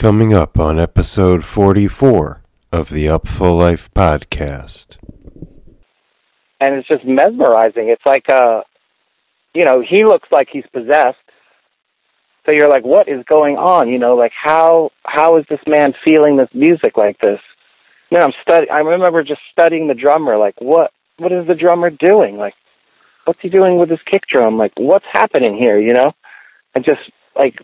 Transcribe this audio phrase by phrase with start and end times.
[0.00, 4.96] Coming up on episode 44 of the Up Upful Life podcast.
[6.58, 7.90] and it's just mesmerizing.
[7.90, 8.62] It's like uh
[9.52, 11.18] you know, he looks like he's possessed.
[12.46, 13.90] So you're like, what is going on?
[13.90, 17.40] You know, like how how is this man feeling this music like this?
[18.10, 21.90] Then I'm study I remember just studying the drummer, like what what is the drummer
[21.90, 22.38] doing?
[22.38, 22.54] Like
[23.26, 24.56] what's he doing with his kick drum?
[24.56, 26.12] Like what's happening here, you know?
[26.74, 27.02] And just
[27.36, 27.60] like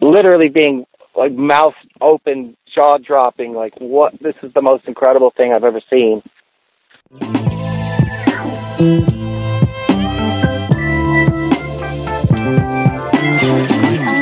[0.00, 0.84] literally being
[1.18, 5.80] like mouth open, jaw dropping, like what this is the most incredible thing I've ever
[5.92, 6.22] seen.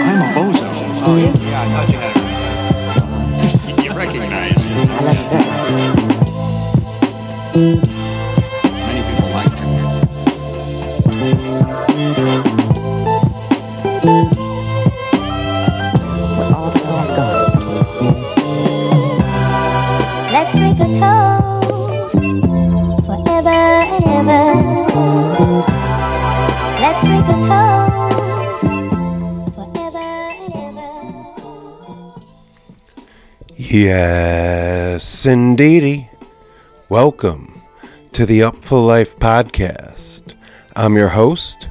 [0.09, 0.67] I'm a bozo.
[1.09, 1.35] Oh, yeah?
[1.45, 2.15] Yeah, I thought you had
[3.85, 4.57] You recognize.
[4.89, 5.01] I
[7.55, 7.96] love you
[33.69, 36.09] Yes, indeedy.
[36.89, 37.61] Welcome
[38.13, 40.35] to the Upful Life podcast.
[40.77, 41.69] I'm your host,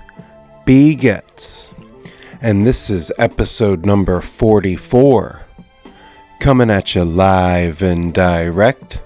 [0.66, 0.96] B.
[0.96, 1.74] Getz,
[2.42, 5.40] and this is episode number 44.
[6.42, 9.00] Coming at you live and direct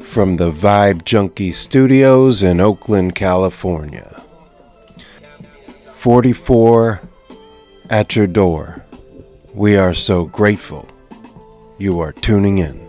[0.00, 4.22] from the Vibe Junkie Studios in Oakland, California.
[5.92, 7.02] 44
[7.90, 8.82] at your door.
[9.52, 10.88] We are so grateful
[11.78, 12.86] you are tuning in.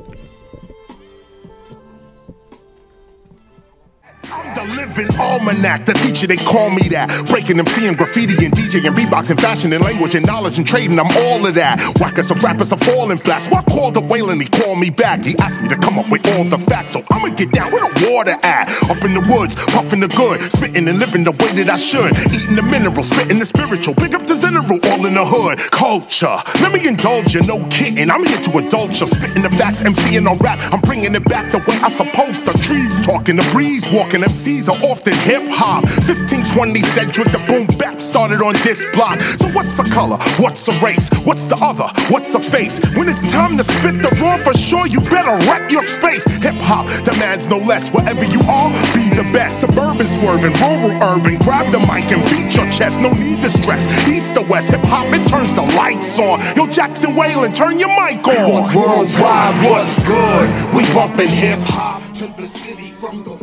[4.98, 7.28] Living almanac, the teacher, they call me that.
[7.30, 11.00] Breaking MC seeing graffiti and DJ and beatbox fashion and language and knowledge and trading,
[11.00, 11.80] I'm all of that.
[12.00, 13.44] Whackers of rappers are falling flat.
[13.44, 15.24] So I called the Whalen, he called me back.
[15.24, 17.84] He asked me to come up with all the facts, so I'ma get down where
[17.84, 18.66] the water at.
[18.90, 22.18] Up in the woods, puffing the good, spitting and living the way that I should.
[22.34, 23.94] Eating the mineral, spitting the spiritual.
[23.94, 25.60] Big up to General, all in the hood.
[25.72, 28.10] Culture, let me indulge you, no kidding.
[28.10, 30.58] I'm here to indulge you, spitting the facts, MCing on rap.
[30.74, 32.54] I'm bringing it back the way I supposed to.
[32.58, 35.84] Trees talking, the breeze walking, MCs are often hip hop.
[36.08, 39.20] 1520 Sedgwick, the boom bap started on this block.
[39.20, 40.18] So what's a color?
[40.40, 41.10] What's a race?
[41.26, 41.88] What's the other?
[42.10, 42.80] What's a face?
[42.96, 46.24] When it's time to spit the raw, for sure you better rep your space.
[46.42, 47.92] Hip hop demands no less.
[47.92, 49.62] Wherever you are, be the best.
[49.62, 51.38] Suburban swerving, rural urban.
[51.40, 53.02] Grab the mic and beat your chest.
[53.02, 53.88] No need to stress.
[54.08, 56.40] East to west, hip hop it turns the lights on.
[56.56, 58.64] Yo, Jackson Whalen, turn your mic on.
[58.74, 60.48] Worldwide, what's good?
[60.76, 62.88] We bumping hip hop to the city.
[62.98, 63.37] From the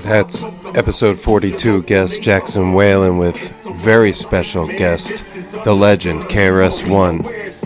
[0.00, 0.42] That's
[0.74, 3.36] episode 42, guest Jackson Whalen with
[3.82, 7.22] very special guest, the legend KRS-One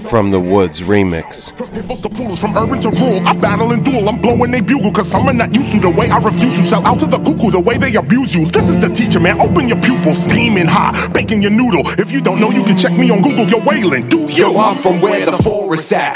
[0.09, 1.57] from the Woods remix.
[1.57, 4.09] From pimples to poodles, from urban to rural, I battle and duel.
[4.09, 6.65] I'm blowing they bugle, cause some are not used to the way I refuse to
[6.65, 8.47] sell out to the cuckoo, the way they abuse you.
[8.47, 9.41] This is the teacher, man.
[9.41, 11.83] Open your pupils, steaming hot, baking your noodle.
[11.99, 13.47] If you don't know, you can check me on Google.
[13.47, 14.53] You're wailing, do you?
[14.53, 15.56] Yo, I'm from where the forest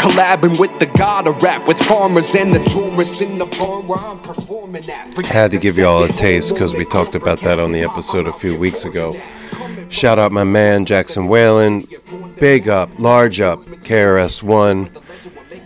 [0.01, 3.99] Collabing with the god of rap, with farmers and the tourists in the barn where
[3.99, 5.13] I'm performing at.
[5.15, 7.83] Forget Had to give you all a taste because we talked about that on the
[7.83, 9.19] episode a few weeks ago.
[9.89, 11.89] Shout out my man Jackson Whalen.
[12.39, 14.91] Big up, large up, KRS-One.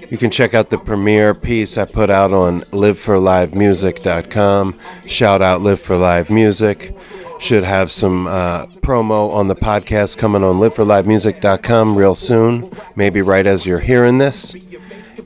[0.08, 4.78] You can check out the premiere piece I put out on liveforlivemusic.com.
[5.06, 6.94] Shout out Live for Live Music.
[7.40, 13.46] Should have some uh, promo on the podcast coming on liveforlivemusic.com real soon, maybe right
[13.46, 14.56] as you're hearing this.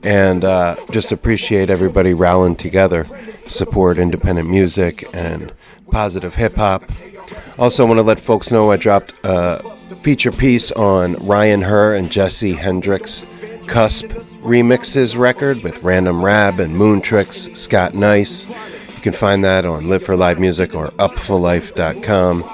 [0.02, 3.06] And uh, just appreciate everybody rallying together,
[3.46, 5.52] support independent music and
[5.90, 6.84] positive hip hop.
[7.58, 9.60] Also, want to let folks know I dropped a
[10.02, 13.24] feature piece on Ryan Her and Jesse Hendricks
[13.68, 14.06] Cusp
[14.40, 18.46] remixes record with Random Rab and Moontrix, Scott Nice.
[19.08, 22.44] Can find that on Live for Live Music or upfullife.com.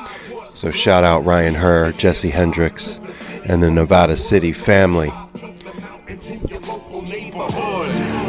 [0.54, 3.00] So shout out Ryan Her, Jesse Hendricks,
[3.44, 5.10] and the Nevada City family.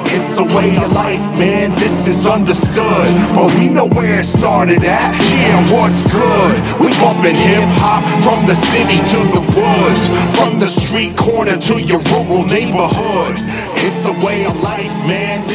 [0.08, 1.76] It's a way of life, man.
[1.76, 3.08] This is understood.
[3.36, 5.22] But we know where it started at.
[5.22, 6.82] Yeah, what's good?
[6.82, 11.80] We bumping hip hop from the city to the woods, from the street corner to
[11.80, 13.36] your rural neighborhood.
[13.86, 15.48] It's a way of life, man.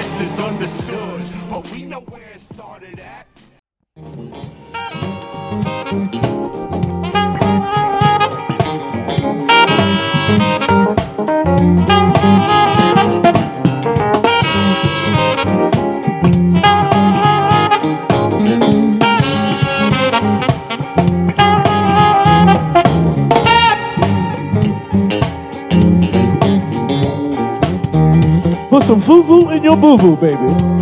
[28.81, 30.80] Put some foo foo in your boo boo, baby.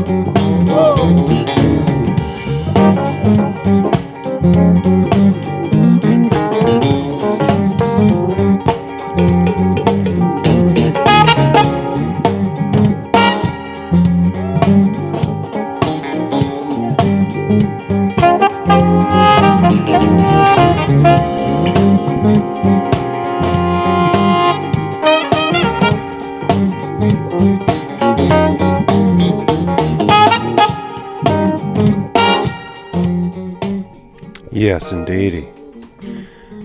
[34.92, 35.48] Indeedy.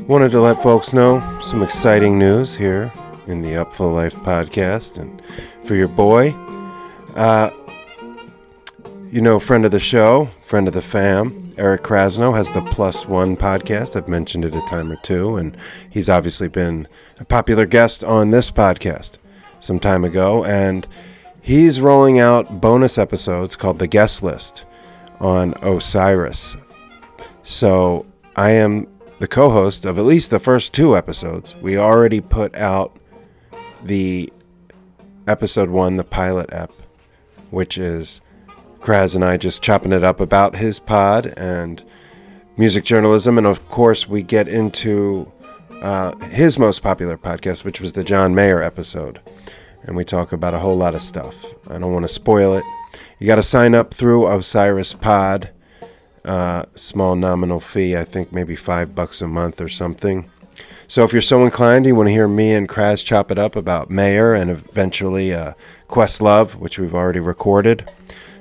[0.07, 2.91] Wanted to let folks know some exciting news here
[3.27, 5.21] in the Upful Life podcast, and
[5.65, 6.31] for your boy,
[7.15, 7.51] uh,
[9.11, 13.07] you know, friend of the show, friend of the fam, Eric Krasno has the Plus
[13.07, 13.95] One podcast.
[13.95, 15.55] I've mentioned it a time or two, and
[15.89, 16.87] he's obviously been
[17.19, 19.17] a popular guest on this podcast
[19.59, 20.87] some time ago, and
[21.41, 24.65] he's rolling out bonus episodes called the Guest List
[25.19, 26.57] on Osiris.
[27.43, 28.87] So I am
[29.19, 31.55] the co host of at least the first two episodes.
[31.61, 32.97] We already put out
[33.83, 34.31] the
[35.27, 36.71] episode one, the pilot ep,
[37.51, 38.21] which is
[38.81, 41.83] Kraz and I just chopping it up about his pod and
[42.57, 43.37] music journalism.
[43.37, 45.31] And of course, we get into
[45.81, 49.19] uh, his most popular podcast, which was the John Mayer episode.
[49.83, 51.45] And we talk about a whole lot of stuff.
[51.69, 52.63] I don't want to spoil it.
[53.19, 55.49] You got to sign up through Osiris Pod
[56.25, 57.95] uh, small nominal fee.
[57.95, 60.29] I think maybe five bucks a month or something.
[60.87, 63.55] So if you're so inclined, you want to hear me and Kraz chop it up
[63.55, 65.53] about Mayer and eventually uh,
[65.87, 67.89] Questlove, which we've already recorded,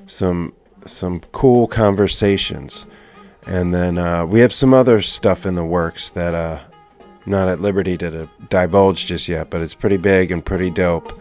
[0.06, 0.52] some
[0.84, 2.86] some cool conversations,
[3.46, 6.60] and then uh, we have some other stuff in the works that uh,
[7.24, 11.12] not at liberty to divulge just yet, but it's pretty big and pretty dope.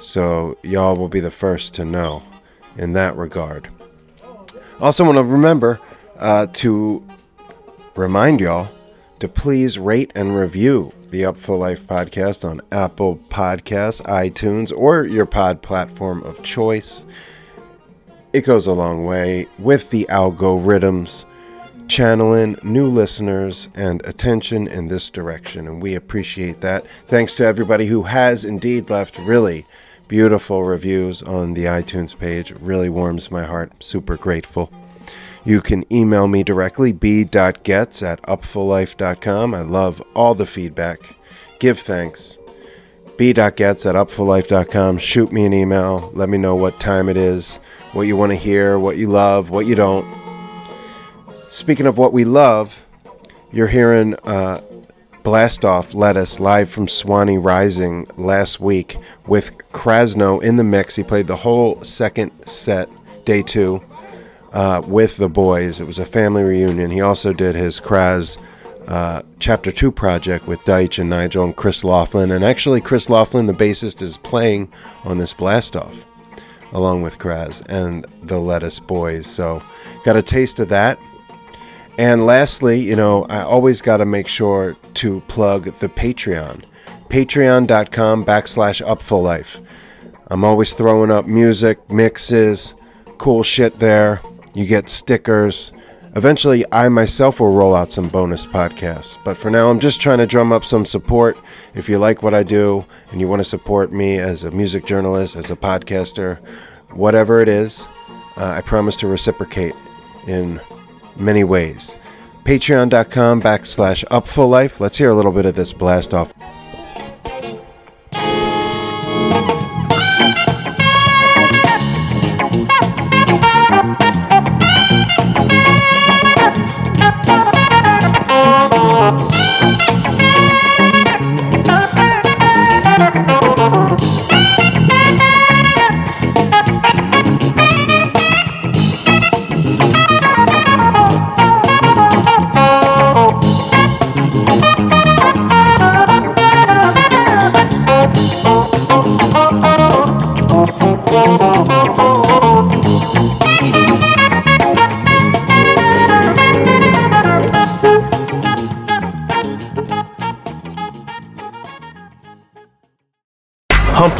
[0.00, 2.22] So y'all will be the first to know
[2.76, 3.68] in that regard.
[4.82, 5.80] Also, want to remember
[6.18, 7.06] uh, to
[7.94, 8.68] remind y'all
[9.20, 15.24] to please rate and review the Upful Life podcast on Apple Podcasts, iTunes, or your
[15.24, 17.06] pod platform of choice.
[18.32, 21.26] It goes a long way with the algorithms
[21.86, 26.84] channeling new listeners and attention in this direction, and we appreciate that.
[27.06, 29.64] Thanks to everybody who has indeed left really
[30.12, 32.52] beautiful reviews on the iTunes page.
[32.60, 33.72] Really warms my heart.
[33.82, 34.70] Super grateful.
[35.42, 39.54] You can email me directly, b.getz at upfullife.com.
[39.54, 40.98] I love all the feedback.
[41.60, 42.36] Give thanks.
[43.16, 44.98] b.getz at upfullife.com.
[44.98, 46.10] Shoot me an email.
[46.12, 47.56] Let me know what time it is,
[47.94, 50.04] what you want to hear, what you love, what you don't.
[51.48, 52.86] Speaking of what we love,
[53.50, 54.60] you're hearing uh,
[55.22, 58.96] Blast Off us live from Suwannee Rising last week
[59.28, 60.96] with Krasno in the mix.
[60.96, 62.88] He played the whole second set,
[63.24, 63.82] day two
[64.52, 65.80] uh, with the boys.
[65.80, 66.90] It was a family reunion.
[66.90, 68.36] He also did his Kras
[68.88, 72.34] uh, Chapter 2 project with Deitch and Nigel and Chris Loftlin.
[72.34, 74.72] And actually, Chris Loftlin, the bassist, is playing
[75.04, 76.04] on this blast off
[76.72, 79.26] along with Kraz and the Lettuce Boys.
[79.26, 79.62] So,
[80.04, 80.98] got a taste of that.
[81.98, 86.64] And lastly, you know, I always got to make sure to plug the Patreon.
[87.08, 89.64] Patreon.com backslash upfullife.
[90.28, 92.72] I'm always throwing up music, mixes,
[93.18, 94.22] cool shit there.
[94.54, 95.72] You get stickers.
[96.14, 99.18] Eventually, I myself will roll out some bonus podcasts.
[99.24, 101.38] But for now, I'm just trying to drum up some support.
[101.74, 104.86] If you like what I do and you want to support me as a music
[104.86, 106.38] journalist, as a podcaster,
[106.90, 107.86] whatever it is,
[108.36, 109.74] uh, I promise to reciprocate
[110.26, 110.60] in
[111.16, 111.94] many ways.
[112.44, 114.80] Patreon.com backslash upfullife.
[114.80, 116.32] Let's hear a little bit of this blast off.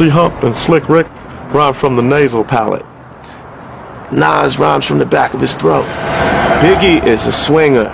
[0.09, 1.07] Hump and Slick Rick
[1.53, 2.85] rhyme from the nasal palate.
[4.11, 5.85] Nas rhymes from the back of his throat.
[6.61, 7.89] Biggie is a swinger.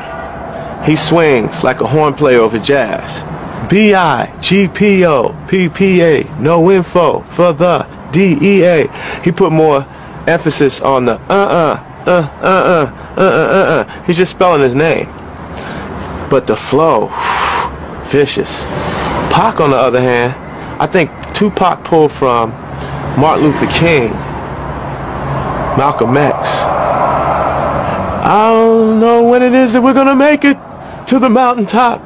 [0.85, 3.21] He swings like a horn player over jazz.
[3.69, 8.87] B.I., G.P.O., P.P.A., no info for the D.E.A.
[9.23, 9.85] He put more
[10.27, 14.03] emphasis on the uh-uh, uh, uh-uh, uh-uh, uh-uh.
[14.05, 15.05] He's just spelling his name.
[16.29, 17.11] But the flow,
[18.05, 18.63] vicious.
[19.31, 20.33] Pac, on the other hand,
[20.81, 22.51] I think Tupac pulled from
[23.19, 24.11] Martin Luther King,
[25.77, 26.49] Malcolm X.
[28.21, 30.57] I don't know when it is that we're gonna make it
[31.07, 32.01] to the mountaintop.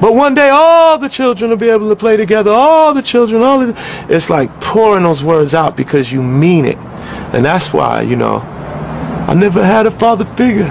[0.00, 2.50] But one day all the children will be able to play together.
[2.50, 6.78] All the children, all the, it's like pouring those words out because you mean it.
[7.32, 8.36] And that's why, you know,
[9.28, 10.68] I never had a father figure.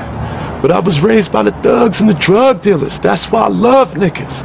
[0.62, 3.00] But I was raised by the thugs and the drug dealers.
[3.00, 4.42] That's why I love niggas.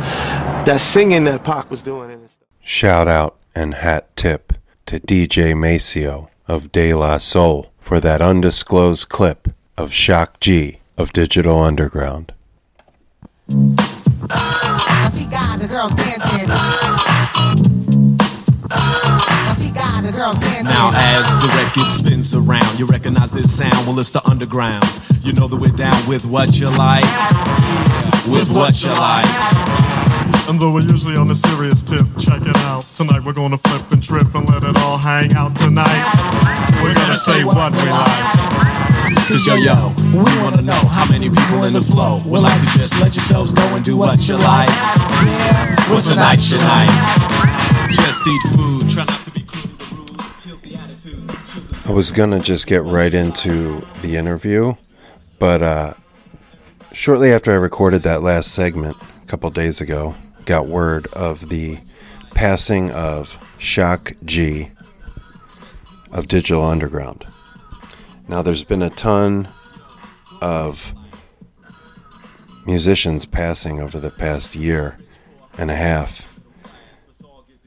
[0.67, 2.11] That singing that Pac was doing.
[2.11, 2.42] And stuff.
[2.65, 4.53] Shout out and hat tip
[4.87, 11.13] to DJ Maseo of De La Soul for that undisclosed clip of Shock G of
[11.13, 12.33] Digital Underground.
[14.31, 16.49] I see guys and girls dancing.
[18.71, 20.65] I see guys and girls dancing.
[20.65, 23.87] Now, as the record spins around, you recognize this sound.
[23.89, 24.85] Well, it's the underground.
[25.23, 27.05] You know that we're down with what you like.
[28.29, 29.92] With what you like.
[30.49, 32.83] And though we're usually on a serious tip, check it out.
[32.83, 36.05] Tonight we're gonna flip and trip and let it all hang out tonight.
[36.83, 38.53] We're gonna say what we like.
[39.29, 42.79] Cause yo, yo, we wanna know how many people in the flow would like to
[42.79, 44.69] just let yourselves go and do what you like.
[45.89, 46.91] What's the night you like?
[47.93, 51.31] Just eat food, try not to be crude or rude, filthy attitude.
[51.89, 54.75] I was gonna just get right into the interview,
[55.39, 55.95] but uh,
[56.93, 61.79] shortly after I recorded that last segment a couple days ago, got word of the
[62.35, 64.69] passing of Shock G
[66.11, 67.25] of Digital Underground.
[68.29, 69.49] Now, there's been a ton
[70.43, 70.93] of
[72.67, 74.99] musicians passing over the past year
[75.57, 76.29] and a half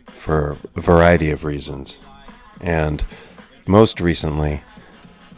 [0.06, 1.98] for a variety of reasons.
[2.62, 3.04] And
[3.66, 4.62] most recently,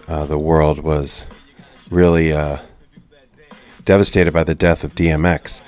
[0.09, 1.23] uh, the world was
[1.89, 2.57] really uh,
[3.85, 5.61] devastated by the death of DMX.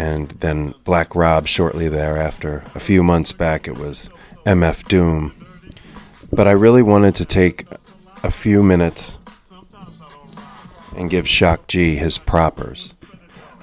[0.00, 2.62] And then Black Rob shortly thereafter.
[2.74, 4.08] A few months back, it was
[4.46, 5.34] MF Doom.
[6.32, 7.66] But I really wanted to take
[8.22, 9.18] a few minutes
[10.96, 12.94] and give Shock G his propers.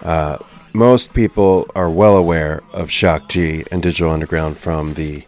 [0.04, 0.38] Uh,
[0.74, 5.24] most people are well aware of Shock G and Digital Underground from the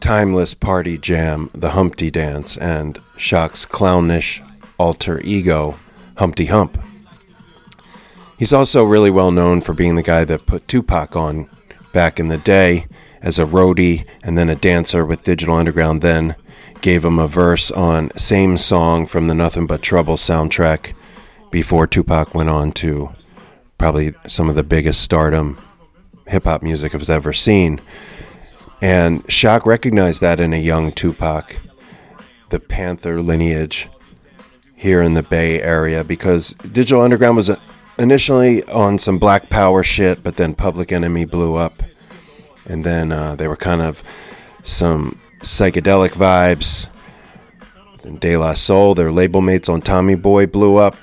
[0.00, 4.42] timeless party jam, The Humpty Dance, and Shock's clownish
[4.78, 5.78] alter ego,
[6.16, 6.78] Humpty Hump.
[8.38, 11.48] He's also really well known for being the guy that put Tupac on
[11.92, 12.86] back in the day
[13.20, 16.36] as a roadie and then a dancer with Digital Underground, then
[16.80, 20.94] gave him a verse on Same Song from the Nothing But Trouble soundtrack
[21.50, 23.10] before Tupac went on to
[23.76, 25.58] probably some of the biggest stardom
[26.28, 27.80] hip hop music I've ever seen.
[28.80, 31.56] And Shock recognized that in a young Tupac,
[32.50, 33.88] the Panther lineage
[34.76, 37.50] here in the Bay Area, because Digital Underground was
[37.98, 41.82] initially on some Black Power shit, but then Public Enemy blew up.
[42.66, 44.02] And then uh, they were kind of
[44.62, 46.88] some psychedelic vibes.
[48.04, 50.96] And De La Soul, their label mates on Tommy Boy, blew up.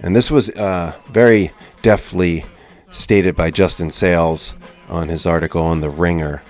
[0.00, 2.44] And this was uh, very deftly
[2.90, 4.54] stated by Justin Sayles
[4.88, 6.42] on his article on The Ringer.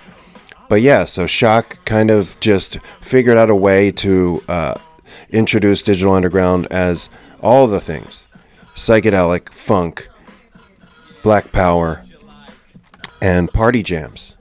[0.69, 4.79] But yeah, so Shock kind of just figured out a way to uh,
[5.29, 7.09] introduce Digital Underground as
[7.41, 8.27] all the things
[8.75, 10.07] psychedelic, funk,
[11.23, 12.03] black power,
[13.21, 14.35] and party jams.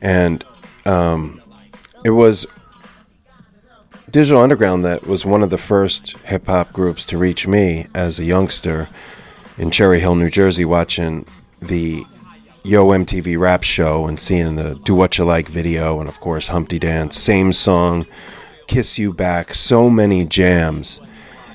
[0.00, 0.44] And
[0.84, 1.42] um,
[2.04, 2.46] it was
[4.10, 8.18] Digital Underground that was one of the first hip hop groups to reach me as
[8.18, 8.88] a youngster
[9.58, 11.26] in Cherry Hill, New Jersey, watching
[11.60, 12.04] the
[12.62, 16.48] Yo MTV rap show and seeing the Do What You Like video, and of course,
[16.48, 18.06] Humpty Dance, same song,
[18.66, 21.00] Kiss You Back, so many jams.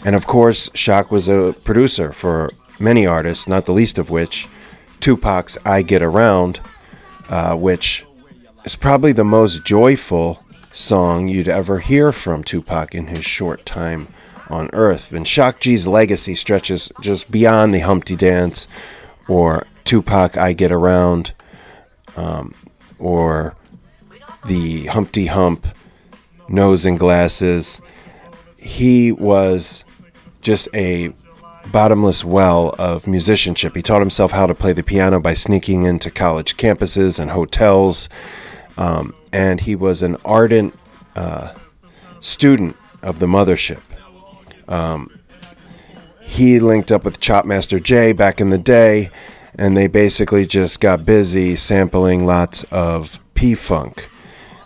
[0.05, 4.47] And of course, Shock was a producer for many artists, not the least of which
[4.99, 6.59] Tupac's I Get Around,
[7.29, 8.05] uh, which
[8.65, 14.07] is probably the most joyful song you'd ever hear from Tupac in his short time
[14.49, 15.11] on Earth.
[15.11, 18.67] And Shock G's legacy stretches just beyond the Humpty Dance
[19.27, 21.33] or Tupac I Get Around
[22.15, 22.55] um,
[22.97, 23.55] or
[24.45, 25.67] the Humpty Hump
[26.47, 27.81] Nose and Glasses.
[28.57, 29.83] He was
[30.49, 31.13] just a
[31.71, 33.75] bottomless well of musicianship.
[33.75, 38.09] He taught himself how to play the piano by sneaking into college campuses and hotels.
[38.75, 40.73] Um, and he was an ardent
[41.15, 41.53] uh,
[42.19, 43.83] student of the mothership.
[44.67, 45.19] Um,
[46.23, 49.11] he linked up with Chopmaster J back in the day,
[49.53, 54.09] and they basically just got busy sampling lots of P Funk.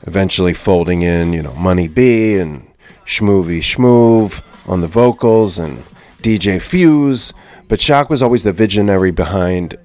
[0.06, 2.68] eventually folding in, you know, Money B and
[3.06, 5.84] Schmoovy Schmoove on the vocals and
[6.18, 7.34] DJ Fuse.
[7.68, 9.78] But Shock was always the visionary behind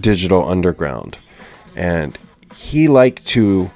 [0.00, 1.18] Digital Underground.
[1.76, 2.18] And
[2.54, 3.70] he liked to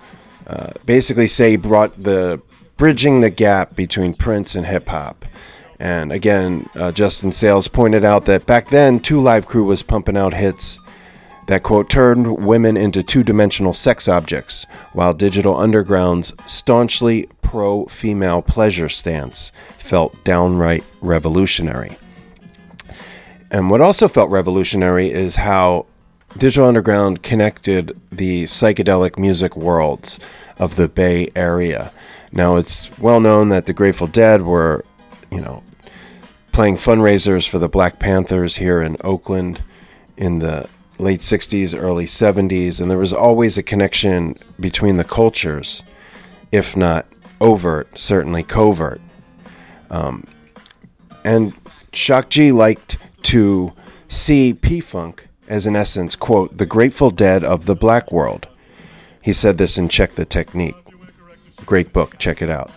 [0.46, 2.40] uh, basically say brought the
[2.76, 5.24] bridging the gap between Prince and hip hop.
[5.78, 10.16] And again, uh, Justin Sayles pointed out that back then, Two Live Crew was pumping
[10.16, 10.78] out hits
[11.52, 18.40] that, quote, turned women into two dimensional sex objects, while Digital Underground's staunchly pro female
[18.40, 21.98] pleasure stance felt downright revolutionary.
[23.50, 25.84] And what also felt revolutionary is how
[26.38, 30.18] Digital Underground connected the psychedelic music worlds
[30.58, 31.92] of the Bay Area.
[32.32, 34.86] Now, it's well known that the Grateful Dead were,
[35.30, 35.62] you know,
[36.50, 39.60] playing fundraisers for the Black Panthers here in Oakland
[40.16, 40.66] in the
[41.02, 45.82] late 60s, early 70s, and there was always a connection between the cultures,
[46.50, 47.06] if not
[47.40, 49.00] overt, certainly covert.
[49.90, 50.24] Um,
[51.24, 51.54] and
[51.92, 53.72] Shock G liked to
[54.08, 58.46] see P Funk as, in essence, quote, the Grateful Dead of the black world.
[59.22, 60.76] He said this in Check the Technique.
[61.66, 62.70] Great book, check it out.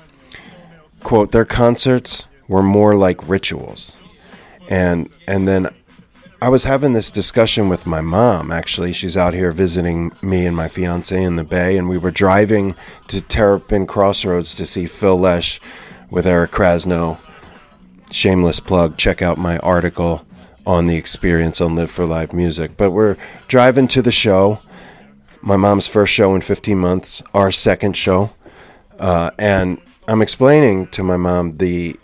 [1.04, 3.96] Quote, their concerts were more like rituals.
[4.68, 5.70] And and then
[6.46, 8.94] I was having this discussion with my mom actually.
[8.94, 12.76] She's out here visiting me and my fiance in the Bay and we were driving
[13.08, 15.60] to Terrapin Crossroads to see Phil Lesh
[16.12, 17.18] with Eric Krasno.
[18.12, 20.24] Shameless plug, check out my article
[20.68, 22.78] on the experience on Live for Live Music.
[22.78, 24.60] But we're driving to the show,
[25.42, 28.30] my mom's first show in 15 months, our second show.
[29.00, 31.96] Uh, and I'm explaining to my mom the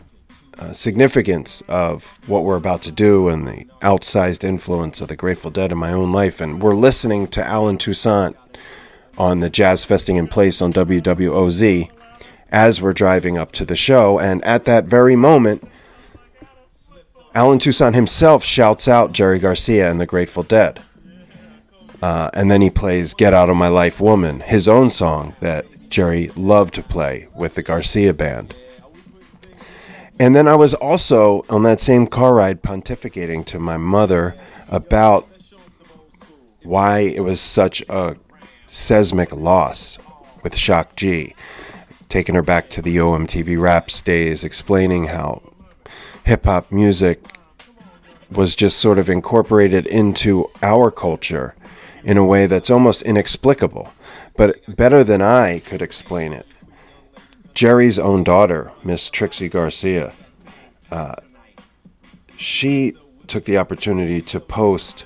[0.61, 5.49] uh, significance of what we're about to do and the outsized influence of the Grateful
[5.49, 6.39] Dead in my own life.
[6.39, 8.35] And we're listening to Allen Toussaint
[9.17, 11.89] on the Jazz Festing in Place on WWOZ
[12.51, 14.19] as we're driving up to the show.
[14.19, 15.67] And at that very moment,
[17.33, 20.79] Allen Toussaint himself shouts out Jerry Garcia and the Grateful Dead.
[22.03, 25.65] Uh, and then he plays Get Out of My Life Woman, his own song that
[25.89, 28.53] Jerry loved to play with the Garcia band.
[30.21, 34.35] And then I was also on that same car ride pontificating to my mother
[34.67, 35.27] about
[36.61, 38.17] why it was such a
[38.69, 39.97] seismic loss
[40.43, 41.33] with Shock G.
[42.07, 45.41] Taking her back to the Yo MTV Raps days, explaining how
[46.23, 47.19] hip hop music
[48.29, 51.55] was just sort of incorporated into our culture
[52.03, 53.91] in a way that's almost inexplicable.
[54.37, 56.45] But better than I could explain it,
[57.53, 60.13] Jerry's own daughter, Miss Trixie Garcia,
[60.91, 61.15] uh,
[62.37, 62.93] she
[63.27, 65.05] took the opportunity to post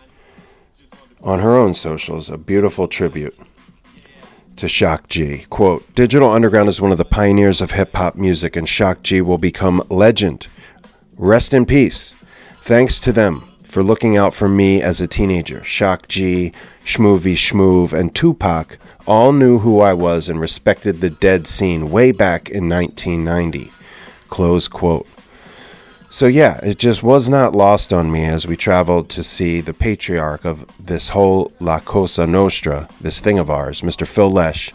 [1.22, 3.38] on her own socials a beautiful tribute
[4.56, 5.46] to Shock G.
[5.50, 9.22] Quote Digital Underground is one of the pioneers of hip hop music, and Shock G
[9.22, 10.48] will become legend.
[11.18, 12.16] Rest in peace.
[12.64, 15.64] Thanks to them for looking out for me as a teenager.
[15.64, 16.54] Shock G,
[16.86, 22.12] Schmoovy Schmoove, and Tupac all knew who I was and respected the dead scene way
[22.12, 23.72] back in 1990.
[24.30, 25.08] Close quote.
[26.10, 29.74] So, yeah, it just was not lost on me as we traveled to see the
[29.74, 34.08] patriarch of this whole La Cosa Nostra, this thing of ours, Mr.
[34.08, 34.72] Phil Lesh,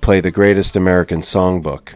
[0.00, 1.94] play the greatest American songbook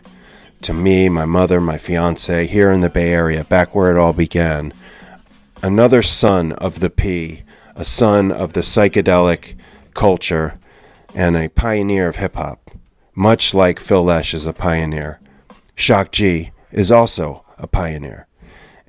[0.62, 4.12] to me, my mother, my fiance, here in the Bay Area, back where it all
[4.12, 4.73] began.
[5.62, 7.43] Another son of the P,
[7.75, 9.55] a son of the psychedelic
[9.95, 10.59] culture,
[11.14, 12.70] and a pioneer of hip hop,
[13.14, 15.20] much like Phil Lesh is a pioneer.
[15.75, 18.27] Shock G is also a pioneer.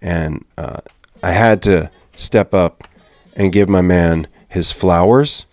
[0.02, 0.82] And uh,
[1.24, 2.88] I had to step up
[3.36, 5.46] and give my man his flowers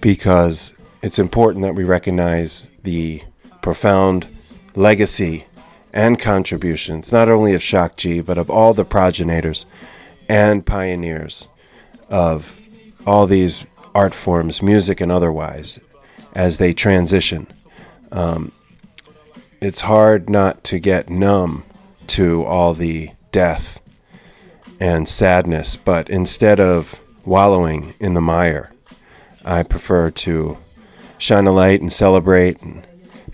[0.00, 3.22] because it's important that we recognize the
[3.62, 4.26] profound
[4.74, 5.46] legacy
[5.92, 9.66] and contributions, not only of Shock G, but of all the progenitors
[10.28, 11.48] and pioneers
[12.10, 12.60] of
[13.06, 15.80] all these art forms, music and otherwise,
[16.34, 17.46] as they transition.
[18.12, 18.52] Um,
[19.60, 21.64] it's hard not to get numb
[22.08, 23.80] to all the death
[24.80, 28.72] and sadness, but instead of wallowing in the mire,
[29.44, 30.58] I prefer to
[31.18, 32.86] shine a light and celebrate and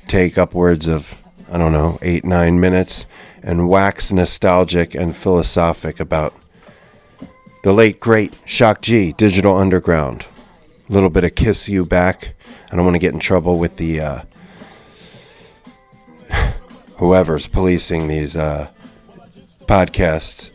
[0.07, 3.07] take upwards of I don't know, eight, nine minutes
[3.43, 6.35] and wax nostalgic and philosophic about
[7.63, 10.27] the late, great Shock G, Digital Underground.
[10.89, 12.35] Little bit of Kiss You Back.
[12.71, 14.21] I don't want to get in trouble with the uh,
[16.99, 18.69] whoever's policing these uh,
[19.67, 20.51] podcasts.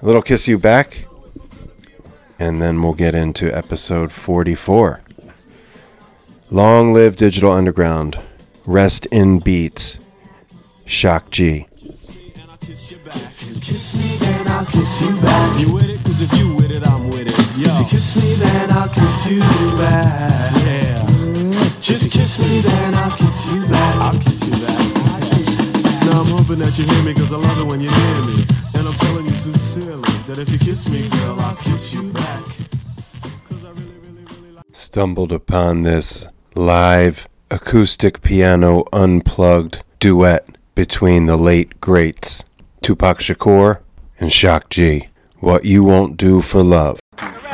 [0.00, 1.04] A little Kiss You Back.
[2.38, 5.02] And then we'll get into episode 44.
[6.50, 8.18] Long live Digital Underground.
[8.66, 9.98] Rest in beats.
[10.86, 11.66] Shock G.
[13.62, 15.58] Kiss me, then I'll kiss you back.
[15.60, 16.04] You with it?
[16.04, 17.01] Cause if you with it, I'm.
[17.82, 19.40] You kiss me, then I'll kiss you
[19.76, 20.64] back.
[20.64, 21.04] Yeah.
[21.80, 24.00] Just kiss me, then I'll kiss you back.
[24.00, 26.06] I'll kiss you back.
[26.06, 28.46] Now I'm hoping that you hear me because I love it when you hear me.
[28.76, 32.46] And I'm telling you sincerely that if you kiss me, girl, I'll kiss you back.
[34.70, 42.44] Stumbled upon this live acoustic piano unplugged duet between the late greats
[42.80, 43.80] Tupac Shakur
[44.20, 45.08] and Shock G.
[45.40, 47.01] What you won't do for love.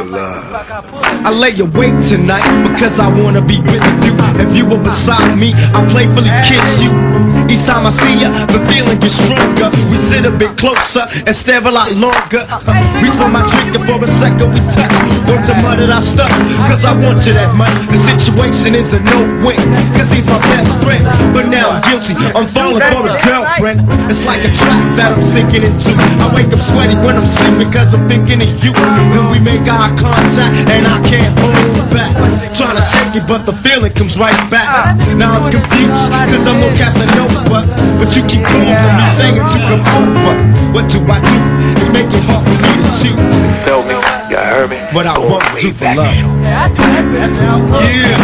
[0.01, 4.15] I lay awake tonight because I wanna be with you.
[4.39, 7.38] If you were beside me, I playfully kiss you.
[7.49, 9.73] Each time I see ya, the feeling gets stronger.
[9.89, 12.45] We sit a bit closer and stare a lot longer.
[12.45, 12.61] Uh,
[13.01, 13.41] reach for my
[13.73, 14.93] and for a second we touch.
[15.25, 16.31] Want to murder our stuff,
[16.69, 17.73] cause I want you that much.
[17.89, 19.61] The situation is a no-win,
[19.97, 21.05] cause he's my best friend.
[21.33, 23.89] But now I'm guilty, I'm falling for his girlfriend.
[24.13, 25.93] It's like a trap that I'm sinking into.
[26.21, 28.73] I wake up sweaty when I'm sleeping cause I'm thinking of you.
[29.17, 32.13] Then we make eye contact and I can't hold back.
[32.53, 34.97] Trying to shake it, but the feeling comes right back.
[35.17, 37.38] Now I'm confused, cause I'm no Casanova.
[37.47, 40.35] But you keep calling me saying to come over.
[40.75, 41.37] What do I do?
[41.83, 43.19] It make it hard for me to choose.
[43.65, 43.95] Tell me,
[44.31, 44.79] you heard me?
[44.95, 46.15] What I want to do for love.
[46.15, 47.59] Yeah, I do that bitch now.
[47.79, 48.19] Yeah,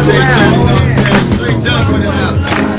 [0.02, 1.26] Straight talk, know what I'm saying?
[1.36, 2.71] Straight talk with it out.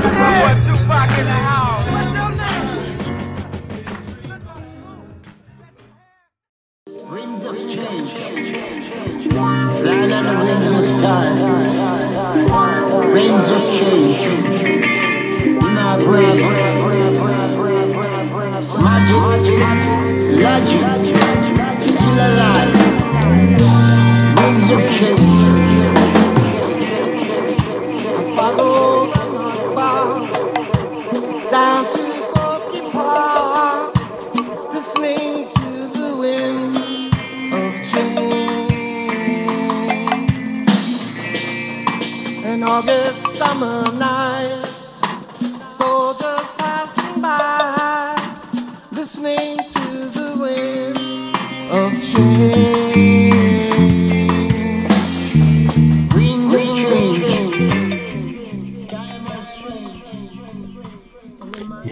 [20.54, 22.74] Still alive.
[24.74, 25.28] Of change.
[28.38, 29.22] Follow the
[31.50, 32.06] down to
[32.92, 33.94] Park,
[34.74, 37.06] listening to the winds
[37.60, 38.72] of change.
[42.46, 44.13] An August summer night,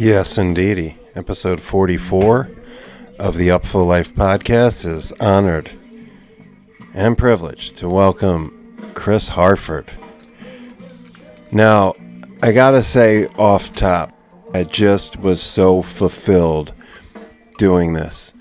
[0.04, 0.98] Yes, indeedy.
[1.14, 2.50] Episode 44
[3.20, 5.70] of the Upful Life podcast is honored
[6.96, 9.92] and privileged to welcome Chris Harford.
[11.52, 11.94] Now,
[12.42, 14.12] I gotta say off top,
[14.56, 16.74] I just was so fulfilled
[17.60, 18.34] doing this.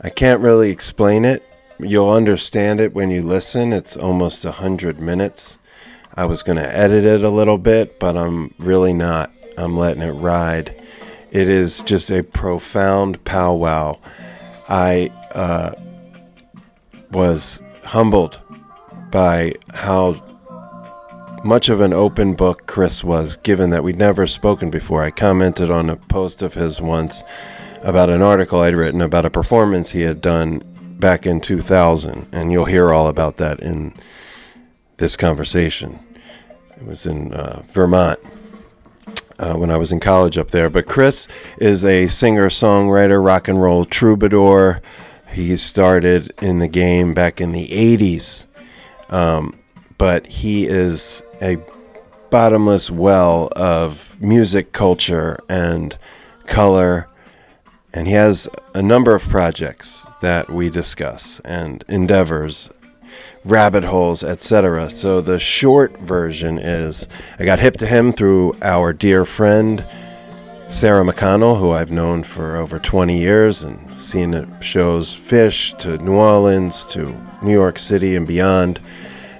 [0.00, 1.42] I can't really explain it.
[1.80, 3.72] You'll understand it when you listen.
[3.72, 5.58] It's almost a hundred minutes.
[6.14, 9.32] I was gonna edit it a little bit, but I'm really not.
[9.56, 10.77] I'm letting it ride.
[11.30, 13.98] It is just a profound powwow.
[14.68, 15.72] I uh,
[17.10, 18.40] was humbled
[19.10, 20.22] by how
[21.44, 25.04] much of an open book Chris was, given that we'd never spoken before.
[25.04, 27.22] I commented on a post of his once
[27.82, 30.62] about an article I'd written about a performance he had done
[30.98, 33.94] back in 2000, and you'll hear all about that in
[34.96, 36.00] this conversation.
[36.76, 38.18] It was in uh, Vermont
[39.38, 40.70] uh, when I was in college up there.
[40.70, 44.80] But Chris is a singer, songwriter, rock and roll troubadour.
[45.32, 48.46] He started in the game back in the 80s.
[49.12, 49.58] Um,
[49.96, 51.58] but he is a
[52.30, 55.96] bottomless well of music culture and
[56.46, 57.08] color.
[57.92, 62.70] And he has a number of projects that we discuss and endeavors
[63.48, 64.90] rabbit holes, etc.
[64.90, 67.08] So the short version is
[67.38, 69.84] I got hip to him through our dear friend
[70.68, 75.96] Sarah McConnell, who I've known for over 20 years and seen at shows Phish to
[75.96, 78.80] New Orleans to New York City and beyond.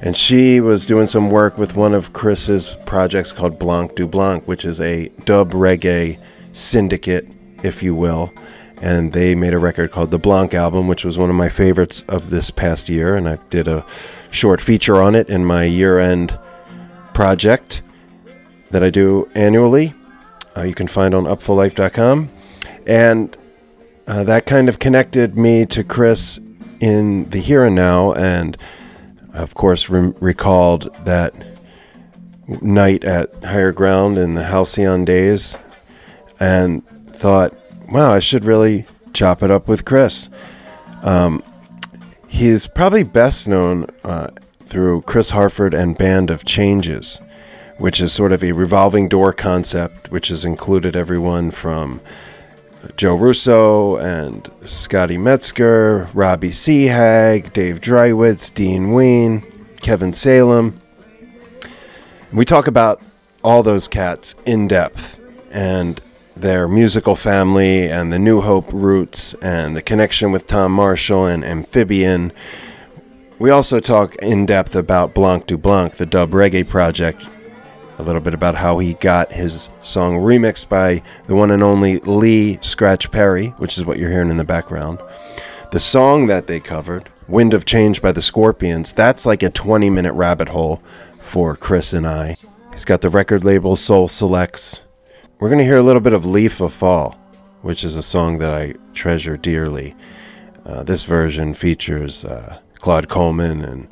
[0.00, 4.80] And she was doing some work with one of Chris's projects called BlancDUBlanc, which is
[4.80, 6.18] a dub reggae
[6.52, 7.28] syndicate,
[7.62, 8.32] if you will
[8.80, 12.02] and they made a record called the Blanc album, which was one of my favorites
[12.08, 13.84] of this past year, and I did a
[14.30, 16.38] short feature on it in my year-end
[17.14, 17.82] project
[18.70, 19.94] that I do annually.
[20.56, 22.30] Uh, you can find on upfullife.com,
[22.86, 23.36] and
[24.06, 26.40] uh, that kind of connected me to Chris
[26.80, 28.56] in the here and now, and
[29.32, 31.34] of course re- recalled that
[32.62, 35.58] night at Higher Ground in the Halcyon days,
[36.40, 37.54] and thought
[37.90, 40.28] wow, I should really chop it up with Chris.
[41.02, 41.42] Um,
[42.28, 44.28] he's probably best known uh,
[44.66, 47.20] through Chris Harford and Band of Changes,
[47.78, 52.00] which is sort of a revolving door concept, which has included everyone from
[52.96, 59.42] Joe Russo and Scotty Metzger, Robbie Seahag, Dave Dreiwitz, Dean Ween,
[59.80, 60.80] Kevin Salem.
[62.32, 63.02] We talk about
[63.42, 65.18] all those cats in depth
[65.50, 66.00] and
[66.40, 71.42] their musical family and the New Hope roots and the connection with Tom Marshall and
[71.42, 72.32] Amfibian.
[73.38, 77.26] We also talk in depth about BlancDUBlanc, the dub reggae project,
[77.98, 81.98] a little bit about how he got his song remixed by the one and only
[82.00, 85.00] Lee Scratch Perry, which is what you're hearing in the background.
[85.72, 89.90] The song that they covered, Wind of Change by the Scorpions, that's like a 20
[89.90, 90.80] minute rabbit hole
[91.20, 92.36] for Chris and I.
[92.72, 94.82] He's got the record label Soul Selects.
[95.40, 97.12] We're going to hear a little bit of Leaf of Fall,
[97.62, 99.94] which is a song that I treasure dearly.
[100.66, 103.86] Uh, this version features uh, Claude Coleman and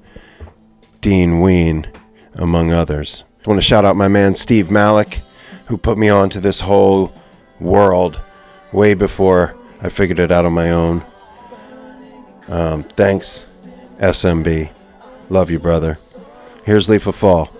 [1.00, 1.86] Dean Ween,
[2.34, 3.22] among others.
[3.44, 5.20] I want to shout out my man Steve Malik,
[5.66, 7.14] who put me on to this whole
[7.60, 8.20] world
[8.72, 11.06] way before I figured it out on my own.
[12.48, 13.62] Um, thanks,
[13.98, 14.70] SMB.
[15.30, 15.96] Love you, brother.
[16.64, 17.55] Here's Leaf of Fall.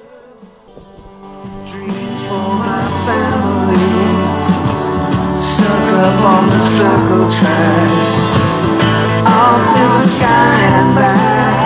[6.26, 7.90] On the circle track.
[9.76, 11.56] To the sky and back.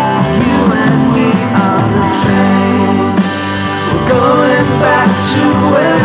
[0.45, 1.31] You and me
[1.65, 2.99] are the same.
[3.89, 6.00] We're going back to where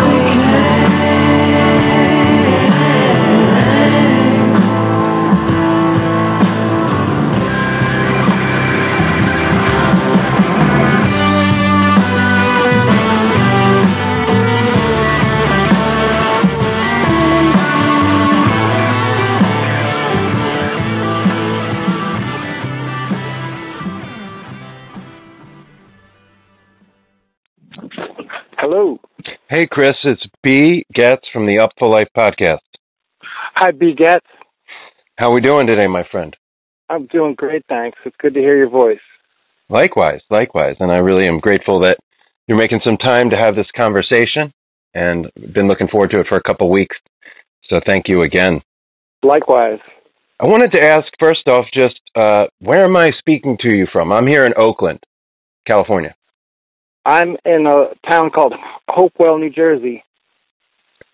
[29.47, 30.87] Hey, Chris, it's B.
[30.95, 32.57] Getz from the Upful Life podcast.
[33.21, 33.93] Hi, B.
[33.93, 34.25] Getz.
[35.19, 36.35] How are we doing today, my friend?
[36.89, 37.95] I'm doing great, thanks.
[38.05, 38.97] It's good to hear your voice.
[39.69, 40.77] Likewise, likewise.
[40.79, 41.97] And I really am grateful that
[42.47, 44.51] you're making some time to have this conversation
[44.95, 46.97] and been looking forward to it for a couple weeks.
[47.71, 48.61] So thank you again.
[49.21, 49.79] Likewise.
[50.39, 54.11] I wanted to ask first off just uh, where am I speaking to you from?
[54.11, 55.01] I'm here in Oakland,
[55.69, 56.15] California.
[57.05, 58.53] I'm in a town called
[58.89, 60.03] Hopewell, New Jersey.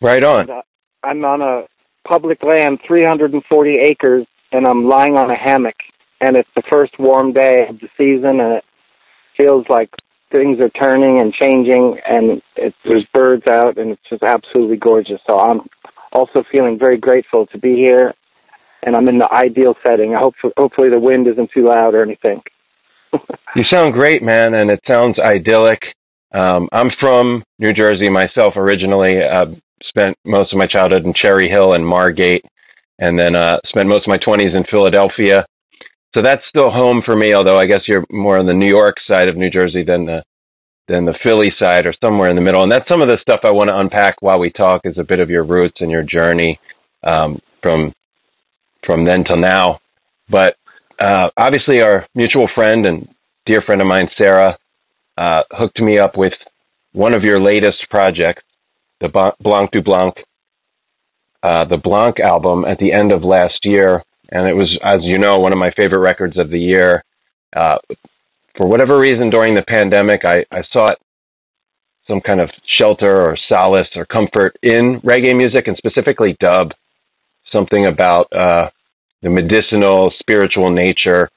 [0.01, 0.41] Right on.
[0.41, 0.61] And, uh,
[1.03, 1.63] I'm on a
[2.07, 5.75] public land, 340 acres, and I'm lying on a hammock.
[6.21, 8.63] And it's the first warm day of the season, and it
[9.37, 9.89] feels like
[10.31, 15.19] things are turning and changing, and it, there's birds out, and it's just absolutely gorgeous.
[15.27, 15.61] So I'm
[16.13, 18.13] also feeling very grateful to be here,
[18.83, 20.15] and I'm in the ideal setting.
[20.15, 22.41] I hope hopefully the wind isn't too loud or anything.
[23.13, 25.79] You sound great, man, and it sounds idyllic.
[26.33, 29.15] Um, I'm from New Jersey myself originally.
[29.21, 29.45] Uh,
[29.89, 32.45] spent most of my childhood in Cherry Hill and Margate,
[32.99, 35.45] and then uh, spent most of my 20s in Philadelphia.
[36.15, 37.33] So that's still home for me.
[37.33, 40.23] Although I guess you're more on the New York side of New Jersey than the
[40.87, 42.63] than the Philly side, or somewhere in the middle.
[42.63, 44.81] And that's some of the stuff I want to unpack while we talk.
[44.83, 46.59] Is a bit of your roots and your journey
[47.03, 47.93] um, from
[48.85, 49.79] from then till now.
[50.29, 50.55] But
[51.01, 53.07] uh, obviously, our mutual friend and
[53.45, 54.57] dear friend of mine, Sarah,
[55.17, 56.33] uh, hooked me up with
[56.93, 58.43] one of your latest projects,
[58.99, 60.13] the BlancDUBlanc,
[61.43, 64.03] uh, the Blanc album at the end of last year.
[64.31, 67.03] And it was, as you know, one of my favorite records of the year.
[67.55, 67.77] Uh,
[68.55, 70.97] for whatever reason, during the pandemic, I, I sought
[72.07, 76.71] some kind of shelter or solace or comfort in reggae music and specifically dub.
[77.53, 78.69] Something about uh,
[79.21, 81.29] the medicinal, spiritual nature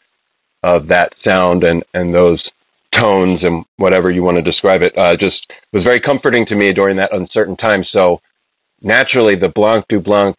[0.62, 2.42] of that sound and, and those
[2.96, 5.36] tones and whatever you want to describe it uh, just
[5.72, 7.84] was very comforting to me during that uncertain time.
[7.96, 8.20] So
[8.80, 10.34] naturally, the BlancDUBlanc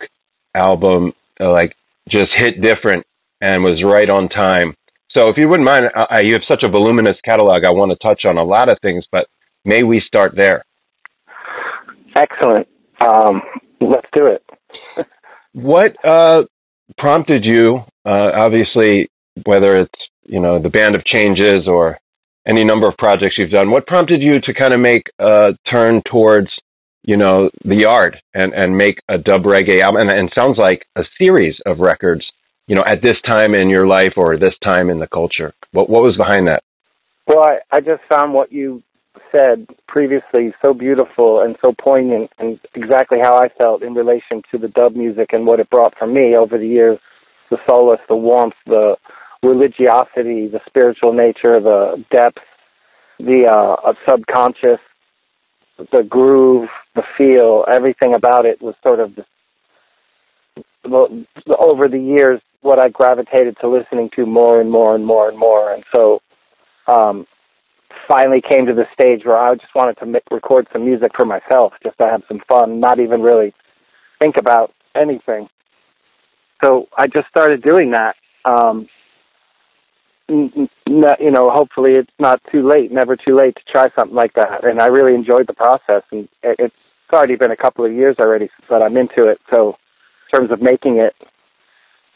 [0.56, 1.76] album uh, like
[2.10, 3.06] just hit different
[3.42, 4.76] and was right on time.
[5.16, 7.66] So if you wouldn't mind, I, you have such a voluminous catalog.
[7.66, 9.28] I want to touch on a lot of things, but
[9.64, 10.66] may we start there?
[12.16, 12.68] Excellent.
[13.00, 13.42] Um,
[13.82, 14.44] let's do it.
[15.54, 16.42] What uh,
[16.98, 17.80] prompted you?
[18.06, 19.10] Uh, obviously,
[19.46, 19.92] whether it's
[20.24, 21.98] you know the Band of Changes or
[22.48, 26.02] any number of projects you've done, what prompted you to kind of make a turn
[26.10, 26.48] towards
[27.04, 30.02] you know the yard and and make a dub reggae album?
[30.02, 32.26] And, and sounds like a series of records.
[32.68, 35.54] You know, at this time in your life or this time in the culture.
[35.72, 36.64] What what was behind that?
[37.28, 38.82] Well, I, I just found what you
[39.34, 44.58] said previously so beautiful and so poignant and exactly how I felt in relation to
[44.58, 47.00] the dub music and what it brought for me over the years
[47.52, 48.96] the solace, the warmth, the
[49.44, 52.40] religiosity, the spiritual nature, the depth,
[53.20, 54.80] the uh, subconscious,
[55.92, 59.14] the groove, the feel, everything about it was sort of
[61.60, 65.38] over the years what I gravitated to listening to more and more and more and
[65.38, 65.74] more.
[65.74, 66.22] And so
[66.88, 67.28] um,
[68.08, 71.26] finally came to the stage where I just wanted to make, record some music for
[71.26, 73.54] myself, just to have some fun, not even really
[74.20, 75.48] think about anything.
[76.64, 78.16] So I just started doing that.
[78.46, 78.88] Um,
[80.30, 84.16] n- n- you know, hopefully it's not too late, never too late to try something
[84.16, 84.64] like that.
[84.70, 86.76] And I really enjoyed the process, and it- it's
[87.14, 89.40] already been a couple of years already that I'm into it.
[89.50, 89.78] So,
[90.32, 91.16] in terms of making it,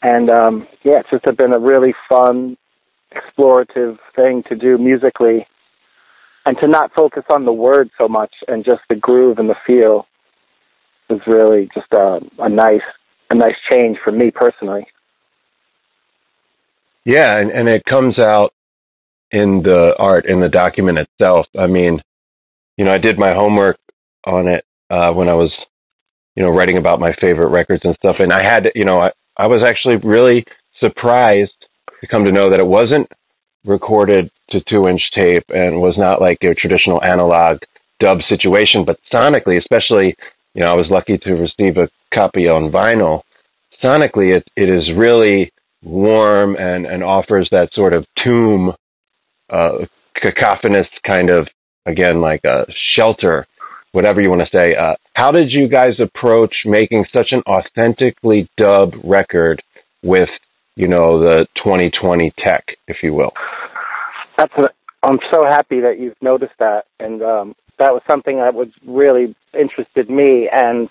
[0.02, 2.56] and um, yeah, it's just been a really fun,
[3.14, 5.46] explorative thing to do musically,
[6.46, 9.56] and to not focus on the word so much and just the groove and the
[9.66, 10.06] feel
[11.08, 12.80] was really just a, a nice,
[13.30, 14.86] a nice change for me personally.
[17.04, 18.52] Yeah, and, and it comes out
[19.32, 21.46] in the art in the document itself.
[21.58, 22.00] I mean,
[22.76, 23.78] you know, I did my homework
[24.26, 25.52] on it uh, when I was,
[26.36, 29.10] you know, writing about my favorite records and stuff, and I had, you know, I,
[29.36, 30.44] I was actually really
[30.82, 31.50] surprised
[32.00, 33.06] to come to know that it wasn't
[33.64, 37.58] recorded to two inch tape and was not like a traditional analog
[38.00, 40.16] dub situation, but sonically, especially,
[40.54, 43.22] you know, I was lucky to receive a copy on vinyl.
[43.84, 48.72] Sonically, it, it is really warm and, and offers that sort of tomb,
[49.50, 49.84] uh,
[50.22, 51.46] cacophonous kind of,
[51.86, 53.46] again, like a shelter,
[53.92, 54.74] whatever you want to say.
[54.74, 59.62] Uh, how did you guys approach making such an authentically dub record
[60.02, 60.28] with,
[60.76, 63.32] you know, the 2020 tech, if you will?
[64.36, 68.54] That's what, I'm so happy that you've noticed that, and um, that was something that
[68.54, 70.88] was really interested me and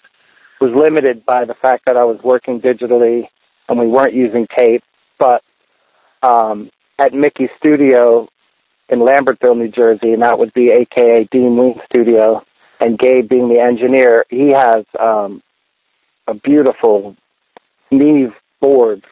[0.59, 3.23] was limited by the fact that I was working digitally
[3.67, 4.83] and we weren't using tape.
[5.17, 5.43] But
[6.23, 8.27] um, at Mickey's studio
[8.89, 12.43] in Lambertville, New Jersey, and that would be AKA Dean Ween Studio,
[12.79, 15.43] and Gabe being the engineer, he has um,
[16.27, 17.15] a beautiful
[17.91, 19.03] Neve board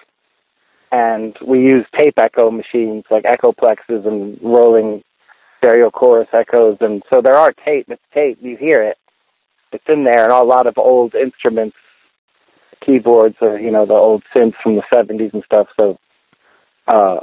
[0.92, 5.04] and we use tape echo machines like Echoplexes and rolling
[5.58, 7.88] stereo chorus echoes, and so there are tape.
[7.90, 8.38] It's tape.
[8.42, 8.98] You hear it.
[9.72, 11.76] It's in there, and a lot of old instruments,
[12.86, 15.68] keyboards, or you know the old synths from the '70s and stuff.
[15.80, 15.98] So
[16.88, 17.20] uh,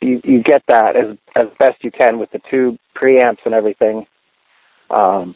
[0.00, 4.06] you you get that as as best you can with the two preamps and everything.
[4.90, 5.34] Um,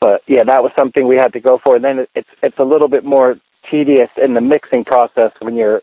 [0.00, 1.76] but yeah, that was something we had to go for.
[1.76, 3.36] And then it, it's it's a little bit more
[3.70, 5.80] tedious in the mixing process when you're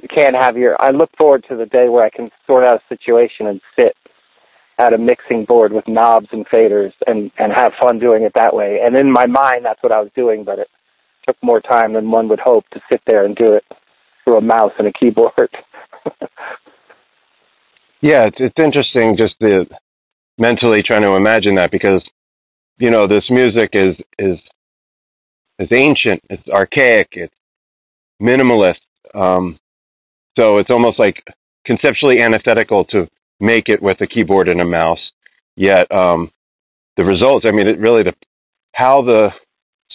[0.00, 0.76] you can't have your.
[0.80, 3.94] I look forward to the day where I can sort out a situation and sit
[4.78, 8.54] at a mixing board with knobs and faders and and have fun doing it that
[8.54, 8.80] way.
[8.82, 10.68] And in my mind, that's what I was doing, but it
[11.26, 13.64] took more time than one would hope to sit there and do it
[14.24, 15.50] through a mouse and a keyboard.
[18.00, 19.66] Yeah, it's it's interesting just the
[20.38, 22.02] mentally trying to imagine that because
[22.78, 24.38] you know this music is is
[25.58, 27.34] is ancient, it's archaic, it's
[28.22, 28.74] minimalist.
[29.14, 29.58] Um,
[30.38, 31.16] so it's almost like
[31.66, 33.06] conceptually antithetical to
[33.40, 35.00] make it with a keyboard and a mouse.
[35.56, 36.30] Yet um,
[36.96, 38.12] the results, I mean, it really the
[38.72, 39.30] how the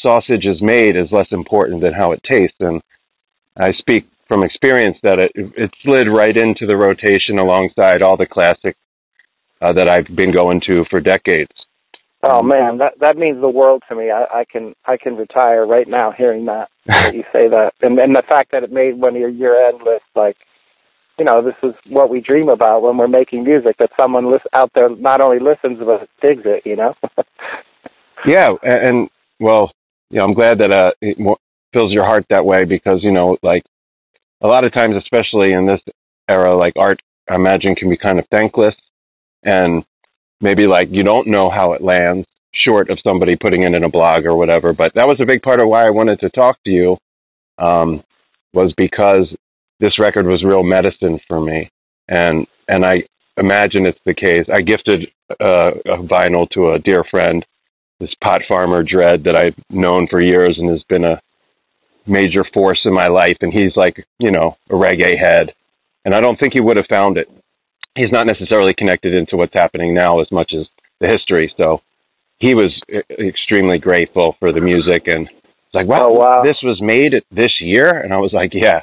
[0.06, 2.58] sausage is made is less important than how it tastes.
[2.60, 2.82] And
[3.58, 8.26] I speak from experience that it it slid right into the rotation alongside all the
[8.26, 8.80] classics
[9.62, 11.52] uh, that I've been going to for decades.
[12.24, 14.12] Oh man, that that means the world to me.
[14.12, 18.00] I, I can I can retire right now hearing that, that you say that, and
[18.00, 20.08] and the fact that it made one of your year end lists.
[20.16, 20.38] Like,
[21.20, 23.78] you know, this is what we dream about when we're making music.
[23.78, 26.64] That someone lis- out there not only listens but digs it.
[26.66, 26.94] You know.
[28.26, 29.10] Yeah, and, and
[29.40, 29.72] well,
[30.10, 31.18] you know, I'm glad that uh, it
[31.74, 33.64] fills your heart that way because you know, like
[34.42, 35.82] a lot of times, especially in this
[36.30, 38.76] era, like art, I imagine can be kind of thankless,
[39.44, 39.84] and
[40.44, 42.28] maybe like you don't know how it lands,
[42.68, 44.74] short of somebody putting it in a blog or whatever.
[44.74, 46.98] But that was a big part of why I wanted to talk to you,
[47.58, 48.04] um,
[48.54, 49.28] was because
[49.80, 51.70] this record was real medicine for me,
[52.10, 52.98] and and I
[53.38, 54.44] imagine it's the case.
[54.54, 55.08] I gifted
[55.44, 57.44] uh, a vinyl to a dear friend
[58.04, 61.22] this pot farmer dread that I've known for years and has been a
[62.06, 63.38] major force in my life.
[63.42, 65.54] And he's like, you know, a reggae head.
[66.06, 67.30] And I don't think he would have found it.
[67.96, 70.66] He's not necessarily connected into what's happening now as much as
[71.00, 71.54] the history.
[71.62, 71.82] So
[72.40, 72.72] he was
[73.20, 76.42] extremely grateful for the music and it's like, wow, Oh, wow.
[76.44, 77.90] this was made this year.
[77.90, 78.82] And I was like, yeah,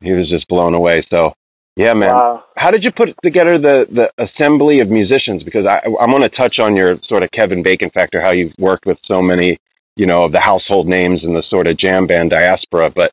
[0.00, 1.02] he was just blown away.
[1.12, 1.32] So
[1.76, 2.14] Yeah, man.
[2.14, 2.44] Wow.
[2.56, 5.42] How did you put together the the assembly of musicians?
[5.44, 8.52] Because I I'm going to touch on your sort of Kevin Bacon factor, how you've
[8.58, 9.58] worked with so many,
[9.96, 12.90] you know, of the household names in the sort of jam band diaspora.
[12.94, 13.12] But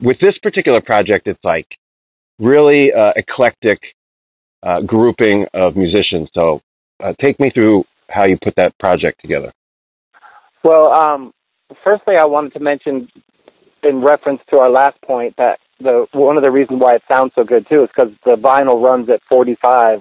[0.00, 1.66] with this particular project, it's like
[2.38, 3.78] really uh, eclectic
[4.62, 6.28] uh, grouping of musicians.
[6.38, 6.60] So
[7.02, 9.52] uh, take me through how you put that project together.
[10.64, 11.32] Well, um,
[11.84, 13.08] firstly, I wanted to mention,
[13.82, 17.32] in reference to our last point, that the one of the reasons why it sounds
[17.34, 20.00] so good too is because the vinyl runs at 45,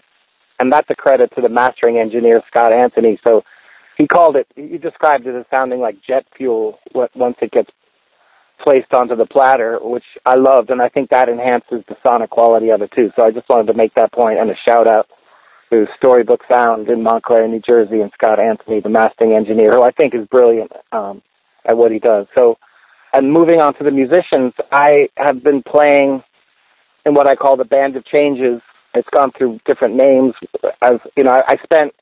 [0.60, 3.20] and that's a credit to the mastering engineer Scott Anthony.
[3.28, 3.44] So
[3.98, 6.80] he called it, he described it as sounding like jet fuel
[7.16, 7.70] once it gets
[8.64, 12.70] placed onto the platter, which I loved, and I think that enhances the sonic quality
[12.70, 13.10] of it too.
[13.16, 15.08] So I just wanted to make that point and a shout out
[15.72, 19.92] to Storybook Sound in Montclair, New Jersey, and Scott Anthony, the mastering engineer, who I
[19.92, 21.22] think is brilliant um,
[21.68, 22.28] at what he does.
[22.38, 22.58] So,
[23.14, 26.24] and moving on to the musicians, I have been playing
[27.06, 28.62] in what I call the Band of Changes.
[28.94, 30.34] It's gone through different names.
[30.82, 31.94] As you know, I, I spent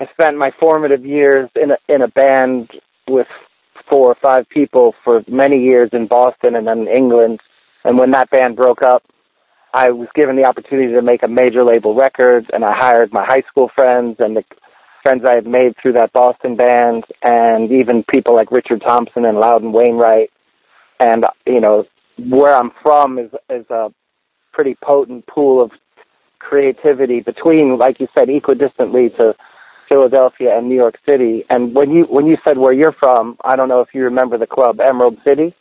[0.00, 2.70] I spent my formative years in a in a band
[3.08, 3.26] with
[3.90, 7.40] four or five people for many years in Boston and then England.
[7.84, 9.02] And when that band broke up,
[9.72, 13.24] I was given the opportunity to make a major label record, and I hired my
[13.24, 14.44] high school friends and the
[15.02, 19.38] friends I had made through that Boston band, and even people like Richard Thompson and
[19.38, 20.30] Loudon Wainwright.
[21.00, 21.84] And you know,
[22.18, 23.92] where I'm from is is a
[24.52, 25.70] pretty potent pool of
[26.38, 29.34] creativity between, like you said, equidistantly to
[29.88, 31.44] Philadelphia and New York City.
[31.48, 34.38] And when you when you said where you're from, I don't know if you remember
[34.38, 35.54] the club Emerald City,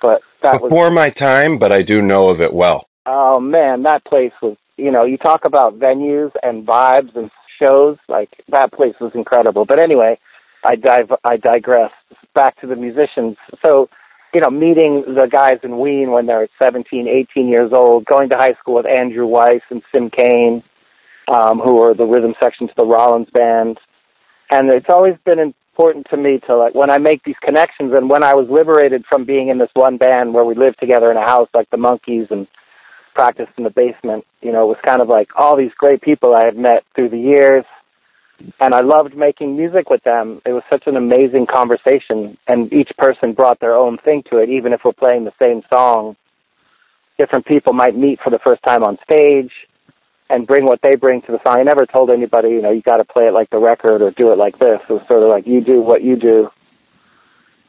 [0.00, 2.88] but that was Before my time, but I do know of it well.
[3.06, 4.56] Oh man, that place was.
[4.76, 7.96] You know, you talk about venues and vibes and shows.
[8.08, 9.64] Like that place was incredible.
[9.64, 10.18] But anyway,
[10.64, 11.10] I dive.
[11.24, 11.90] I digress.
[12.34, 13.36] Back to the musicians.
[13.64, 13.88] So,
[14.32, 18.36] you know, meeting the guys in Ween when they're 17, 18 years old, going to
[18.36, 20.62] high school with Andrew Weiss and Sim Cain,
[21.28, 23.78] um, who are the rhythm section to the Rollins band,
[24.50, 28.08] and it's always been important to me to like when I make these connections and
[28.08, 31.16] when I was liberated from being in this one band where we lived together in
[31.16, 32.48] a house like the Monkees and
[33.14, 34.24] practiced in the basement.
[34.40, 37.10] You know, it was kind of like all these great people I had met through
[37.10, 37.64] the years,
[38.60, 40.40] and I loved making music with them.
[40.46, 44.48] It was such an amazing conversation, and each person brought their own thing to it.
[44.48, 46.16] Even if we're playing the same song,
[47.18, 49.50] different people might meet for the first time on stage
[50.30, 51.58] and bring what they bring to the song.
[51.58, 54.10] I never told anybody, you know, you got to play it like the record or
[54.10, 54.78] do it like this.
[54.88, 56.48] It was sort of like you do what you do.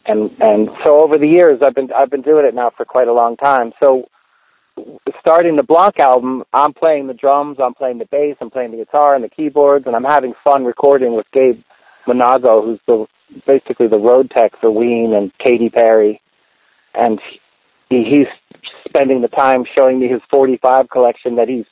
[0.05, 3.07] And and so over the years, I've been I've been doing it now for quite
[3.07, 3.73] a long time.
[3.81, 4.09] So
[5.19, 8.77] starting the Blanc album, I'm playing the drums, I'm playing the bass, I'm playing the
[8.77, 11.61] guitar and the keyboards, and I'm having fun recording with Gabe
[12.07, 13.05] Monago, who's the
[13.45, 16.21] basically the road tech for Ween and Katy Perry,
[16.95, 17.19] and
[17.89, 21.65] he, he's spending the time showing me his 45 collection that he's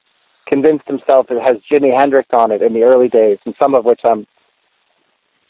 [0.48, 3.86] convinced himself it has Jimi Hendrix on it in the early days, and some of
[3.86, 4.26] which I'm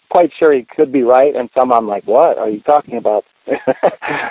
[0.09, 3.25] quite sure he could be right, and some I'm like, what are you talking about?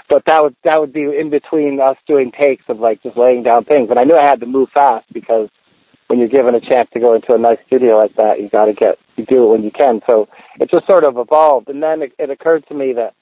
[0.09, 3.43] but that would that would be in between us doing takes of like just laying
[3.43, 3.89] down things.
[3.89, 5.49] And I knew I had to move fast because
[6.09, 8.67] when you're given a chance to go into a nice studio like that, you got
[8.67, 10.01] to get you do it when you can.
[10.09, 10.29] So
[10.61, 13.15] it just sort of evolved, and then it, it occurred to me that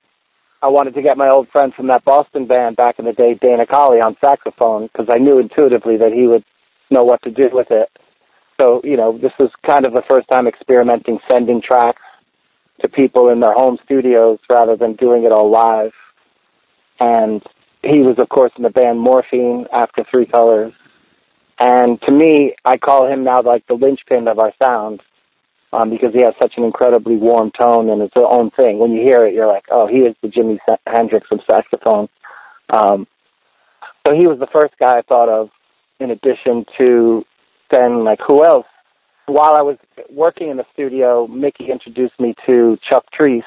[0.63, 3.35] I wanted to get my old friend from that Boston band back in the day,
[3.35, 6.45] Dana Colley, on saxophone because I knew intuitively that he would
[6.91, 7.91] know what to do with it.
[8.61, 12.03] So you know, this was kind of the first time experimenting, sending tracks
[12.83, 15.93] to people in their home studios rather than doing it all live.
[17.01, 17.43] And
[17.83, 20.73] he was, of course, in the band Morphine after Three Colors.
[21.59, 25.01] And to me, I call him now like the linchpin of our sound
[25.73, 28.79] um, because he has such an incredibly warm tone and it's his own thing.
[28.79, 32.09] When you hear it, you're like, oh, he is the Jimi Hendrix of saxophone.
[32.71, 33.07] Um,
[34.07, 35.51] so he was the first guy I thought of
[36.01, 37.25] in addition to
[37.71, 38.67] then, like, who else?
[39.27, 39.79] while I was
[40.11, 43.43] working in the studio, Mickey introduced me to Chuck Treece,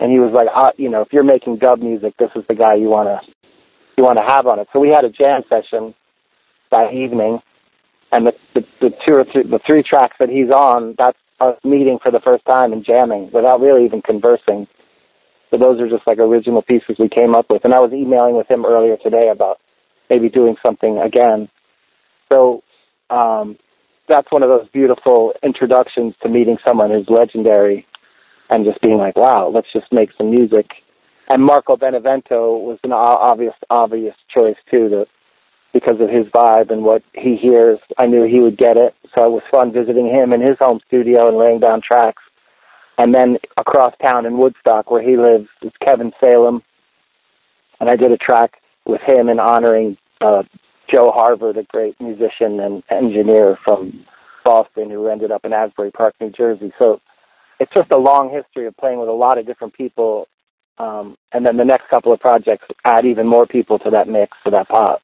[0.00, 2.54] and he was like, uh, you know, if you're making dub music, this is the
[2.54, 3.32] guy you want to
[3.96, 4.68] you want to have on it.
[4.74, 5.94] So we had a jam session
[6.70, 7.40] that evening,
[8.12, 11.56] and the, the the two or three the three tracks that he's on, that's us
[11.64, 14.66] meeting for the first time and jamming without really even conversing.
[15.50, 18.36] So those are just like original pieces we came up with, and I was emailing
[18.36, 19.60] with him earlier today about
[20.08, 21.48] maybe doing something again.
[22.32, 22.62] So
[23.10, 23.56] um,
[24.08, 27.86] that's one of those beautiful introductions to meeting someone who's legendary
[28.50, 30.66] and just being like, wow, let's just make some music.
[31.28, 35.06] And Marco Benevento was an obvious, obvious choice too, to,
[35.72, 37.78] because of his vibe and what he hears.
[37.98, 40.80] I knew he would get it, so it was fun visiting him in his home
[40.86, 42.22] studio and laying down tracks.
[42.98, 46.62] And then across town in Woodstock, where he lives, is Kevin Salem,
[47.80, 48.52] and I did a track
[48.86, 50.44] with him in honoring uh,
[50.92, 54.04] Joe Harvard, a great musician and engineer from
[54.44, 56.72] Boston, who ended up in Asbury Park, New Jersey.
[56.78, 57.00] So
[57.58, 60.28] it's just a long history of playing with a lot of different people.
[60.78, 64.36] Um, and then the next couple of projects add even more people to that mix,
[64.44, 65.02] to that pot.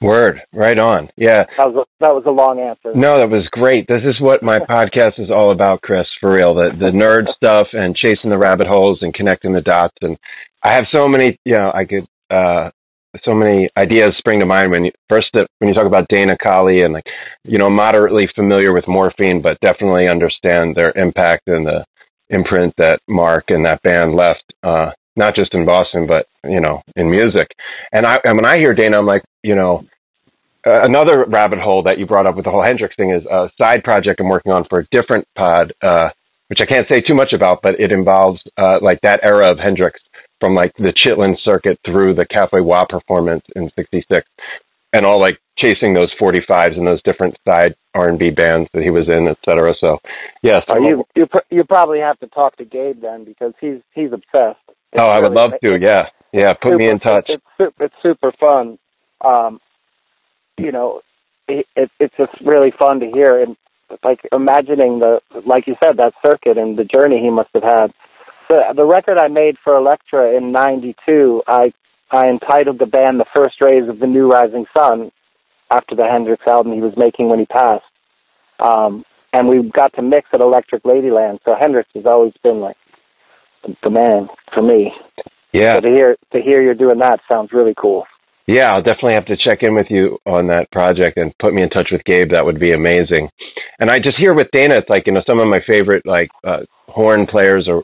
[0.00, 1.08] Word, right on.
[1.16, 1.42] Yeah.
[1.56, 2.96] That was a, that was a long answer.
[2.96, 3.86] No, that was great.
[3.88, 6.54] This is what my podcast is all about, Chris, for real.
[6.54, 10.16] The the nerd stuff and chasing the rabbit holes and connecting the dots and
[10.62, 12.70] I have so many, you know, I could uh
[13.24, 16.82] so many ideas spring to mind when you first when you talk about Dana Colley
[16.82, 17.06] and like
[17.44, 21.84] you know moderately familiar with morphine but definitely understand their impact and the
[22.30, 26.82] imprint that Mark and that band left uh not just in Boston but you know
[26.96, 27.48] in music.
[27.92, 29.84] And I and when I hear Dana I'm like you know
[30.64, 33.82] another rabbit hole that you brought up with the whole Hendrix thing is a side
[33.84, 36.10] project I'm working on for a different pod uh
[36.48, 39.58] which I can't say too much about but it involves uh like that era of
[39.58, 39.98] Hendrix
[40.40, 44.26] from like the Chitlin circuit through the Cafe Wha performance in '66,
[44.92, 49.08] and all like chasing those 45s and those different side R&B bands that he was
[49.08, 49.72] in, et cetera.
[49.82, 49.98] So,
[50.42, 50.62] yes.
[50.68, 54.12] Uh, you you pr- you probably have to talk to Gabe then because he's he's
[54.12, 54.60] obsessed.
[54.96, 55.78] oh, I would love to.
[55.80, 56.52] Yeah, yeah.
[56.54, 57.28] Put me in touch.
[57.28, 58.78] It's su- it's super fun.
[59.24, 59.60] Um,
[60.58, 61.00] you know,
[61.48, 63.56] it, it it's just really fun to hear and
[64.04, 67.92] like imagining the like you said that circuit and the journey he must have had.
[68.48, 71.72] The the record I made for Elektra in '92, I
[72.10, 75.10] I entitled the band "The First Rays of the New Rising Sun,"
[75.70, 77.84] after the Hendrix album he was making when he passed.
[78.60, 82.76] Um, and we got to mix at Electric Ladyland, so Hendrix has always been like
[83.62, 84.92] the, the man for me.
[85.52, 85.74] Yeah.
[85.74, 88.04] So to hear to hear you're doing that sounds really cool.
[88.46, 91.62] Yeah, I'll definitely have to check in with you on that project and put me
[91.62, 92.32] in touch with Gabe.
[92.32, 93.28] That would be amazing.
[93.78, 96.30] And I just hear with Dana, it's like you know some of my favorite like
[96.44, 97.82] uh, horn players are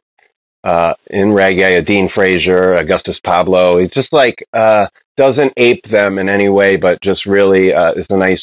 [0.65, 3.79] uh, in reggae, Dean Fraser, Augustus Pablo.
[3.79, 4.87] He's just like uh,
[5.17, 8.41] doesn't ape them in any way, but just really uh, is a nice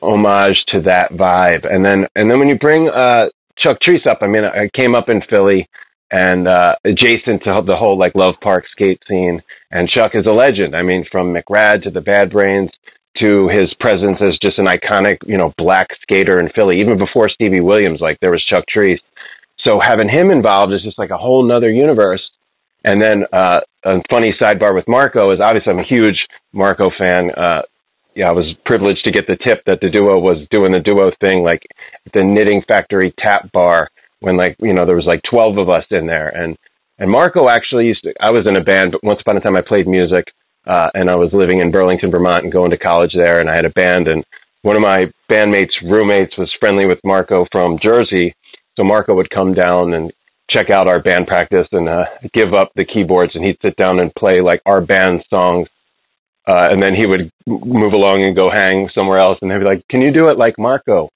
[0.00, 1.66] homage to that vibe.
[1.70, 3.26] And then and then when you bring uh,
[3.58, 5.68] Chuck Treece up, I mean, I came up in Philly
[6.10, 9.42] and uh, adjacent to the whole like Love Park skate scene.
[9.70, 10.74] And Chuck is a legend.
[10.74, 12.70] I mean, from McRad to the Bad Brains
[13.20, 16.78] to his presence as just an iconic, you know, black skater in Philly.
[16.78, 19.00] Even before Stevie Williams, like there was Chuck Treece.
[19.64, 22.22] So having him involved is just like a whole nother universe.
[22.84, 26.16] And then uh, a funny sidebar with Marco is obviously I'm a huge
[26.52, 27.30] Marco fan.
[27.36, 27.62] Uh,
[28.14, 31.10] yeah, I was privileged to get the tip that the duo was doing the duo
[31.20, 31.62] thing, like
[32.14, 33.88] the Knitting Factory Tap Bar,
[34.20, 36.56] when like you know there was like twelve of us in there, and
[36.98, 38.12] and Marco actually used to.
[38.20, 40.24] I was in a band, but once upon a time I played music,
[40.66, 43.56] uh, and I was living in Burlington, Vermont, and going to college there, and I
[43.56, 44.24] had a band, and
[44.62, 48.34] one of my bandmates' roommates was friendly with Marco from Jersey,
[48.78, 50.12] so Marco would come down and
[50.50, 54.00] check out our band practice and uh, give up the keyboards, and he'd sit down
[54.00, 55.68] and play like our band songs.
[56.46, 59.66] Uh, and then he would move along and go hang somewhere else, and they'd be
[59.66, 61.10] like, "Can you do it like Marco?"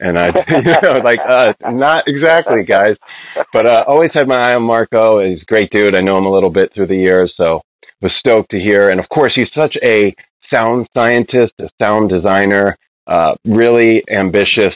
[0.00, 2.96] And I, you know, like, uh, not exactly, guys,
[3.52, 5.22] but uh, always had my eye on Marco.
[5.22, 5.94] He's a great dude.
[5.94, 7.60] I know him a little bit through the years, so
[8.00, 8.88] was stoked to hear.
[8.88, 10.14] And of course, he's such a
[10.52, 12.76] sound scientist, a sound designer,
[13.06, 14.74] uh, really ambitious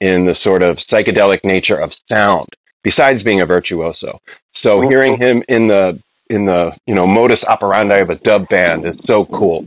[0.00, 2.48] in the sort of psychedelic nature of sound.
[2.82, 4.20] Besides being a virtuoso,
[4.64, 4.88] so mm-hmm.
[4.88, 8.94] hearing him in the in the you know modus operandi of a dub band is
[9.08, 9.66] so cool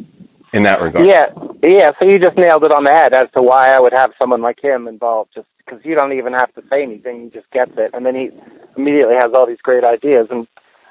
[0.54, 1.06] in that regard.
[1.06, 1.28] Yeah,
[1.62, 1.92] yeah.
[2.02, 4.42] So you just nailed it on the head as to why I would have someone
[4.42, 7.72] like him involved, just because you don't even have to say anything; he just gets
[7.78, 8.30] it, and then he
[8.78, 10.28] immediately has all these great ideas.
[10.32, 10.48] And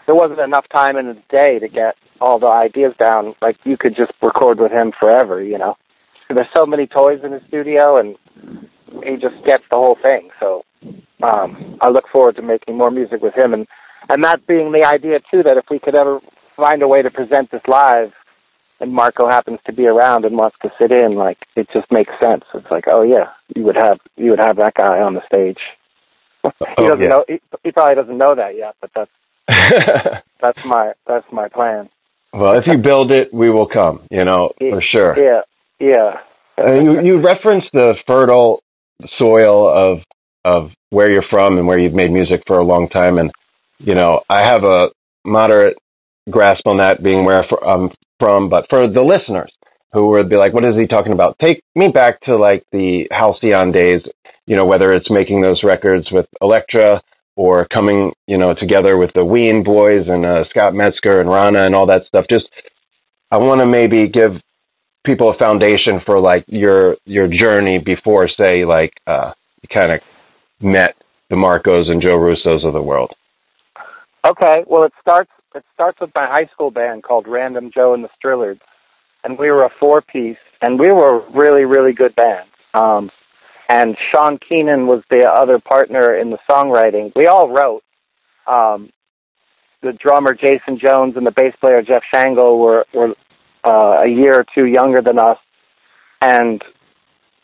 [0.07, 3.34] there wasn't enough time in the day to get all the ideas down.
[3.40, 5.76] Like you could just record with him forever, you know.
[6.28, 8.16] There's so many toys in his studio, and
[9.05, 10.30] he just gets the whole thing.
[10.40, 10.64] So
[11.22, 13.66] um, I look forward to making more music with him, and
[14.09, 15.43] and that being the idea too.
[15.43, 16.20] That if we could ever
[16.57, 18.12] find a way to present this live,
[18.80, 22.12] and Marco happens to be around and wants to sit in, like it just makes
[22.22, 22.45] sense.
[22.55, 25.59] It's like, oh yeah, you would have you would have that guy on the stage.
[26.45, 27.09] he Oh, doesn't yeah.
[27.09, 27.24] know.
[27.28, 29.11] He, he probably doesn't know that yet, but that's
[30.40, 31.88] that's my that's my plan.
[32.32, 34.07] Well, if you build it, we will come.
[34.11, 35.14] You know, for sure.
[35.18, 35.40] Yeah,
[35.78, 36.12] yeah.
[36.59, 38.62] Uh, you you referenced the fertile
[39.18, 39.98] soil of
[40.44, 43.30] of where you're from and where you've made music for a long time, and
[43.78, 44.88] you know I have a
[45.24, 45.76] moderate
[46.30, 48.48] grasp on that, being where I'm from.
[48.48, 49.53] But for the listeners
[49.92, 53.07] who would be like, "What is he talking about?" Take me back to like the
[53.11, 54.03] Halcyon days.
[54.46, 57.00] You know, whether it's making those records with Elektra
[57.36, 61.61] or coming, you know, together with the Ween boys and uh, Scott Metzger and Rana
[61.61, 62.26] and all that stuff.
[62.30, 62.46] Just
[63.30, 64.32] I want to maybe give
[65.05, 69.32] people a foundation for like your your journey before say like uh
[69.62, 70.00] you kind of
[70.61, 70.94] met
[71.30, 73.11] the Marcos and Joe Russos of the world.
[74.24, 78.05] Okay, well it starts it starts with my high school band called Random Joe and
[78.05, 78.61] the Strillards.
[79.24, 82.48] and we were a four piece, and we were a really really good band.
[82.74, 83.11] Um,
[83.68, 87.12] and Sean Keenan was the other partner in the songwriting.
[87.16, 87.82] We all wrote.
[88.46, 88.90] Um,
[89.82, 93.14] the drummer Jason Jones and the bass player Jeff Shangle were were
[93.64, 95.38] uh, a year or two younger than us,
[96.20, 96.62] and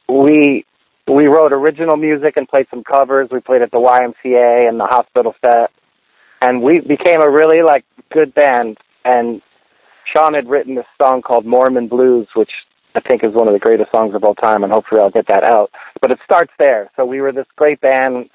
[0.09, 0.65] we
[1.07, 3.29] we wrote original music and played some covers.
[3.33, 5.71] We played at the YMCA and the Hospital Set,
[6.41, 8.79] and we became a really like good band.
[9.05, 9.41] And
[10.15, 12.51] Sean had written this song called Mormon Blues, which
[12.95, 15.27] I think is one of the greatest songs of all time, and hopefully I'll get
[15.29, 15.71] that out.
[16.01, 16.91] But it starts there.
[16.97, 18.29] So we were this great band,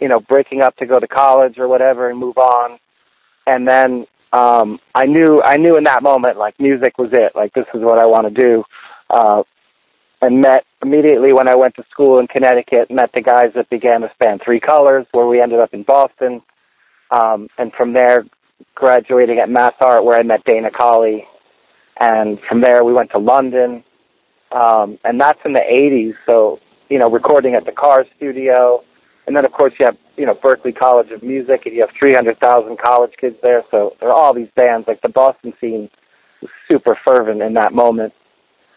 [0.00, 2.78] you know, breaking up to go to college or whatever and move on.
[3.46, 7.32] And then um I knew I knew in that moment like music was it.
[7.34, 8.64] Like this is what I want to do.
[9.08, 9.42] Uh
[10.24, 14.00] and met immediately when I went to school in Connecticut, met the guys that began
[14.00, 16.40] the band Three Colors, where we ended up in Boston.
[17.10, 18.24] Um, and from there,
[18.74, 21.24] graduating at Mass Art, where I met Dana Colley.
[22.00, 23.84] And from there, we went to London.
[24.50, 28.84] Um, and that's in the 80s, so, you know, recording at the Car Studio.
[29.26, 31.90] And then, of course, you have, you know, Berklee College of Music, and you have
[31.98, 33.62] 300,000 college kids there.
[33.70, 34.86] So there are all these bands.
[34.86, 35.88] Like the Boston scene
[36.42, 38.12] was super fervent in that moment.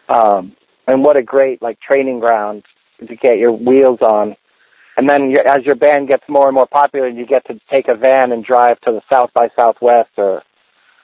[0.10, 0.56] Um,
[0.88, 2.64] and what a great like training ground
[3.00, 4.36] to get your wheels on.
[4.95, 7.95] And then as your band gets more and more popular, you get to take a
[7.95, 10.41] van and drive to the South by Southwest, or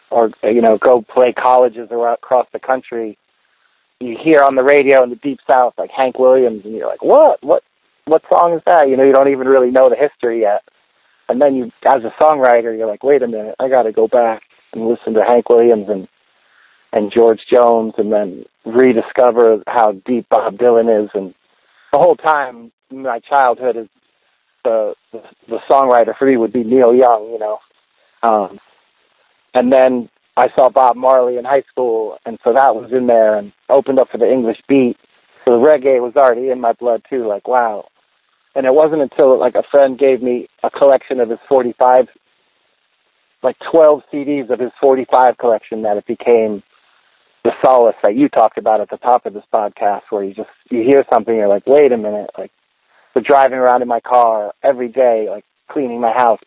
[0.09, 3.17] or you know go play colleges across the country.
[3.99, 7.03] You hear on the radio in the deep South like Hank Williams, and you're like,
[7.03, 7.63] what, what,
[8.05, 8.89] what song is that?
[8.89, 10.63] You know, you don't even really know the history yet.
[11.29, 14.07] And then you, as a songwriter, you're like, wait a minute, I got to go
[14.07, 14.41] back
[14.73, 16.07] and listen to Hank Williams and
[16.95, 21.09] and George Jones, and then rediscover how deep Bob Dylan is.
[21.15, 21.33] And
[21.91, 23.87] the whole time, my childhood is
[24.63, 27.57] the the, the songwriter for me would be Neil Young, you know.
[28.21, 28.59] Um,
[29.55, 33.37] and then I saw Bob Marley in high school, and so that was in there,
[33.37, 34.97] and opened up for the English beat.
[35.45, 37.27] So the reggae was already in my blood too.
[37.27, 37.85] Like wow.
[38.55, 42.07] And it wasn't until like a friend gave me a collection of his 45
[43.43, 46.63] like 12 CDs of his 45 collection that it became
[47.43, 50.49] the solace that you talked about at the top of this podcast, where you just
[50.71, 52.51] you hear something, you're like, wait a minute, like
[53.13, 56.39] we're driving around in my car every day, like cleaning my house,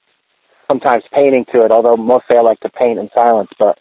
[0.70, 1.70] sometimes painting to it.
[1.70, 3.78] Although mostly I like to paint in silence, but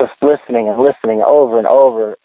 [0.00, 2.16] just listening and listening over and over.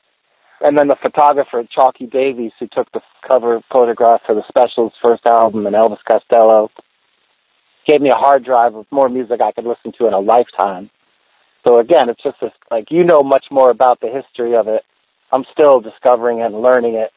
[0.62, 5.26] And then the photographer Chalkie Davies, who took the cover photograph for the Specials' first
[5.26, 6.70] album, and Elvis Costello,
[7.88, 10.90] gave me a hard drive of more music I could listen to in a lifetime.
[11.64, 14.84] So again, it's just this, like you know much more about the history of it.
[15.32, 17.12] I'm still discovering it and learning it,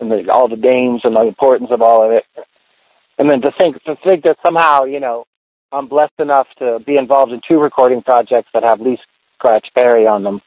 [0.00, 2.24] and the, all the names and the importance of all of it.
[3.18, 5.24] And then to think to think that somehow you know
[5.72, 8.98] I'm blessed enough to be involved in two recording projects that have Lee
[9.38, 10.40] Scratch Perry on them.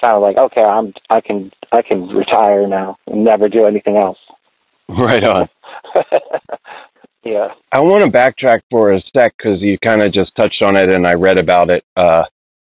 [0.00, 3.96] Kind of like okay, I'm I can I can retire now and never do anything
[3.96, 4.18] else.
[4.88, 5.48] Right on.
[7.26, 7.48] Yeah.
[7.72, 10.92] I want to backtrack for a sec because you kind of just touched on it,
[10.92, 12.22] and I read about it uh,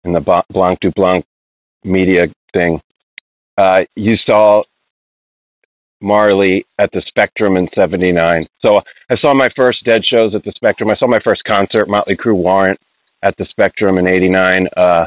[0.05, 1.23] in the BlancDUBlanc
[1.83, 2.79] media thing.
[3.57, 4.63] Uh, you saw
[5.99, 8.45] Marley at the Spectrum in '79.
[8.65, 8.79] So
[9.11, 10.89] I saw my first Dead shows at the Spectrum.
[10.89, 12.79] I saw my first concert, Motley Crue Warrant,
[13.23, 14.67] at the Spectrum in '89.
[14.77, 15.05] Uh,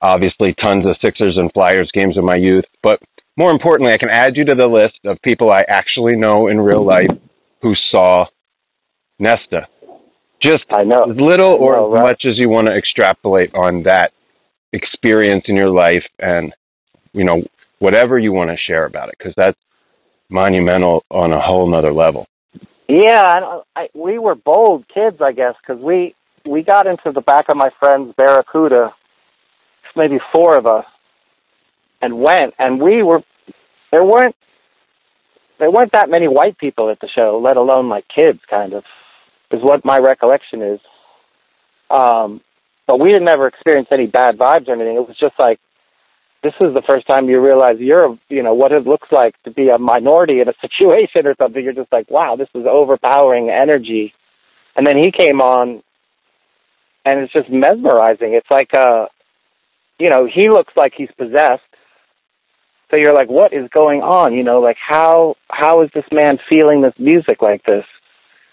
[0.00, 3.00] obviously, tons of Sixers and Flyers games in my youth, but
[3.36, 6.60] more importantly, I can add you to the list of people I actually know in
[6.60, 7.10] real life
[7.62, 8.26] who saw
[9.18, 9.68] Nesta.
[10.42, 11.04] Just I know.
[11.10, 14.12] as little or know, as much as you want to extrapolate on that
[14.72, 16.52] experience in your life and,
[17.12, 17.42] you know,
[17.78, 19.58] whatever you want to share about it, because that's
[20.30, 22.26] monumental on a whole nother level.
[22.88, 26.14] Yeah, I, I, we were bold kids, I guess, because we
[26.46, 28.94] we got into the back of my friend's Barracuda,
[29.96, 30.84] maybe four of us,
[32.00, 33.22] and went, and we were
[33.90, 34.36] there weren't
[35.58, 38.84] there weren't that many white people at the show, let alone like kids, kind of,
[39.50, 40.80] is what my recollection is.
[41.90, 42.40] Um,
[42.86, 44.96] but we didn't ever experience any bad vibes or anything.
[44.96, 45.58] It was just like
[46.42, 49.50] this is the first time you realize you're, you know, what it looks like to
[49.50, 51.62] be a minority in a situation or something.
[51.62, 54.12] You're just like, wow, this is overpowering energy.
[54.76, 55.82] And then he came on,
[57.04, 58.34] and it's just mesmerizing.
[58.34, 59.06] It's like, uh,
[59.98, 61.62] you know, he looks like he's possessed.
[62.90, 64.32] So you're like, what is going on?
[64.32, 67.84] You know, like how how is this man feeling this music like this?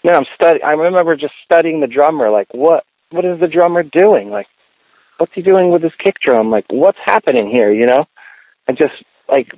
[0.04, 0.60] Know, I'm study.
[0.62, 2.30] I remember just studying the drummer.
[2.30, 4.30] Like, what what is the drummer doing?
[4.30, 4.46] Like,
[5.18, 6.50] what's he doing with his kick drum?
[6.50, 7.72] Like, what's happening here?
[7.72, 8.04] You know,
[8.68, 8.94] and just
[9.28, 9.48] like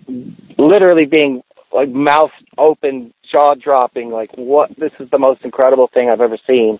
[0.56, 4.10] literally being like mouth open, jaw dropping.
[4.10, 4.70] Like, what?
[4.78, 6.78] This is the most incredible thing I've ever seen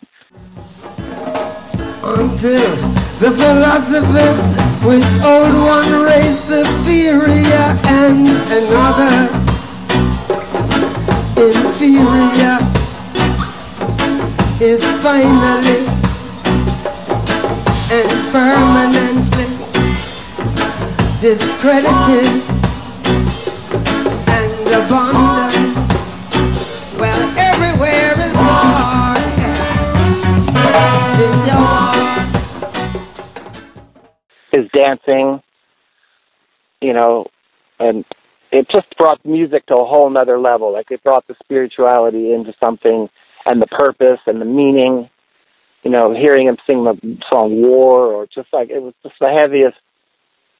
[2.16, 2.70] until
[3.20, 4.32] the philosopher
[4.86, 7.66] which old one race superior
[8.00, 9.14] and another
[11.36, 12.56] inferior
[14.60, 15.86] is finally
[17.90, 19.46] and permanently
[21.20, 22.42] discredited
[24.28, 25.87] and abandoned.
[34.52, 35.42] His dancing,
[36.80, 37.26] you know,
[37.78, 38.04] and
[38.50, 40.72] it just brought music to a whole nother level.
[40.72, 43.08] Like it brought the spirituality into something
[43.46, 45.10] and the purpose and the meaning.
[45.84, 49.30] You know, hearing him sing the song War or just like it was just the
[49.30, 49.76] heaviest,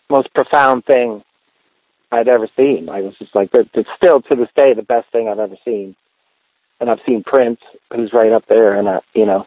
[0.09, 1.23] most profound thing
[2.11, 2.89] I'd ever seen.
[2.89, 5.97] I was just like, it's still to this day the best thing I've ever seen.
[6.81, 7.59] And I've seen Prince,
[7.95, 9.47] who's right up there, and I, you know,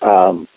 [0.00, 0.48] um,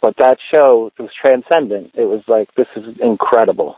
[0.00, 1.92] but that show was transcendent.
[1.94, 3.76] It was like this is incredible.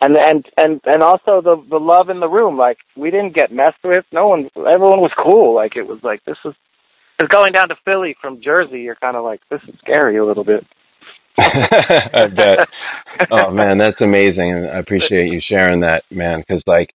[0.00, 2.56] And and and and also the the love in the room.
[2.56, 4.04] Like we didn't get messed with.
[4.12, 4.48] No one.
[4.56, 5.54] Everyone was cool.
[5.54, 6.54] Like it was like this is.
[7.20, 8.80] It's going down to Philly from Jersey.
[8.80, 10.64] You're kind of like this is scary a little bit.
[11.38, 12.68] I bet.
[13.32, 16.40] Oh man, that's amazing, and I appreciate you sharing that, man.
[16.46, 16.90] Because like,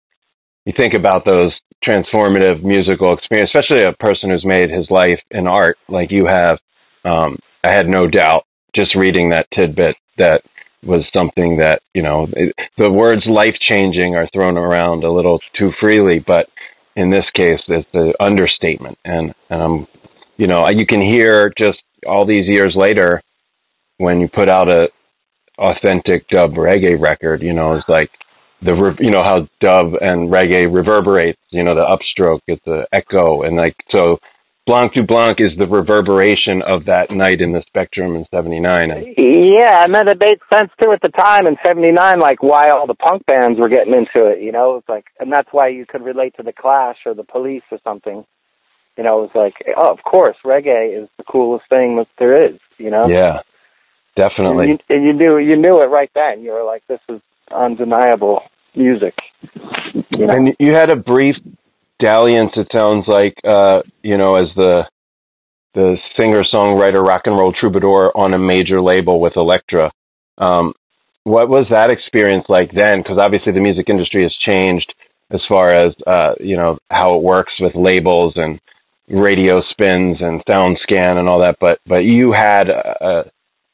[0.65, 1.53] you think about those
[1.87, 6.57] transformative musical experience, especially a person who's made his life in art, like you have.
[7.05, 8.45] Um, I had no doubt
[8.75, 10.41] just reading that tidbit that
[10.83, 15.39] was something that you know it, the words life changing are thrown around a little
[15.57, 16.47] too freely, but
[16.95, 19.87] in this case, it's the understatement, and I'm,
[20.37, 23.21] you know, you can hear just all these years later
[23.97, 24.89] when you put out a
[25.57, 28.09] authentic dub reggae record, you know, it's like
[28.61, 32.85] the re- you know how dub and reggae reverberates, you know, the upstroke, it's the
[32.93, 34.17] echo, and like so.
[34.69, 39.15] BlancDUBlanc is the reverberation of that night in the Spectrum in '79.
[39.17, 42.85] Yeah, and then it made sense too at the time in '79, like why all
[42.85, 44.43] the punk bands were getting into it.
[44.43, 47.23] You know, it's like, and that's why you could relate to the Clash or the
[47.23, 48.23] Police or something.
[48.95, 52.33] You know, it was like, oh, of course, reggae is the coolest thing that there
[52.33, 52.59] is.
[52.77, 53.41] You know, yeah,
[54.15, 54.69] definitely.
[54.69, 56.43] And you, and you knew you knew it right then.
[56.43, 58.43] You were like, this is undeniable
[58.75, 59.15] music.
[60.11, 61.35] You know, And you had a brief
[61.99, 62.51] dalliance.
[62.55, 64.85] It sounds like, uh, you know, as the
[65.75, 69.91] the singer songwriter rock and roll troubadour on a major label with Elektra.
[70.39, 70.73] Um,
[71.23, 72.97] what was that experience like then?
[72.97, 74.91] Because obviously the music industry has changed
[75.31, 78.59] as far as uh, you know how it works with labels and
[79.09, 81.57] radio spins and sound scan and all that.
[81.59, 83.23] But but you had uh,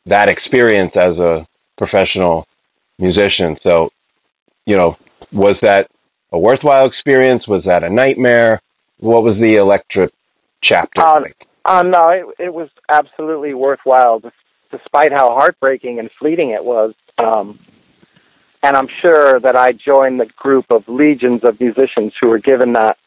[0.05, 1.47] that experience as a
[1.77, 2.45] professional
[2.99, 3.57] musician.
[3.65, 3.89] So
[4.65, 4.95] you know,
[5.31, 5.87] was that
[6.31, 7.47] a worthwhile experience?
[7.47, 8.61] Was that a nightmare?
[8.99, 10.09] What was the Elektra
[10.63, 11.37] chapter Um, like?
[11.65, 14.21] Uh, no, it, it was absolutely worthwhile,
[14.71, 16.93] despite how heartbreaking and fleeting it was.
[17.23, 17.59] Um,
[18.63, 22.73] and I'm sure that I joined the group of legions of musicians who were given
[22.73, 22.97] that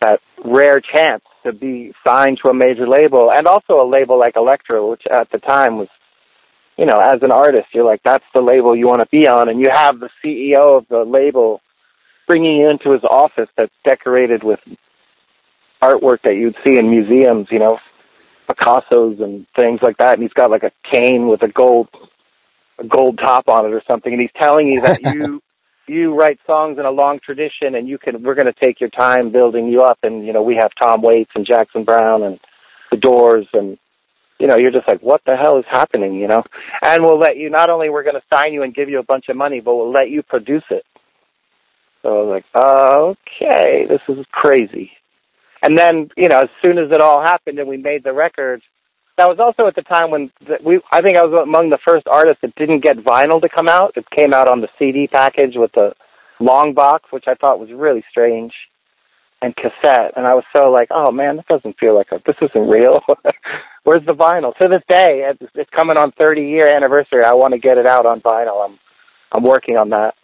[0.00, 4.36] that rare chance to be signed to a major label, and also a label like
[4.36, 5.88] Elektra, which at the time was,
[6.76, 9.48] you know, as an artist, you're like, that's the label you want to be on,
[9.48, 11.60] and you have the CEO of the label
[12.26, 14.60] bringing you into his office that's decorated with
[15.82, 17.78] artwork that you'd see in museums, you know,
[18.48, 20.14] Picasso's and things like that.
[20.14, 21.88] And he's got like a cane with a gold,
[22.78, 24.12] a gold top on it or something.
[24.12, 25.42] And he's telling you that you,
[25.88, 28.90] you write songs in a long tradition and you can, we're going to take your
[28.90, 29.98] time building you up.
[30.02, 32.40] And, you know, we have Tom Waits and Jackson Browne and
[32.90, 33.78] the Doors and,
[34.38, 36.42] you know, you're just like, what the hell is happening, you know?
[36.82, 39.02] And we'll let you, not only we're going to sign you and give you a
[39.02, 40.84] bunch of money, but we'll let you produce it.
[42.02, 44.92] So I was like, okay, this is crazy.
[45.62, 48.62] And then, you know, as soon as it all happened and we made the record,
[49.18, 50.30] that was also at the time when
[50.64, 53.68] we, I think I was among the first artists that didn't get vinyl to come
[53.68, 53.96] out.
[53.96, 55.94] It came out on the CD package with the
[56.38, 58.52] long box, which I thought was really strange,
[59.40, 60.12] and cassette.
[60.16, 63.00] And I was so like, oh man, this doesn't feel like a, this isn't real.
[63.84, 64.54] Where's the vinyl?
[64.58, 67.24] To this day, it's, it's coming on 30 year anniversary.
[67.24, 68.68] I want to get it out on vinyl.
[68.68, 68.78] I'm,
[69.32, 70.14] I'm working on that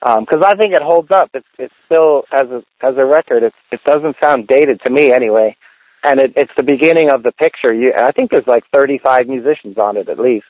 [0.00, 1.30] because I think it holds up.
[1.34, 3.42] It's it's still as a as a record.
[3.42, 5.56] It it doesn't sound dated to me anyway,
[6.04, 7.74] and it, it's the beginning of the picture.
[7.74, 10.46] You, I think there's like 35 musicians on it at least.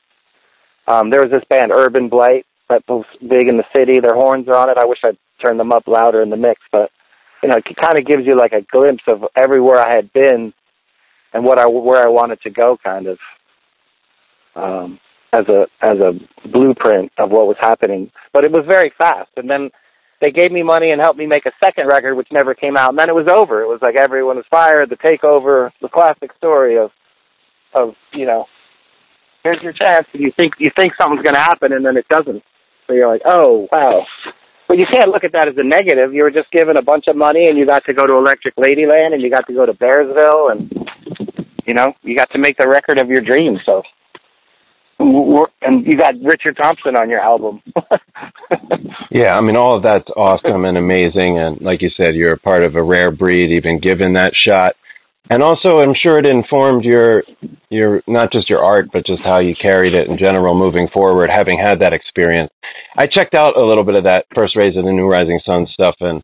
[0.87, 3.99] Um, there was this band Urban Blight that was big in the city.
[3.99, 4.77] Their horns are on it.
[4.77, 6.91] I wish I'd turned them up louder in the mix, but
[7.41, 10.53] you know, it kind of gives you like a glimpse of everywhere I had been
[11.33, 13.17] and what I where I wanted to go, kind of.
[14.55, 14.99] Um,
[15.33, 16.13] as a as a
[16.49, 18.11] blueprint of what was happening.
[18.33, 19.29] But it was very fast.
[19.37, 19.69] And then
[20.21, 22.89] they gave me money and helped me make a second record which never came out.
[22.89, 23.61] And then it was over.
[23.61, 26.91] It was like everyone was fired, the takeover, the classic story of
[27.73, 28.45] of, you know,
[29.43, 32.43] here's your chance and you think you think something's gonna happen and then it doesn't.
[32.87, 34.05] So you're like, Oh, wow.
[34.67, 36.13] But you can't look at that as a negative.
[36.13, 38.55] You were just given a bunch of money and you got to go to Electric
[38.55, 40.69] Ladyland and you got to go to Bearsville and
[41.65, 43.83] you know, you got to make the record of your dreams, so
[44.99, 47.61] and you got Richard Thompson on your album.
[49.11, 51.39] Yeah, I mean, all of that's awesome and amazing.
[51.39, 54.73] And like you said, you're a part of a rare breed, even given that shot.
[55.31, 57.23] And also, I'm sure it informed your,
[57.69, 61.29] your not just your art, but just how you carried it in general moving forward,
[61.31, 62.51] having had that experience.
[62.97, 65.67] I checked out a little bit of that first rays of the New Rising Sun
[65.73, 66.23] stuff and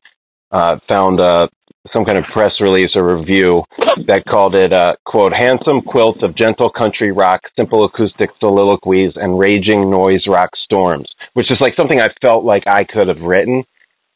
[0.52, 1.48] uh, found uh,
[1.94, 3.64] some kind of press release or review
[4.08, 9.40] that called it, uh, quote, handsome quilt of gentle country rock, simple acoustic soliloquies, and
[9.40, 13.64] raging noise rock storms, which is like something I felt like I could have written.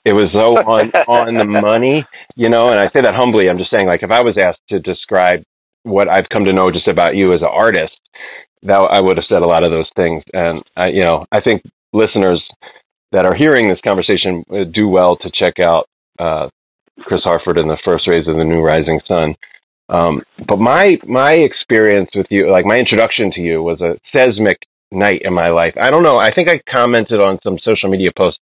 [0.06, 2.06] It was so on, on the money,
[2.36, 3.50] you know, and I say that humbly.
[3.50, 5.44] I'm just saying, like, if I was asked to describe
[5.84, 7.94] what I've come to know just about you as an artist,
[8.64, 10.24] that I would have said a lot of those things.
[10.34, 11.62] And, I, you know, I think
[11.94, 12.44] listeners
[13.12, 15.88] that are hearing this conversation uh, do well to check out
[16.20, 16.50] uh,
[17.06, 19.36] Chris Harford in the first rays of the new rising sun.
[19.90, 24.58] Um, but my my experience with you, like my introduction to you, was a seismic
[24.92, 25.74] night in my life.
[25.80, 26.18] I don't know.
[26.18, 28.38] I think I commented on some social media post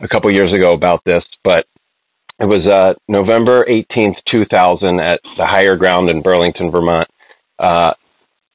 [0.00, 1.66] a couple years ago about this, but
[2.40, 7.06] it was uh, November eighteenth, two thousand, at the Higher Ground in Burlington, Vermont.
[7.58, 7.92] Uh,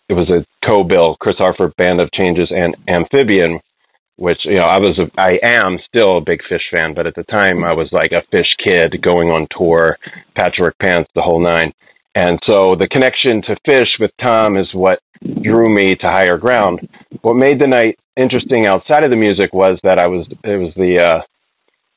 [0.07, 3.59] it was a co-bill, Chris Harford Band of Changes and Amfibian,
[4.17, 7.15] which you know I was a, I am still a big Phish fan, but at
[7.15, 9.97] the time I was like a Phish kid going on tour,
[10.37, 11.73] patchwork pants, the whole nine.
[12.15, 14.99] And so the connection to Phish with Tom is what
[15.41, 16.87] drew me to Higher Ground.
[17.21, 20.73] What made the night interesting outside of the music was that I was it was
[20.75, 21.21] the uh,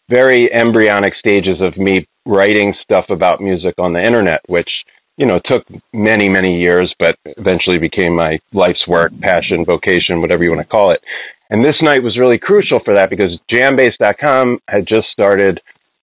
[0.08, 4.68] very embryonic stages of me writing stuff about music on the internet, which
[5.16, 10.44] you know took many many years, but eventually became my life's work, passion, vocation, whatever
[10.44, 11.00] you want to call it.
[11.50, 15.60] And this night was really crucial for that because Jambase.com had just started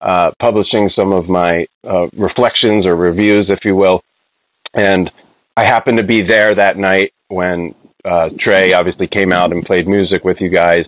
[0.00, 4.02] uh, publishing some of my uh, reflections or reviews, if you will.
[4.74, 5.10] And
[5.56, 7.74] I happened to be there that night when
[8.04, 10.84] uh, Trey obviously came out and played music with you guys.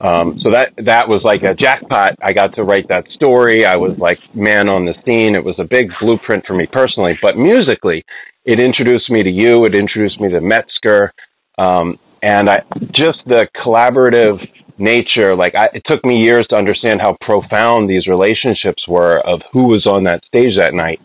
[0.00, 2.12] Um, so that that was like a jackpot.
[2.22, 3.66] I got to write that story.
[3.66, 5.34] I was like man on the scene.
[5.34, 7.18] It was a big blueprint for me personally.
[7.22, 8.04] But musically,
[8.44, 9.64] it introduced me to you.
[9.66, 11.12] It introduced me to Metzger,
[11.58, 12.58] um, and I
[12.92, 14.38] just the collaborative
[14.78, 15.36] nature.
[15.36, 19.68] Like I, it took me years to understand how profound these relationships were of who
[19.68, 21.00] was on that stage that night.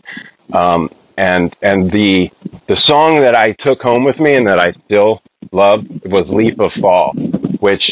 [0.52, 0.88] Um,
[1.18, 2.28] and and the
[2.68, 6.60] the song that I took home with me and that I still love was "Leap
[6.60, 7.12] of Fall,"
[7.60, 7.82] which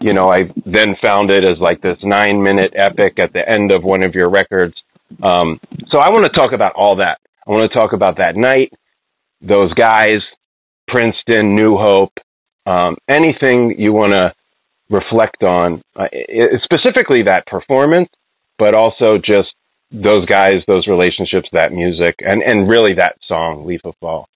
[0.00, 3.72] you know I then found it as like this nine minute epic at the end
[3.72, 4.74] of one of your records.
[5.22, 5.60] Um,
[5.90, 7.18] so I want to talk about all that.
[7.46, 8.72] I want to talk about that night,
[9.40, 10.18] those guys,
[10.88, 12.12] Princeton, New Hope,
[12.66, 14.32] um, anything you want to
[14.90, 16.06] reflect on, uh,
[16.62, 18.08] specifically that performance,
[18.58, 19.52] but also just
[19.90, 24.28] those guys, those relationships, that music, and and really that song, "Leaf of Fall."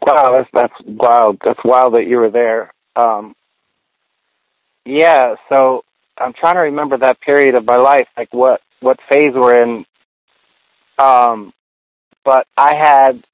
[0.00, 1.38] Wow, that's that's wild.
[1.44, 2.72] That's wild that you were there.
[2.96, 3.34] Um,
[4.84, 5.84] yeah, so
[6.18, 9.84] I'm trying to remember that period of my life, like what what phase we're in.
[10.98, 11.52] Um,
[12.24, 13.24] but I had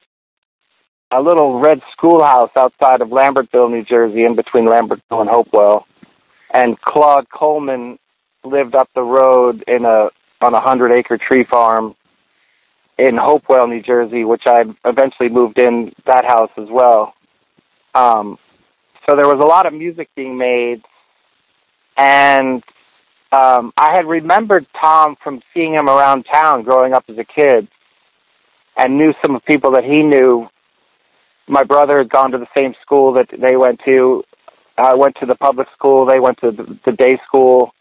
[1.11, 5.87] a little red schoolhouse outside of Lambertville, New Jersey, in between Lambertville and Hopewell,
[6.53, 7.99] and Claude Coleman
[8.45, 10.09] lived up the road in a
[10.41, 11.97] on a hundred acre tree farm
[12.99, 17.15] in Hopewell, New Jersey, which I eventually moved in that house as well.
[17.95, 18.39] Um,
[19.09, 20.83] so there was a lot of music being made,
[21.97, 22.63] and
[23.33, 27.69] um, I had remembered Tom from seeing him around town growing up as a kid,
[28.77, 30.49] and knew some of people that he knew.
[31.49, 34.23] My brother had gone to the same school that they went to.
[34.77, 36.07] I went to the public school.
[36.07, 37.73] They went to the, the day school.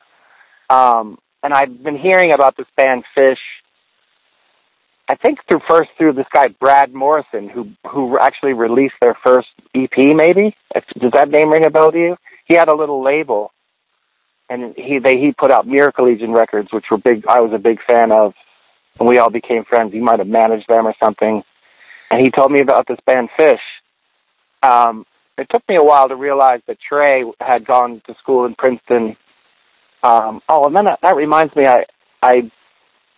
[0.70, 3.36] Um, and I've been hearing about this band Phish
[5.10, 9.48] I think through first through this guy Brad Morrison, who who actually released their first
[9.74, 9.90] EP.
[9.96, 10.56] Maybe
[11.00, 12.18] does that name ring a bell to you?
[12.46, 13.52] He had a little label,
[14.50, 17.26] and he they he put out Miracle Legion records, which were big.
[17.28, 18.34] I was a big fan of,
[19.00, 19.94] and we all became friends.
[19.94, 21.42] He might have managed them or something,
[22.12, 23.60] and he told me about this band Phish.
[24.64, 25.06] Um,
[25.38, 29.16] it took me a while to realize that Trey had gone to school in Princeton.
[30.04, 31.86] Um, oh, and then that, that reminds me, I
[32.22, 32.52] I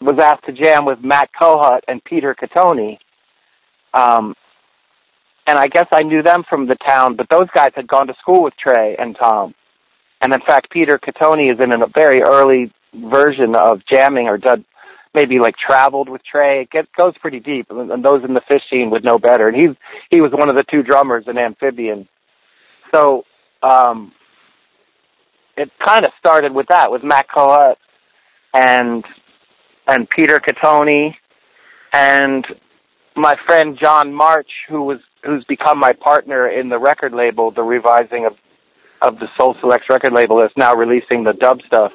[0.02, 2.98] was asked to jam with Matt Kohut and Peter Catoni.
[3.94, 4.36] Um,
[5.48, 8.14] and I guess I knew them from the town, but those guys had gone to
[8.22, 9.56] school with Trey and Tom.
[10.22, 14.66] And in fact, Peter Catoni is in a very early version of jamming or did
[15.14, 16.62] maybe like traveled with Trey.
[16.62, 19.48] It gets, goes pretty deep, and those in the Phish scene would know better.
[19.48, 19.76] And he's
[20.10, 22.08] he was one of the two drummers in Amfibian.
[22.94, 23.24] So
[23.64, 24.12] um,
[25.58, 27.76] it kind of started with that, with Matt Kohut
[28.54, 29.04] and
[29.88, 31.16] and Peter Catoni
[31.94, 32.46] and
[33.16, 37.64] my friend John March, who was who's become my partner in the record label, the
[37.64, 38.34] revising of
[39.02, 41.92] of the Soul Selects record label that's now releasing the dub stuff.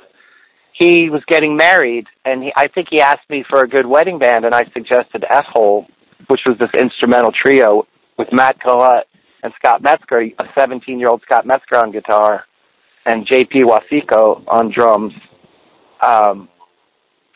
[0.75, 4.19] He was getting married, and he, I think he asked me for a good wedding
[4.19, 5.87] band, and I suggested F Hole,
[6.29, 7.87] which was this instrumental trio
[8.19, 9.07] with Matt Collette
[9.43, 12.45] and Scott Metzger, a 17 year old Scott Metzger on guitar,
[13.07, 15.13] and JP Wasiko on drums.
[16.01, 16.49] Um,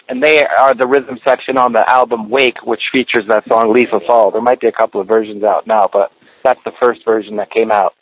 [0.08, 3.88] and they are the rhythm section on the album Wake, which features that song Leaf
[3.92, 4.30] of Fall.
[4.30, 6.10] There might be a couple of versions out now, but
[6.42, 7.92] that's the first version that came out.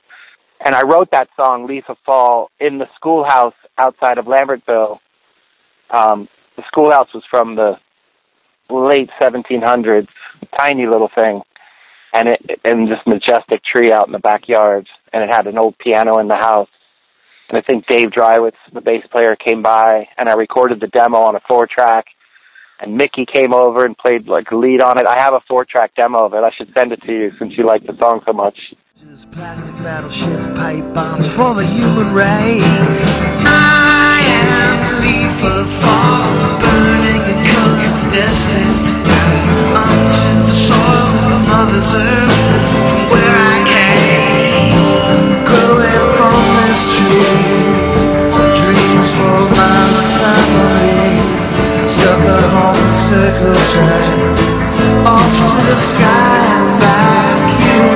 [0.64, 4.98] And I wrote that song Leaf of Fall in the schoolhouse outside of Lambertville.
[5.90, 7.74] Um, the schoolhouse was from the
[8.70, 10.08] late 1700s,
[10.58, 11.42] tiny little thing,
[12.12, 15.76] and it and this majestic tree out in the backyard, and it had an old
[15.78, 16.68] piano in the house.
[17.48, 21.18] And I think Dave Dreiwitz, the bass player, came by, and I recorded the demo
[21.18, 22.06] on a four track.
[22.78, 25.06] And Mickey came over and played like lead on it.
[25.06, 26.42] I have a four track demo of it.
[26.44, 28.58] I should send it to you since you like the song so much.
[28.96, 33.20] Plastic battleship pipe bombs for the human race.
[33.44, 36.32] I am a leaf of fall,
[36.64, 38.88] burning and incandescent
[39.76, 42.40] onto the soil of Mother's Earth,
[42.88, 44.72] from where I came,
[45.44, 47.36] growing from this tree.
[48.56, 51.20] Dreams for my family,
[51.84, 54.40] stuck up on the circle track,
[55.04, 57.44] off to the sky and back.
[57.60, 57.95] You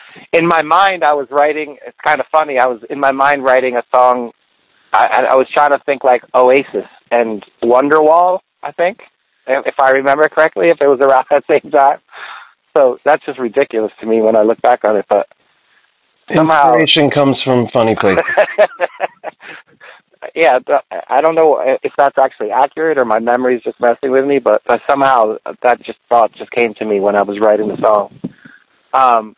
[0.33, 1.77] in my mind, I was writing.
[1.85, 2.57] It's kind of funny.
[2.59, 4.31] I was in my mind writing a song.
[4.93, 8.39] I, I was trying to think like Oasis and Wonderwall.
[8.63, 8.99] I think,
[9.47, 11.99] if I remember correctly, if it was around that same time.
[12.77, 15.05] So that's just ridiculous to me when I look back on it.
[15.09, 15.27] But
[16.35, 18.23] somehow, Inspiration comes from funny places.
[20.35, 20.59] yeah,
[21.09, 24.61] I don't know if that's actually accurate or my memory's just messing with me, but,
[24.65, 28.17] but somehow that just thought just came to me when I was writing the song.
[28.93, 29.35] Um,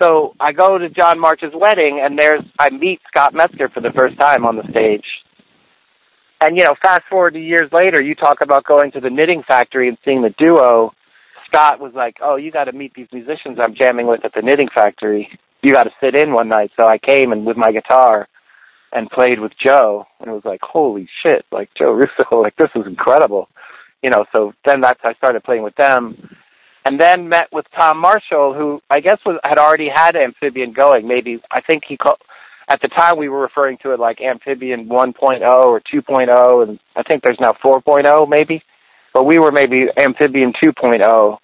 [0.00, 3.92] so I go to John March's wedding, and there's I meet Scott Metzger for the
[3.96, 5.04] first time on the stage.
[6.40, 9.42] And you know, fast forward to years later, you talk about going to the Knitting
[9.46, 10.92] Factory and seeing the duo.
[11.46, 14.42] Scott was like, "Oh, you got to meet these musicians I'm jamming with at the
[14.42, 15.28] Knitting Factory.
[15.62, 18.28] You got to sit in one night." So I came and with my guitar
[18.92, 22.70] and played with Joe, and it was like, "Holy shit!" Like Joe Russo, like this
[22.74, 23.48] is incredible.
[24.02, 26.36] You know, so then that's I started playing with them
[26.86, 31.08] and then met with Tom Marshall, who I guess was had already had Amfibian going.
[31.08, 32.18] Maybe I think he called
[32.68, 37.02] at the time we were referring to it like Amfibian 1.0 or 2.0, and I
[37.02, 38.62] think there's now 4.0 maybe,
[39.12, 41.38] but we were maybe Amfibian 2.0,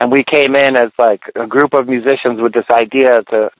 [0.00, 3.50] and we came in as like a group of musicians with this idea to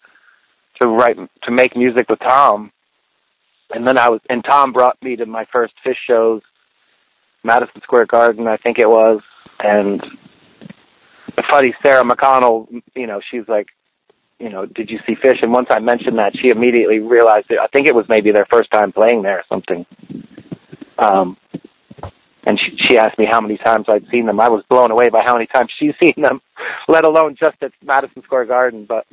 [0.82, 2.72] to write to make music with Tom,
[3.70, 6.42] and then I was and Tom brought me to my first Phish shows,
[7.42, 9.22] Madison Square Garden I think it was,
[9.60, 10.02] and
[11.50, 13.66] funny Sarah McConnell, you know, she's like,
[14.38, 15.42] you know, did you see Phish?
[15.42, 17.58] And once I mentioned that, she immediately realized it.
[17.60, 19.84] I think it was maybe their first time playing there or something.
[20.98, 21.36] Um,
[22.46, 24.40] and she, she asked me how many times I'd seen them.
[24.40, 26.40] I was blown away by how many times she's seen them,
[26.88, 28.86] let alone just at Madison Square Garden.
[28.88, 29.06] But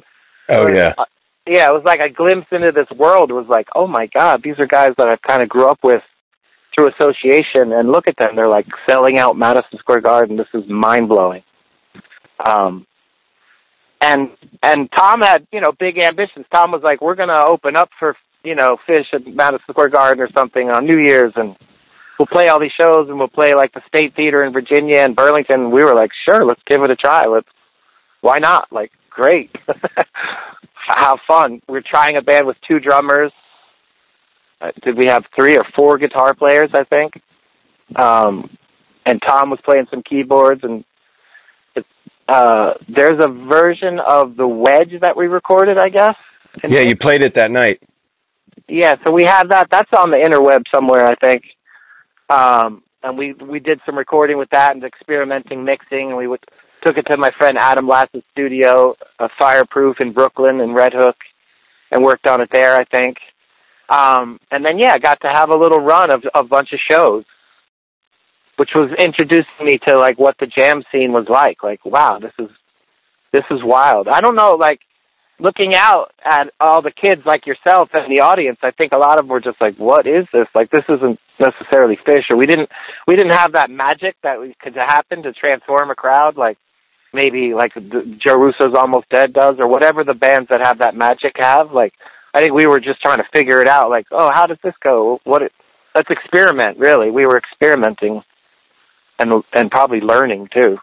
[0.49, 0.91] Oh yeah.
[0.97, 1.05] uh,
[1.45, 3.29] yeah, it was like a glimpse into this world.
[3.29, 5.79] It was like, oh my god, these are guys that I've kind of grew up
[5.83, 6.01] with
[6.75, 8.35] through association, and look at them.
[8.35, 10.37] They're like selling out Madison Square Garden.
[10.37, 11.41] This is mind blowing.
[12.39, 12.85] Um,
[14.01, 14.29] and
[14.63, 16.45] and Tom had you know big ambitions.
[16.51, 19.89] Tom was like, we're going to open up for you know Phish at Madison Square
[19.89, 21.55] Garden or something on New Year's, and
[22.19, 25.15] we'll play all these shows, and we'll play like the State Theater in Virginia and
[25.15, 25.71] Burlington.
[25.71, 27.25] We were like, sure, let's give it a try.
[27.25, 27.47] Let's
[28.21, 28.71] why not?
[28.71, 29.55] Like, great,
[30.87, 31.61] have fun.
[31.67, 33.31] We're trying a band with two drummers.
[34.59, 36.69] Uh, did we have three or four guitar players?
[36.73, 37.13] I think.
[37.95, 38.57] Um,
[39.05, 40.83] and Tom was playing some keyboards and
[42.27, 46.15] uh, there's a version of the wedge that we recorded, I guess.
[46.67, 47.81] Yeah, you played it that night.
[48.67, 49.67] Yeah, so we have that.
[49.71, 51.43] That's on the interweb somewhere, I think.
[52.29, 56.09] Um, and we we did some recording with that and experimenting mixing.
[56.09, 56.43] And we would,
[56.85, 61.15] took it to my friend Adam Lass's studio, uh, Fireproof in Brooklyn and Red Hook,
[61.91, 63.17] and worked on it there, I think.
[63.89, 66.79] Um, and then yeah, got to have a little run of of a bunch of
[66.91, 67.23] shows
[68.57, 71.63] which was introducing me to like what the jam scene was like.
[71.63, 72.49] Like, wow, this is
[73.31, 74.07] this is wild.
[74.07, 74.79] I don't know, like
[75.39, 79.19] looking out at all the kids like yourself and the audience, I think a lot
[79.19, 80.47] of them were just like, "What is this?
[80.55, 82.69] Like, this isn't necessarily Phish." Or we didn't
[83.07, 86.57] we didn't have that magic that we could happen to transform a crowd, like
[87.13, 88.17] maybe like the,
[88.75, 91.71] Almost Dead does, or whatever the bands that have that magic have.
[91.71, 91.93] Like,
[92.33, 93.89] I think we were just trying to figure it out.
[93.89, 95.19] Like, oh, how does this go?
[95.23, 95.41] What?
[95.43, 95.51] It,
[95.95, 96.77] let's experiment.
[96.79, 98.21] Really, we were experimenting,
[99.19, 100.77] and and probably learning too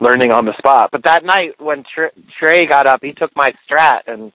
[0.00, 0.88] learning on the spot.
[0.90, 4.32] But that night when Tr- Trey got up, he took my strat and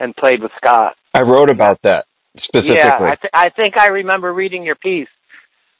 [0.00, 0.96] and played with Scott.
[1.14, 2.76] I wrote about that specifically.
[2.76, 5.08] Yeah, I, th- I think I remember reading your piece,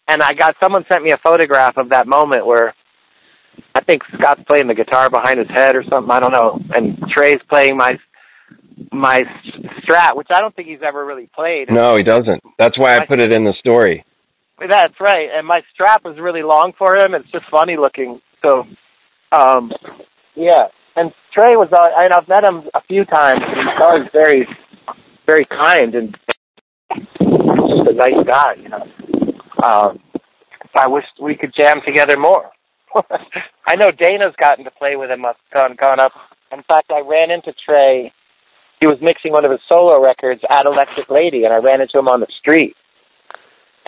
[0.09, 2.75] and I got someone sent me a photograph of that moment where
[3.75, 6.11] I think Scott's playing the guitar behind his head or something.
[6.11, 7.91] I don't know, and Trey's playing my
[8.93, 9.21] my
[9.83, 11.69] strat, which I don't think he's ever really played.
[11.71, 12.43] no, he doesn't.
[12.59, 14.05] That's why I put it in the story.
[14.61, 17.15] That's right, and my strap was really long for him.
[17.15, 18.21] It's just funny looking.
[18.45, 18.65] So,
[19.31, 19.71] um,
[20.35, 20.67] yeah.
[20.97, 23.39] And Trey was, uh, and I've met him a few times.
[23.39, 24.49] He's always very,
[25.27, 26.17] very kind and
[26.91, 28.55] just a nice guy.
[28.61, 28.85] You know.
[29.63, 30.01] Um,
[30.75, 32.51] I wish we could jam together more.
[32.95, 35.23] I know Dana's gotten to play with him.
[35.53, 36.13] Gone gone up.
[36.51, 38.13] In fact, I ran into Trey.
[38.81, 41.99] He was mixing one of his solo records at Electric Lady, and I ran into
[41.99, 42.75] him on the street.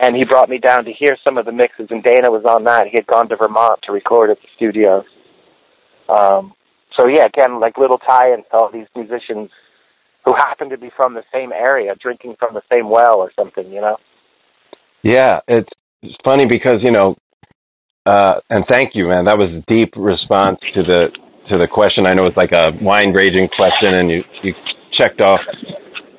[0.02, 2.64] And he brought me down to hear some of the mixes, and Dana was on
[2.64, 2.86] that.
[2.86, 5.04] He had gone to Vermont to record at the studio.
[6.08, 6.54] Um,
[6.98, 9.50] so yeah, again, like little tie-ins to all these musicians
[10.24, 13.70] who happen to be from the same area, drinking from the same well or something,
[13.70, 13.96] you know.
[15.02, 15.68] Yeah, it's,
[16.02, 17.16] it's funny because you know,
[18.06, 19.24] uh, and thank you, man.
[19.26, 21.08] That was a deep response to the
[21.52, 22.06] to the question.
[22.06, 24.54] I know it's like a wine raging question, and you you
[24.98, 25.40] checked off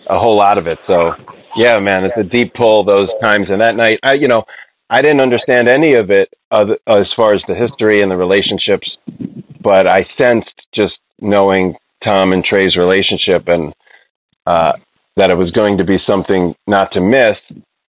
[0.07, 0.77] a whole lot of it.
[0.87, 1.11] So
[1.55, 3.47] yeah, man, it's a deep pull those times.
[3.49, 4.43] And that night, I you know,
[4.89, 8.87] I didn't understand any of it other, as far as the history and the relationships,
[9.61, 11.75] but I sensed just knowing
[12.05, 13.73] Tom and Trey's relationship and
[14.45, 14.73] uh,
[15.17, 17.37] that it was going to be something not to miss.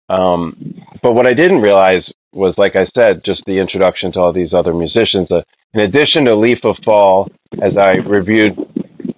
[0.09, 2.03] Um, but what I didn't realize
[2.33, 5.29] was, like I said, just the introduction to all these other musicians.
[5.31, 5.43] Uh,
[5.75, 7.29] in addition to Leaf of Fall,
[7.63, 8.57] as I reviewed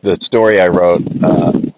[0.02, 1.69] the story I wrote, uh,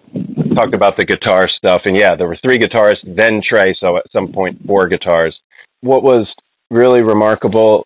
[0.55, 4.11] talked about the guitar stuff, and yeah, there were three guitarists, then Trey, so at
[4.11, 5.37] some point four guitars.
[5.81, 6.27] What was
[6.71, 7.85] really remarkable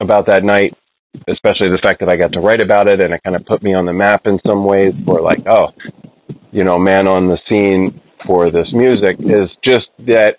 [0.00, 0.76] about that night,
[1.28, 3.62] especially the fact that I got to write about it, and it kind of put
[3.62, 5.68] me on the map in some ways, for like, oh,
[6.50, 10.36] you know, man on the scene for this music, is just that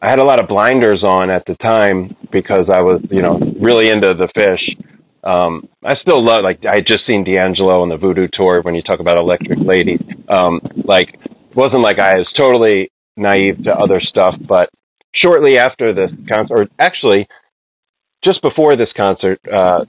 [0.00, 3.38] I had a lot of blinders on at the time because I was, you know,
[3.60, 4.91] really into the Phish.
[5.24, 8.74] Um, I still love, like, I had just seen D'Angelo on the Voodoo tour when
[8.74, 9.98] you talk about Electric Lady.
[10.28, 11.08] Um, like,
[11.54, 14.70] wasn't like I was totally naive to other stuff, but
[15.14, 17.28] shortly after this concert, or actually,
[18.24, 19.84] just before this concert, uh,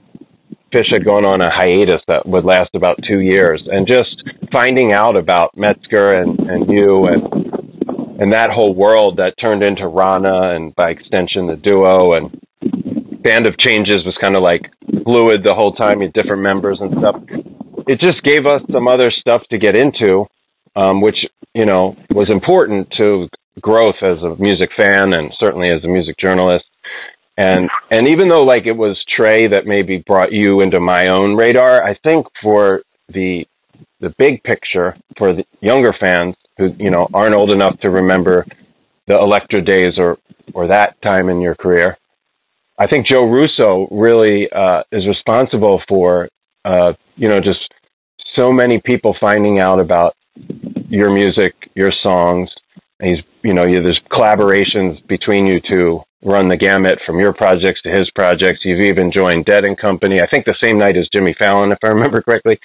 [0.74, 4.22] Phish had gone on a hiatus that would last about two years, and just
[4.52, 7.54] finding out about Metzger and, and you and
[8.20, 12.30] and that whole world that turned into Rana and by extension the duo and
[13.22, 14.62] Band of Changes was kind of like
[15.04, 17.16] fluid the whole time, you different members and stuff.
[17.86, 20.24] It just gave us some other stuff to get into,
[20.76, 21.16] um, which
[21.54, 23.28] you know was important to
[23.60, 26.64] growth as a music fan and certainly as a music journalist.
[27.36, 31.36] And and even though like it was Trey that maybe brought you into my own
[31.36, 33.44] radar, I think for the
[34.00, 38.46] the big picture for the younger fans who you know aren't old enough to remember
[39.06, 40.18] the Elektra days or
[40.52, 41.98] or that time in your career.
[42.78, 46.28] I think Joe Russo really uh, is responsible for
[46.64, 47.60] uh, you know just
[48.36, 50.14] so many people finding out about
[50.88, 52.48] your music, your songs.
[53.00, 57.34] And he's you know you, there's collaborations between you two run the gamut from your
[57.34, 58.60] projects to his projects.
[58.64, 60.20] You've even joined Dead and Company.
[60.20, 62.58] I think the same night as Jimmy Fallon, if I remember correctly.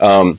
[0.00, 0.38] Um,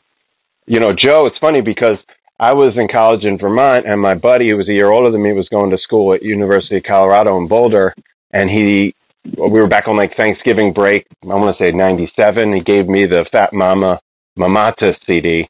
[0.68, 1.26] you know, Joe.
[1.26, 1.97] It's funny because
[2.39, 5.23] I was in college in Vermont, and my buddy, who was a year older than
[5.23, 7.93] me, was going to school at University of Colorado in Boulder,
[8.34, 8.93] and he,
[9.26, 11.06] we were back on like Thanksgiving break.
[11.23, 12.53] I want to say '97.
[12.53, 13.99] He gave me the Fat Mama
[14.38, 15.47] Mamata CD.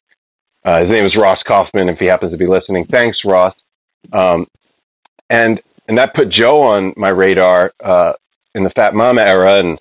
[0.64, 1.88] Uh, his name is Ross Kaufman.
[1.88, 3.54] If he happens to be listening, thanks, Ross.
[4.12, 4.46] Um,
[5.30, 8.12] and and that put Joe on my radar uh,
[8.54, 9.78] in the Fat Mama era, and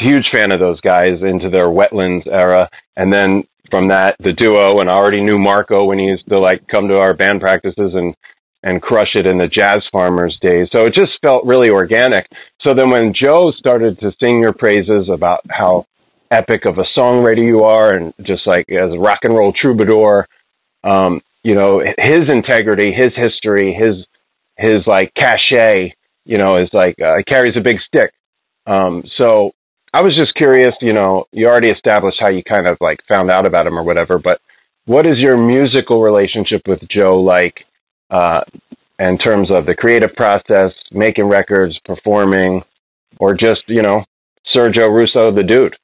[0.00, 2.68] huge fan of those guys into their Wetlands era.
[2.96, 6.38] And then from that, the duo, and I already knew Marco when he used to
[6.38, 8.14] like come to our band practices and
[8.62, 10.68] and crush it in the Jazz Farmers days.
[10.74, 12.26] So it just felt really organic.
[12.64, 15.86] So then when Joe started to sing your praises about how
[16.30, 20.26] epic of a songwriter you are, and just like as a rock and roll troubadour,
[20.82, 23.96] um, you know, his integrity, his history, his
[24.56, 28.12] his like cachet, you know, is like uh, carries a big stick.
[28.66, 29.52] Um, so
[29.92, 30.72] I was just curious.
[30.80, 33.84] You know, you already established how you kind of like found out about him or
[33.84, 34.40] whatever, but
[34.86, 37.54] what is your musical relationship with Joe like?
[38.10, 38.40] Uh,
[38.98, 42.62] in terms of the creative process, making records, performing,
[43.18, 44.04] or just you know
[44.56, 45.76] Sergio Russo, the dude.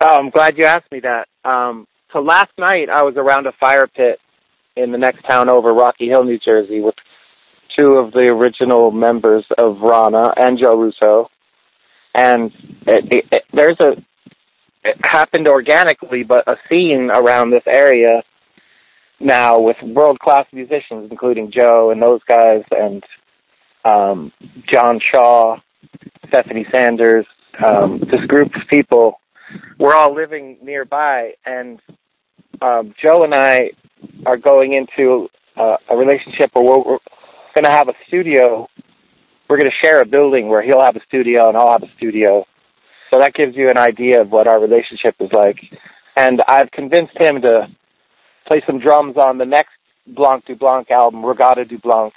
[0.00, 1.26] Oh, I'm glad you asked me that.
[1.48, 4.18] Um, so last night I was around a fire pit
[4.76, 6.94] in the next town over, Rocky Hill, New Jersey, with
[7.78, 11.28] two of the original members of Rana and Joe Russo,
[12.14, 12.52] and
[12.86, 14.02] it, it, it, there's a
[14.84, 18.22] it happened organically, but a scene around this area
[19.20, 23.02] now with world class musicians, including Joe and those guys, and
[23.84, 24.32] um,
[24.72, 25.56] John Shaw,
[26.28, 27.26] Stephanie Sanders,
[27.64, 29.20] um, this group of people.
[29.78, 31.80] We're all living nearby, and
[32.60, 33.70] um, Joe and I
[34.26, 36.98] are going into uh, a relationship where we're, we're
[37.54, 38.68] going to have a studio.
[39.48, 41.92] We're going to share a building where he'll have a studio and I'll have a
[41.96, 42.44] studio.
[43.12, 45.56] So that gives you an idea of what our relationship is like.
[46.16, 47.68] And I've convinced him to
[48.46, 49.72] play some drums on the next
[50.08, 52.12] BlancDUBlanc album, Regatta du Blanc.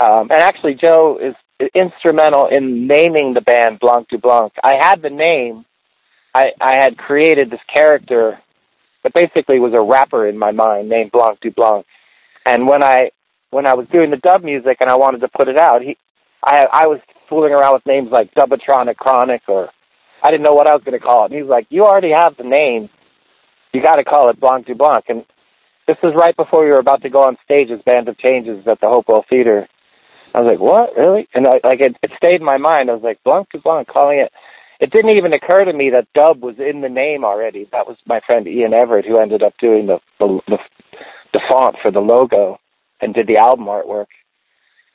[0.00, 1.34] Um, and actually, Joe is
[1.74, 4.50] instrumental in naming the band BlancDUBlanc.
[4.62, 5.64] I had the name.
[6.34, 8.38] I, I had created this character
[9.02, 11.84] that basically was a rapper in my mind named BlancDUBlanc.
[12.46, 13.10] And when I
[13.50, 15.96] when I was doing the dub music and I wanted to put it out, he
[16.44, 19.68] I I was fooling around with names like Dubatronic Chronic or
[20.22, 21.26] I didn't know what I was going to call it.
[21.26, 22.88] And he was like, "You already have the name.
[23.72, 25.24] You got to call it BlancDUBlanc." And
[25.86, 28.64] this was right before we were about to go on stage as Band of Changes
[28.66, 29.68] at the Hopewell Theater.
[30.34, 30.96] I was like, "What?
[30.96, 32.90] Really?" And I, like it, it stayed in my mind.
[32.90, 34.32] I was like, "BlancDUBlanc," calling it.
[34.80, 37.68] It didn't even occur to me that Dub was in the name already.
[37.70, 40.58] That was my friend Ian Everett who ended up doing the the, the,
[41.32, 42.58] the font for the logo
[43.00, 44.06] and did the album artwork.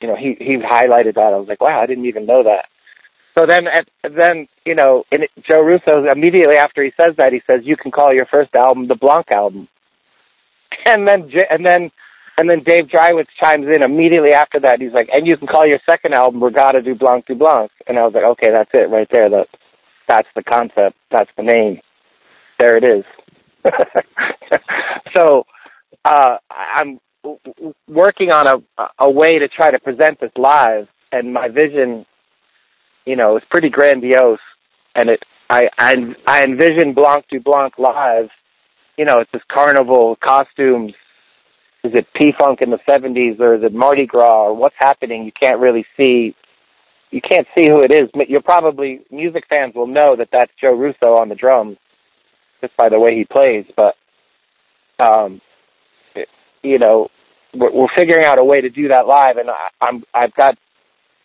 [0.00, 1.32] You know, he he highlighted that.
[1.32, 2.66] I was like, "Wow, I didn't even know that."
[3.38, 3.66] So then,
[4.02, 5.04] then you know,
[5.48, 8.88] Joe Russo immediately after he says that, he says, "You can call your first album
[8.88, 9.68] the Blanc album."
[10.86, 11.90] And then, and then,
[12.38, 14.80] and then Dave Dreiwitz chimes in immediately after that.
[14.80, 17.98] He's like, "And you can call your second album Regatta du Blanc du Blanc." And
[17.98, 19.28] I was like, "Okay, that's it right there.
[19.28, 19.48] That
[20.08, 20.96] that's the concept.
[21.10, 21.80] That's the name.
[22.58, 23.04] There it is."
[25.16, 25.44] so,
[26.04, 27.00] uh, I'm
[27.88, 28.46] working on
[28.78, 32.06] a a way to try to present this live, and my vision
[33.08, 34.38] you know, it's pretty grandiose,
[34.94, 35.94] and it I I,
[36.26, 38.28] I envision BlancDUBlanc live.
[38.98, 40.92] You know, it's this carnival costumes.
[41.84, 45.24] Is it P Funk in the '70s, or is it Mardi Gras, or what's happening?
[45.24, 46.34] You can't really see.
[47.10, 48.10] You can't see who it is.
[48.28, 51.78] You're probably music fans will know that that's Joe Russo on the drums,
[52.60, 53.64] just by the way he plays.
[53.74, 53.94] But,
[55.02, 55.40] um,
[56.14, 56.28] it,
[56.62, 57.08] you know,
[57.54, 60.58] we're, we're figuring out a way to do that live, and I, I'm I've got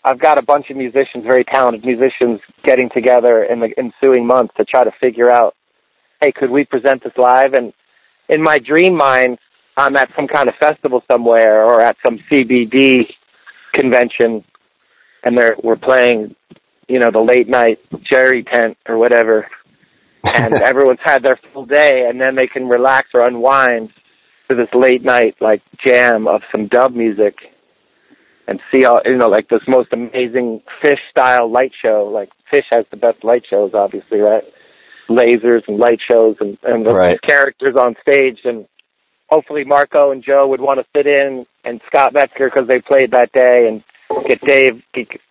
[0.06, 4.54] I've got a bunch of musicians, very talented musicians, getting together in the ensuing months
[4.58, 5.56] to try to figure out,
[6.22, 7.54] hey, could we present this live?
[7.54, 7.72] And
[8.28, 9.38] in my dream mind,
[9.78, 13.06] I'm at some kind of festival somewhere or at some CBD
[13.74, 14.44] convention,
[15.24, 16.36] and they're we're playing,
[16.88, 17.80] you know, the late night
[18.12, 19.48] Jerry tent or whatever,
[20.24, 23.90] and everyone's had their full day, and then they can relax or unwind
[24.50, 27.36] to this late night like jam of some dub music
[28.48, 32.10] and see all you know like this most amazing Phish style light show.
[32.14, 34.44] Like Phish has the best light shows obviously right?
[35.10, 37.22] Lasers and light shows and and the Right.
[37.22, 38.40] characters on stage.
[38.44, 38.66] And
[39.30, 43.12] hopefully marco and joe would want to sit in and scott metzger because they played
[43.12, 43.84] that day and
[44.30, 44.84] get dave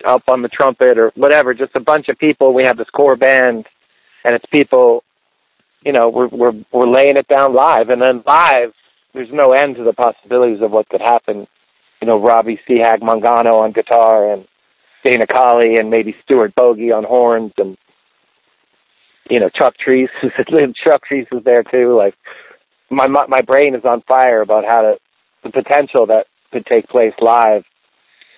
[0.05, 1.55] up on the trumpet or whatever.
[1.55, 2.55] Just a bunch of people.
[2.55, 3.67] We have this core band
[4.25, 5.05] and it's people
[5.85, 7.91] you know we're we're we're laying it down live.
[7.91, 8.73] And then live
[9.15, 11.47] there's no end to the possibilities of what could happen
[12.03, 14.45] you know, Robbie Seahag Mangano on guitar and
[15.05, 17.79] Dana Colley and maybe Stuart Bogie on horns and
[19.31, 20.09] you know, Chuck Treece
[20.85, 21.97] Chuck Treece is there too.
[21.97, 22.15] Like
[22.91, 24.95] my my brain is on fire about how to
[25.45, 27.63] the potential that could take place live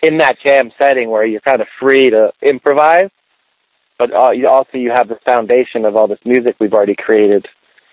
[0.02, 3.10] in that jam setting where you're kind of free to improvise,
[3.98, 7.46] but also you have the foundation of all this music we've already created.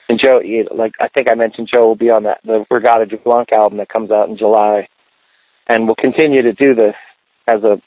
[0.10, 0.42] And Joe,
[0.76, 3.78] like I think I mentioned, Joe will be on that the Regatta du Blanc album
[3.78, 4.90] that comes out in July
[5.72, 6.96] and we'll continue to do this
[7.50, 7.82] as a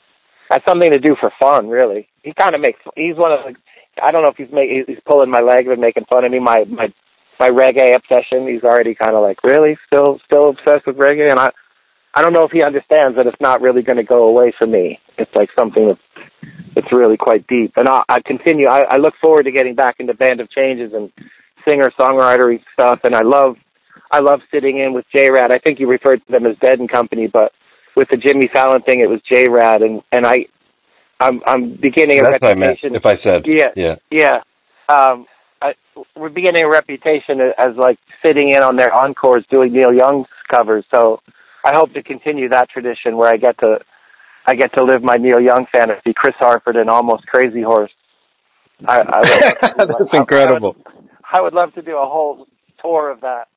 [0.50, 1.68] as something to do for fun.
[1.68, 2.80] Really, he kind of makes.
[2.96, 3.54] He's one of the.
[4.02, 6.40] I don't know if he's make, he's pulling my leg and making fun of me.
[6.40, 6.92] My my
[7.38, 8.48] my reggae obsession.
[8.48, 11.50] He's already kind of like really still still obsessed with reggae, and I
[12.14, 14.66] I don't know if he understands that it's not really going to go away for
[14.66, 14.98] me.
[15.18, 16.00] It's like something that's
[16.76, 18.66] it's really quite deep, and I, I continue.
[18.66, 21.12] I, I look forward to getting back into Band of Changes and
[21.68, 23.56] singer songwritery stuff, and I love
[24.10, 25.50] I love sitting in with J Rad.
[25.52, 27.52] I think you referred to them as Dead and Company, but
[27.96, 30.46] with the Jimmy Fallon thing, it was J Rad, and and I
[31.20, 32.68] I'm I'm beginning a That's what I meant.
[32.82, 32.94] reputation.
[32.96, 33.70] If I said, Yeah.
[33.76, 33.94] yeah.
[34.10, 34.38] Yeah.
[34.88, 35.26] Um,
[35.62, 35.72] I,
[36.16, 40.84] we're beginning a reputation as like sitting in on their encores doing Neil Young's covers.
[40.92, 41.20] So
[41.64, 43.78] I hope to continue that tradition where I get to
[44.46, 47.90] I get to live my Neil Young fantasy, Chris Harford and Almost Crazy Horse.
[48.86, 50.76] I, I would love to do That's I- incredible.
[50.84, 52.46] I would, I would love to do a whole
[52.82, 53.48] tour of that.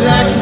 [0.00, 0.33] That I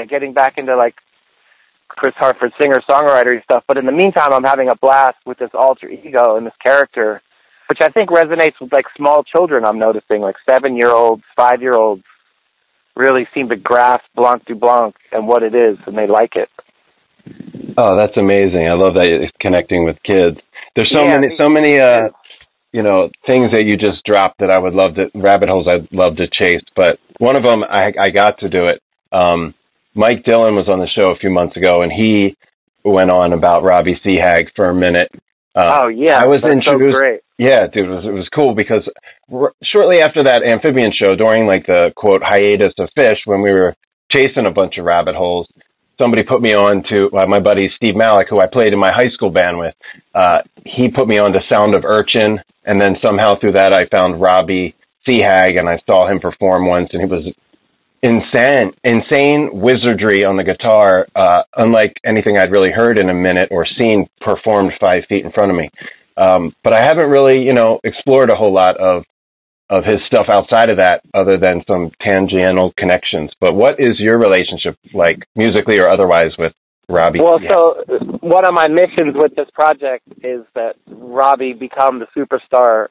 [0.00, 0.94] yeah, getting back into like
[1.88, 3.64] Chris Harford singer songwriter stuff.
[3.66, 7.20] But in the meantime, I'm having a blast with this alter ego and this character,
[7.68, 9.64] which I think resonates with like small children.
[9.64, 12.02] I'm noticing like seven year olds, five year olds
[12.96, 16.48] really seem to grasp BlancDUBlanc and what it is, and they like it.
[17.76, 18.68] Oh, that's amazing.
[18.68, 20.36] I love that it's connecting with kids.
[20.74, 22.08] There's so Yeah, many, so many, uh,
[22.72, 25.88] you know, things that you just dropped that I would love to, rabbit holes I'd
[25.92, 26.62] love to chase.
[26.76, 28.82] But one of them, I, I got to do it.
[29.12, 29.54] Um,
[29.94, 32.36] Mike Dillon was on the show a few months ago, and he
[32.84, 35.10] went on about Robbie Seahag for a minute.
[35.54, 36.66] Uh, oh yeah, I was introduced.
[36.70, 37.20] So great.
[37.38, 38.86] Yeah, dude, it was, it was cool because
[39.32, 43.52] r- shortly after that Amfibian show, during like the quote hiatus of Phish, when we
[43.52, 43.74] were
[44.12, 45.48] chasing a bunch of rabbit holes,
[46.00, 48.92] somebody put me on to uh, my buddy Steve Malik, who I played in my
[48.94, 49.74] high school band with.
[50.14, 53.82] Uh, he put me on to Sound of Urchin, and then somehow through that I
[53.94, 54.74] found Robbie
[55.08, 57.24] Seahag, and I saw him perform once, and he was
[58.02, 63.48] insane, insane wizardry on the guitar, uh, unlike anything I'd really heard in a minute
[63.50, 65.70] or seen performed five feet in front of me.
[66.16, 69.04] Um, but I haven't really, you know, explored a whole lot of
[69.70, 73.30] of his stuff outside of that, other than some tangential connections.
[73.40, 76.52] But what is your relationship like, musically or otherwise, with
[76.88, 77.20] Robbie?
[77.20, 77.48] Well, Seahag?
[77.48, 82.88] so one of my missions with this project is that Robbie become the superstar,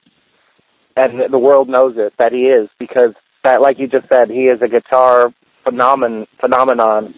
[0.96, 4.44] and the world knows it that he is because that, like you just said, he
[4.44, 5.34] is a guitar
[5.64, 6.28] phenomenon.
[6.40, 7.16] Phenomenon,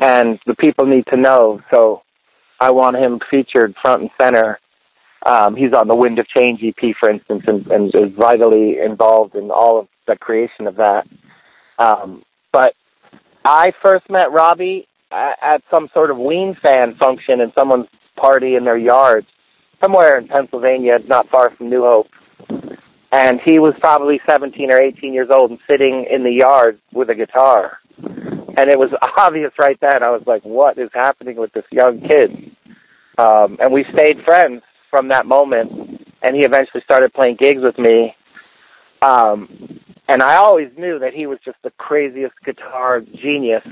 [0.00, 1.60] and the people need to know.
[1.72, 2.02] So,
[2.60, 4.60] I want him featured front and center.
[5.26, 9.34] Um, he's on the Wind of Change EP, for instance, and, and is vitally involved
[9.34, 11.04] in all of the creation of that.
[11.78, 12.22] Um,
[12.52, 12.74] but
[13.44, 18.64] I first met Robbie at, some sort of Ween fan function in someone's party in
[18.64, 19.26] their yard,
[19.82, 22.06] somewhere in Pennsylvania, not far from New Hope.
[23.12, 27.10] And he was probably 17 or 18 years old and sitting in the yard with
[27.10, 27.78] a guitar.
[27.98, 30.02] And it was obvious right then.
[30.02, 32.56] I was like, what is happening with this young kid?
[33.18, 35.70] Um, and we stayed friends from that moment.
[36.22, 38.14] And he eventually started playing gigs with me.
[39.02, 43.66] Um, and I always knew that he was just the craziest guitar genius.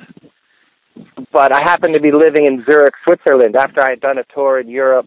[1.32, 4.60] But I happened to be living in Zurich, Switzerland, after I had done a tour
[4.60, 5.06] in Europe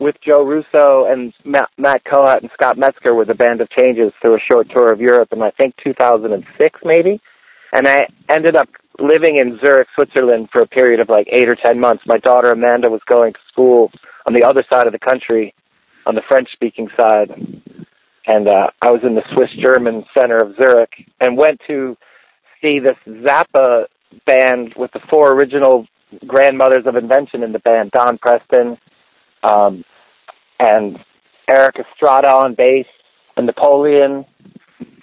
[0.00, 4.12] with Joe Russo and Matt, Matt Cohat and Scott Metzger with a band of changes
[4.20, 7.20] through a short tour of Europe in I think 2006 maybe.
[7.72, 8.68] And I ended up
[8.98, 12.04] living in Zurich, Switzerland for a period of like eight or ten months.
[12.06, 13.90] My daughter Amanda was going to school
[14.26, 15.54] on the other side of the country,
[16.06, 17.30] on the French speaking side.
[18.26, 21.96] And uh, I was in the Swiss German center of Zurich and went to
[22.62, 23.84] see this Zappa
[24.26, 25.86] band with the four original
[26.26, 28.78] grandmothers of invention in the band Don Preston,
[29.44, 29.84] um,
[30.58, 30.98] and
[31.50, 32.86] Eric Estrada on bass,
[33.36, 34.24] and Napoleon,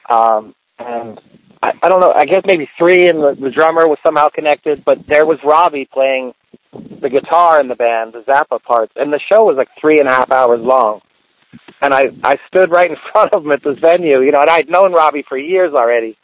[0.10, 1.20] um, and
[1.62, 2.12] I, I don't know.
[2.16, 4.84] I guess maybe three, and the, the drummer was somehow connected.
[4.86, 6.34] But there was Robbie playing
[6.74, 10.10] the guitar in the band, the Zappa parts, and the show was like three and
[10.10, 11.02] a half hours long.
[11.82, 14.50] And I I stood right in front of him at this venue, you know, and
[14.50, 16.18] I'd known Robbie for years already.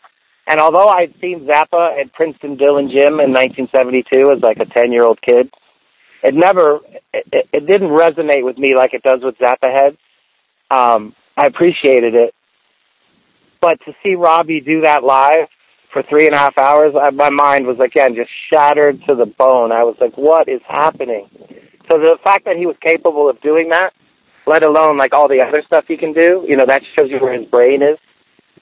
[0.50, 4.94] And although I'd seen Zappa at Princeton Dillon Gym in 1972 as like a 10
[4.94, 5.52] year old kid,
[6.24, 6.80] it never,
[7.14, 9.98] it, it didn't resonate with me like it does with Zappa heads.
[10.72, 12.34] Um, I appreciated it.
[13.62, 15.48] But to see Robbie do that live
[15.94, 19.26] for three and a half hours, I, my mind was again just shattered to the
[19.26, 19.72] bone.
[19.72, 21.30] I was like, what is happening?
[21.90, 23.92] So the fact that he was capable of doing that,
[24.46, 27.20] let alone like all the other stuff he can do, you know, that shows you
[27.20, 27.98] where his brain is.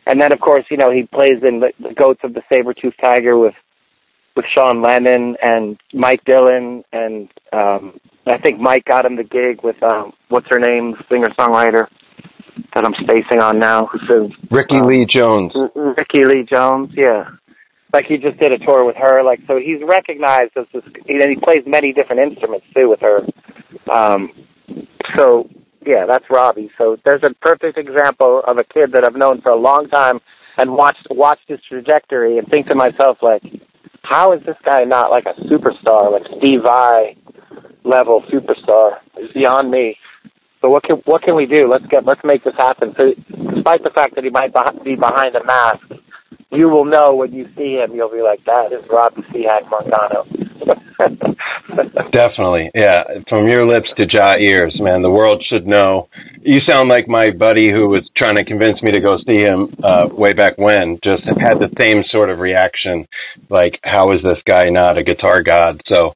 [0.08, 3.00] And then, of course, you know, he plays in the, the Goats of the Saber-Toothed
[3.02, 3.56] Tiger with
[4.36, 9.64] with Sean Lennon and Mike Dillon, and um, I think Mike got him the gig
[9.64, 11.88] with um, what's her name, singer songwriter
[12.74, 15.54] that I'm spacing on now, who says Rickie Lee Jones.
[15.76, 17.26] Rickie Lee Jones, yeah.
[17.94, 21.30] Like he just did a tour with her, like so he's recognized as this, and
[21.30, 23.22] he plays many different instruments too with her.
[23.92, 24.32] Um,
[25.18, 25.50] so
[25.86, 26.72] yeah, that's Robbie.
[26.82, 30.20] So there's a perfect example of a kid that I've known for a long time
[30.58, 33.44] and watched watched his trajectory and think to myself like,
[34.10, 37.16] how is this guy not like a superstar, like Steve Vai
[37.84, 39.00] level superstar?
[39.18, 39.98] It's beyond me.
[40.62, 41.68] So what can what can we do?
[41.70, 42.94] Let's get let's make this happen.
[43.00, 43.14] So
[43.54, 44.54] despite the fact that he might
[44.84, 45.86] be behind a mask,
[46.52, 47.94] you will know when you see him.
[47.94, 50.45] You'll be like, that is Robbie Seahag Mangano.
[52.14, 53.04] Definitely, yeah.
[53.30, 55.02] From your lips to jaw ears, man.
[55.02, 56.08] The world should know.
[56.42, 59.74] You sound like my buddy who was trying to convince me to go see him
[59.84, 61.00] uh, way back when.
[61.04, 63.06] Just had the same sort of reaction,
[63.50, 65.82] like, how is this guy not a guitar god?
[65.92, 66.14] So,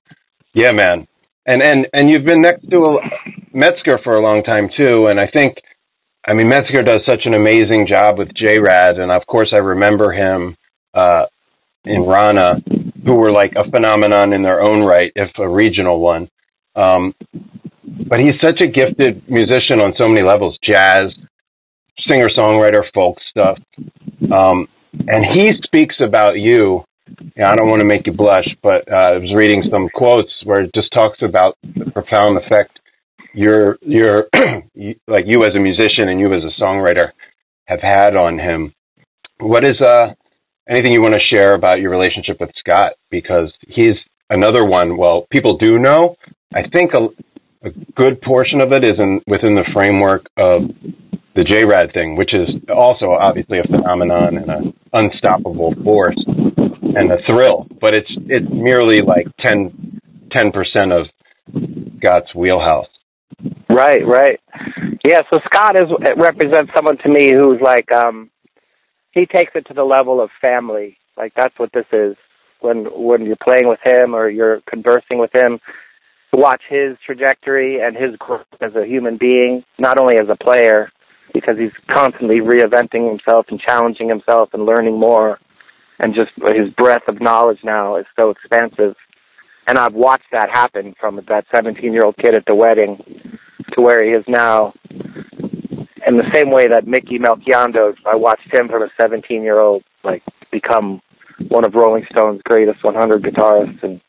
[0.53, 1.07] yeah, man.
[1.45, 2.97] And and and you've been next to a,
[3.51, 5.55] Metzger for a long time too, and I think.
[6.27, 10.11] I mean, Metzger does such an amazing job with J-Rad, and of course, I remember
[10.11, 10.55] him
[10.93, 11.25] uh,
[11.85, 12.61] in Rana,
[13.05, 16.29] who were like a phenomenon in their own right, if a regional one.
[16.75, 17.13] Um,
[17.83, 21.01] but he's such a gifted musician on so many levels jazz,
[22.07, 23.57] singer songwriter, folk stuff.
[24.35, 24.67] Um,
[25.07, 26.83] and he speaks about you.
[27.43, 30.61] I don't want to make you blush, but uh, I was reading some quotes where
[30.61, 32.79] it just talks about the profound effect
[33.33, 34.27] your your
[35.07, 37.11] like you as a musician and you as a songwriter
[37.65, 38.73] have had on him.
[39.39, 40.13] What is uh
[40.69, 42.93] anything you want to share about your relationship with Scott?
[43.09, 43.97] Because he's
[44.29, 44.97] another one.
[44.97, 46.15] Well, people do know.
[46.53, 50.69] I think a, a good portion of it is in within the framework of
[51.35, 57.17] the J-Rad thing, which is also obviously a phenomenon and an unstoppable force and a
[57.29, 57.67] thrill.
[57.79, 59.95] But it's it's merely like 10
[60.51, 61.07] percent of
[61.97, 62.87] Scott's wheelhouse.
[63.69, 64.39] Right, right.
[65.05, 65.87] Yeah, so Scott is
[66.17, 68.29] represents someone to me who's like um
[69.11, 70.97] he takes it to the level of family.
[71.17, 72.15] Like that's what this is.
[72.61, 75.59] When when you're playing with him or you're conversing with him,
[76.33, 80.91] watch his trajectory and his growth as a human being, not only as a player,
[81.33, 85.39] because he's constantly reinventing himself and challenging himself and learning more
[85.99, 88.95] and just his breadth of knowledge now is so expansive.
[89.67, 92.97] And I've watched that happen from that 17 year old kid at the wedding
[93.73, 94.73] to where he is now.
[96.07, 99.83] In the same way that Mickey Melchiondo, I watched him from a 17 year old
[100.03, 101.01] like become
[101.47, 104.01] one of Rolling Stone's greatest 100 guitarists, and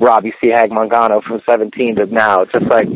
[0.00, 2.42] Robbie Seahag Mangano from 17 to now.
[2.42, 2.86] It's just like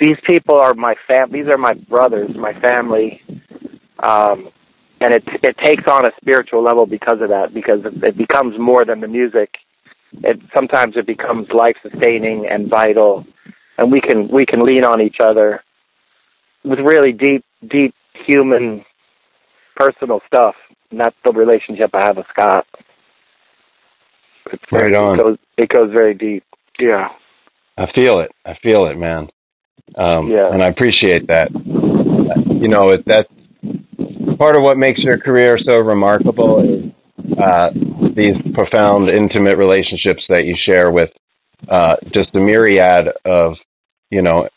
[0.00, 1.32] these people are my fam.
[1.32, 3.20] These are my brothers, my family,
[4.02, 4.50] um,
[5.00, 7.54] and it it takes on a spiritual level because of that.
[7.54, 9.50] Because it, it becomes more than the music.
[10.12, 13.24] It sometimes it becomes life sustaining and vital,
[13.78, 15.62] and we can we can lean on each other
[16.64, 17.94] with really deep deep
[18.26, 18.84] human
[19.76, 20.54] personal stuff.
[20.90, 22.66] And that's the relationship I have with Scott.
[24.52, 25.18] It's Right on.
[25.18, 26.44] It goes, it goes very deep.
[26.78, 27.08] Yeah.
[27.76, 28.30] I feel it.
[28.44, 29.28] I feel it, man.
[29.96, 30.50] Um, Yeah.
[30.52, 31.50] And I appreciate that.
[31.52, 33.28] You know, it, that's
[34.38, 36.92] part of what makes your career so remarkable is
[37.42, 37.70] uh,
[38.14, 41.10] these profound, intimate relationships that you share with
[41.68, 43.54] uh, just a myriad of,
[44.10, 44.48] you know,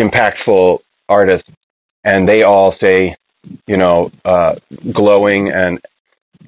[0.00, 0.78] impactful
[1.08, 1.48] artists,
[2.04, 3.16] and they all say,
[3.66, 4.54] you know, uh,
[4.92, 5.80] glowing and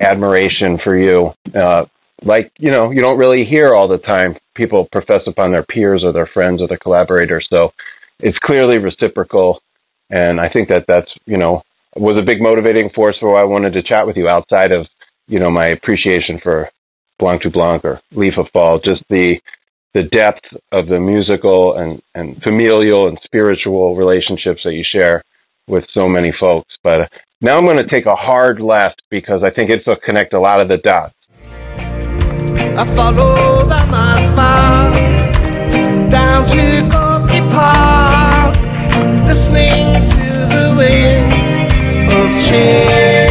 [0.00, 1.30] admiration for you.
[1.58, 1.84] Uh,
[2.22, 6.02] like, you know, you don't really hear all the time people profess upon their peers
[6.04, 7.46] or their friends or their collaborators.
[7.52, 7.70] So
[8.20, 9.60] it's clearly reciprocal.
[10.10, 11.62] And I think that that's, you know,
[11.96, 14.86] was a big motivating force for why I wanted to chat with you outside of,
[15.26, 16.68] you know, my appreciation for
[17.20, 19.40] BlancDUBlanc or Leaf of Fall, just the,
[19.94, 25.22] the depth of the musical and, and familial and spiritual relationships that you share
[25.68, 26.74] with so many folks.
[26.82, 27.06] But uh,
[27.40, 30.40] now I'm going to take a hard left because I think it's will connect a
[30.40, 31.14] lot of the dots.
[32.76, 33.68] I follow
[36.10, 36.88] down to
[37.50, 38.56] Park,
[39.26, 43.23] listening to the wind of change.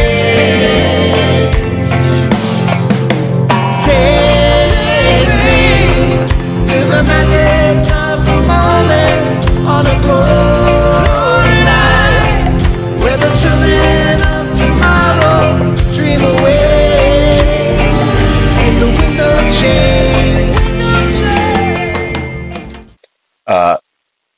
[23.46, 23.76] Uh,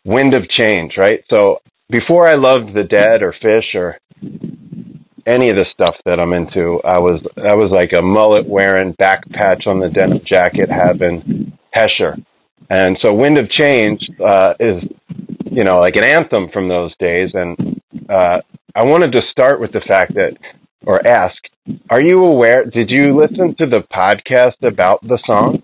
[0.05, 1.25] wind of change, right?
[1.33, 1.59] So
[1.89, 3.99] before I loved the Dead or Phish or
[5.27, 6.81] any of the stuff that I'm into.
[6.85, 11.53] I was I was like a mullet wearing, back patch on the denim jacket having
[11.77, 12.17] Hesher,
[12.71, 14.83] and so Wind of Change uh, is
[15.45, 17.31] you know like an anthem from those days.
[17.35, 18.39] And uh,
[18.75, 20.37] I wanted to start with the fact that,
[20.87, 21.37] or ask,
[21.91, 22.65] are you aware?
[22.65, 25.63] Did you listen to the podcast about the song?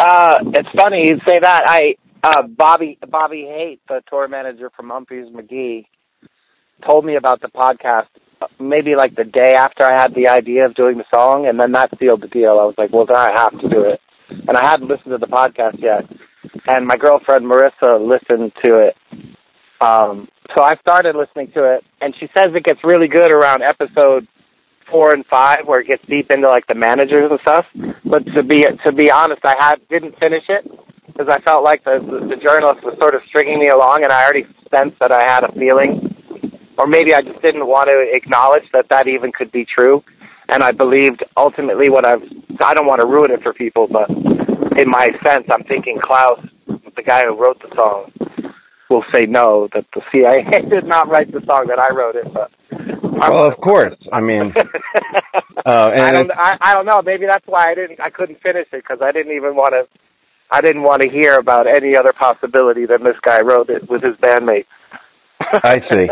[0.00, 1.62] Uh, it's funny you say that.
[1.66, 5.84] I uh, Bobby Bobby Haight, the tour manager from Umphrey's McGee,
[6.86, 8.06] told me about the podcast
[8.40, 11.60] uh, maybe like the day after I had the idea of doing the song, and
[11.60, 12.52] then that sealed the deal.
[12.52, 14.00] I was like, well, then I have to do it,
[14.30, 16.08] and I hadn't listened to the podcast yet.
[16.66, 18.96] And my girlfriend Marissa listened to it,
[19.82, 23.62] um, so I started listening to it, and she says it gets really good around
[23.62, 24.26] episode
[24.90, 27.64] four and five, where it gets deep into like the managers and stuff.
[28.04, 30.64] But to be to be honest, I had didn't finish it
[31.06, 34.12] because I felt like the, the the journalist was sort of stringing me along, and
[34.12, 36.14] I already sensed that I had a feeling,
[36.78, 40.02] or maybe I just didn't want to acknowledge that that even could be true.
[40.48, 42.22] And I believed ultimately what I've.
[42.60, 44.10] I don't want to ruin it for people, but
[44.78, 48.12] in my sense, I'm thinking Klaus, the guy who wrote the song,
[48.90, 52.32] will say no that the CIA did not write the song that I wrote it,
[52.34, 52.50] but.
[53.20, 53.94] Well, of course.
[54.12, 54.52] I mean,
[55.66, 56.30] uh, and I don't.
[56.32, 57.00] I, I don't know.
[57.04, 58.00] Maybe that's why I didn't.
[58.00, 59.86] I couldn't finish it because I didn't even want to.
[60.50, 64.02] I didn't want to hear about any other possibility than this guy wrote it with
[64.02, 64.66] his bandmates.
[65.40, 66.08] I see.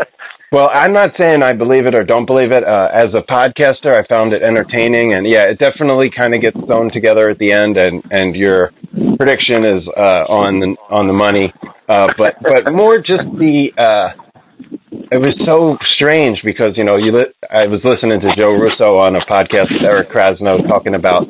[0.51, 2.63] Well, I'm not saying I believe it or don't believe it.
[2.63, 6.57] Uh, as a podcaster, I found it entertaining, and yeah, it definitely kind of gets
[6.65, 8.71] thrown together at the end, and and your
[9.17, 11.53] prediction is uh, on the on the money.
[11.87, 13.69] Uh, but but more just the.
[13.77, 14.28] Uh,
[15.11, 18.97] it was so strange because you know you li- I was listening to Joe Russo
[18.97, 21.27] on a podcast with Eric Krasno talking about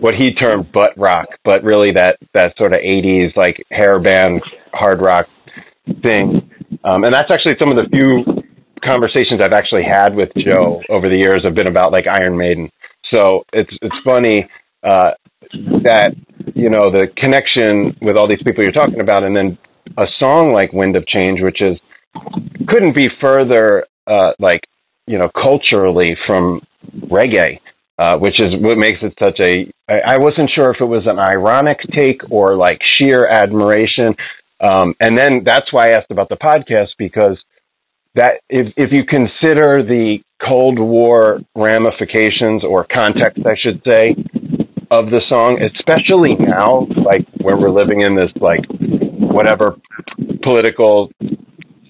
[0.00, 4.40] what he termed butt rock, but really that that sort of '80s like hair band
[4.72, 5.26] hard rock
[6.02, 6.50] thing.
[6.84, 8.24] Um, and that's actually some of the few
[8.86, 12.70] conversations I've actually had with Joe over the years have been about like Iron Maiden.
[13.12, 14.48] So it's it's funny
[14.82, 15.12] uh,
[15.84, 16.14] that
[16.54, 19.58] you know the connection with all these people you're talking about, and then
[19.98, 21.78] a song like Wind of Change, which is
[22.68, 24.60] couldn't be further uh, like
[25.06, 26.60] you know culturally from
[27.10, 27.60] reggae,
[27.98, 29.70] uh, which is what makes it such a.
[29.88, 34.14] I, I wasn't sure if it was an ironic take or like sheer admiration,
[34.60, 37.38] um, and then that's why I asked about the podcast because
[38.14, 44.14] that if if you consider the Cold War ramifications or context, I should say,
[44.90, 49.76] of the song, especially now, like where we're living in this like whatever
[50.42, 51.10] political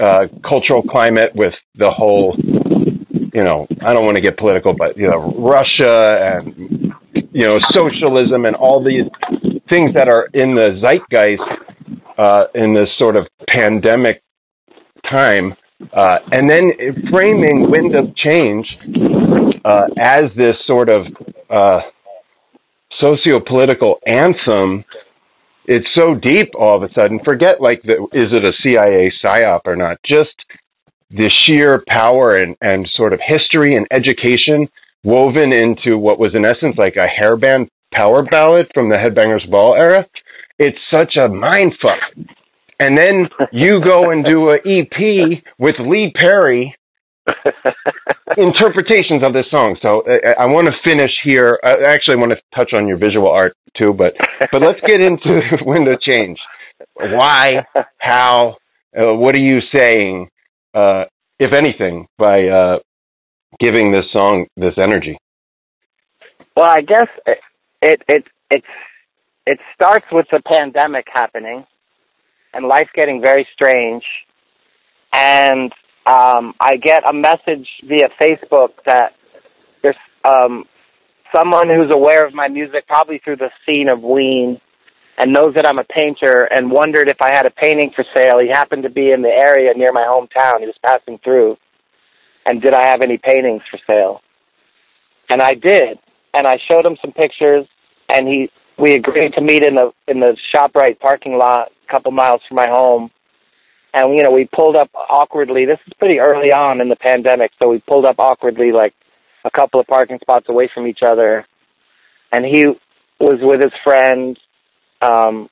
[0.01, 4.97] uh, cultural climate with the whole, you know, I don't want to get political, but
[4.97, 6.93] you know, Russia and
[7.33, 9.05] you know, socialism and all these
[9.71, 11.41] things that are in the zeitgeist
[12.19, 14.23] uh, in this sort of pandemic
[15.13, 15.55] time,
[15.93, 16.73] uh, and then
[17.13, 18.67] framing Wind of Change
[19.65, 21.07] uh, as this sort of
[21.51, 21.81] uh,
[23.01, 24.85] socio-political anthem
[25.69, 27.21] it's so deep all of a sudden.
[27.25, 29.99] Forget like the is it a CIA psyop or not?
[30.05, 30.35] Just
[31.11, 34.69] the sheer power and, and sort of history and education
[35.05, 39.77] woven into what was in essence like a hairband power ballad from the Headbangers Ball
[39.79, 40.07] era.
[40.59, 42.27] It's such a mind fuck.
[42.81, 46.75] And then you go and do a EP with Lee Perry
[48.37, 49.77] interpretations of this song.
[49.85, 51.59] So I, I want to finish here.
[51.65, 54.15] I actually want to touch on your visual art too, but
[54.53, 56.39] but let's get into Wind of Change.
[56.95, 57.65] Why?
[57.99, 58.57] How?
[58.97, 60.29] Uh, what are you saying,
[60.75, 61.05] uh,
[61.39, 62.79] if anything, by uh,
[63.61, 65.17] giving this song this energy?
[66.57, 67.39] Well, I guess it
[67.83, 68.67] it it it's
[69.47, 71.65] it starts with the pandemic happening
[72.55, 74.03] and life getting very strange,
[75.13, 75.73] and
[76.09, 79.13] um, I get a message via Facebook that
[79.83, 79.95] there's
[80.25, 80.65] um,
[81.37, 84.59] someone who's aware of my music, probably through the scene of Ween,
[85.19, 88.39] and knows that I'm a painter, and wondered if I had a painting for sale.
[88.39, 90.61] He happened to be in the area near my hometown.
[90.61, 91.59] He was passing through,
[92.47, 94.23] and did I have any paintings for sale?
[95.29, 95.99] And I did,
[96.33, 97.67] and I showed him some pictures,
[98.11, 102.13] and he we agreed to meet in the in the Shoprite parking lot, a couple
[102.13, 103.11] miles from my home.
[103.95, 105.65] And you know, we pulled up awkwardly.
[105.65, 108.95] This is pretty early on in the pandemic, so we pulled up awkwardly, like
[109.45, 111.47] a couple of parking spots away from each other.
[112.33, 112.67] And he
[113.19, 114.39] was with his friend,
[115.01, 115.49] um,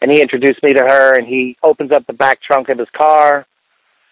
[0.00, 1.18] and he introduced me to her.
[1.18, 3.46] And he opens up the back trunk of his car,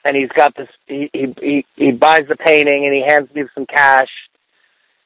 [0.04, 0.68] and he's got this.
[0.86, 4.10] He he he, he buys the painting, and he hands me some cash,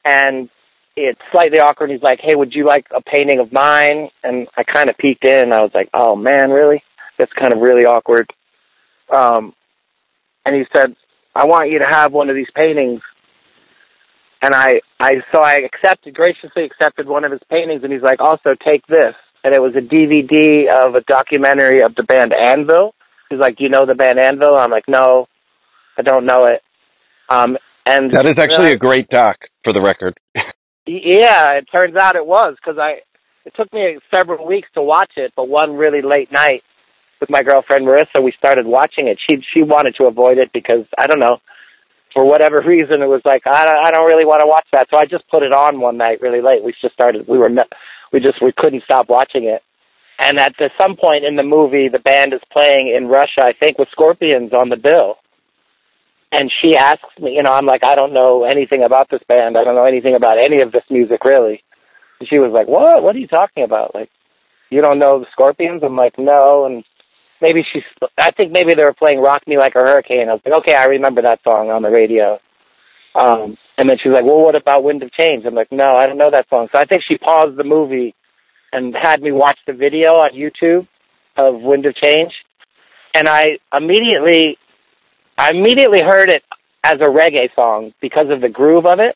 [0.03, 0.49] and
[0.97, 1.91] it's slightly awkward.
[1.91, 5.25] He's like, "Hey, would you like a painting of mine?" And I kind of peeked
[5.25, 5.53] in.
[5.53, 6.83] I was like, "Oh man, really?
[7.17, 8.29] That's kind of really awkward."
[9.13, 9.53] Um,
[10.45, 10.95] and he said,
[11.35, 13.01] I want you to have one of these paintings.
[14.41, 18.19] And I, I, so I accepted, graciously accepted one of his paintings, and he's like,
[18.19, 19.15] also take this.
[19.43, 22.93] And it was a DVD of a documentary of the band Anvil.
[23.29, 24.57] He's like, you know the band Anvil?
[24.57, 25.27] I'm like, no,
[25.97, 26.61] I don't know it.
[27.29, 30.17] Um, and That is actually a great doc, for the record.
[30.85, 33.01] yeah, it turns out it was because I.
[33.45, 36.61] It took me several weeks to watch it, but one really late night
[37.19, 39.17] with my girlfriend Marissa, we started watching it.
[39.29, 41.37] She she wanted to avoid it because I don't know,
[42.13, 44.87] for whatever reason, it was like I don't, I don't really want to watch that.
[44.91, 46.63] So I just put it on one night really late.
[46.63, 47.27] We just started.
[47.27, 47.49] We were
[48.11, 49.61] we just we couldn't stop watching it.
[50.21, 53.53] And at the, some point in the movie, the band is playing in Russia, I
[53.53, 55.15] think, with Scorpions on the bill.
[56.33, 59.57] And she asks me, you know, I'm like, I don't know anything about this band.
[59.57, 61.63] I don't know anything about any of this music, really.
[62.19, 63.01] And she was like, What?
[63.01, 63.95] What are you talking about?
[63.95, 64.09] Like,
[64.69, 65.81] you don't know the Scorpions?
[65.83, 66.65] I'm like, No.
[66.65, 66.83] And
[67.41, 67.83] maybe she's,
[68.17, 70.29] I think maybe they were playing Rock Me Like a Hurricane.
[70.29, 72.39] I was like, Okay, I remember that song on the radio.
[73.15, 75.45] Um, and then she's like, Well, what about Wind of Change?
[75.45, 76.67] I'm like, No, I don't know that song.
[76.73, 78.15] So I think she paused the movie
[78.71, 80.87] and had me watch the video on YouTube
[81.37, 82.31] of Wind of Change.
[83.15, 84.57] And I immediately,
[85.37, 86.43] I immediately heard it
[86.83, 89.15] as a reggae song because of the groove of it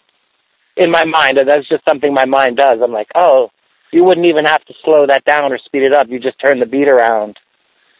[0.75, 1.37] in my mind.
[1.37, 2.79] And that's just something my mind does.
[2.83, 3.49] I'm like, oh,
[3.91, 6.07] you wouldn't even have to slow that down or speed it up.
[6.09, 7.37] You just turn the beat around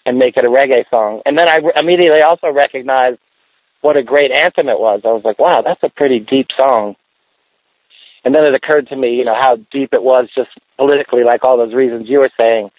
[0.06, 1.22] and make it a reggae song.
[1.26, 3.20] And then I immediately also recognized
[3.82, 5.02] what a great anthem it was.
[5.04, 6.96] I was like, wow, that's a pretty deep song.
[8.26, 11.44] And then it occurred to me, you know, how deep it was just politically, like
[11.44, 12.70] all those reasons you were saying.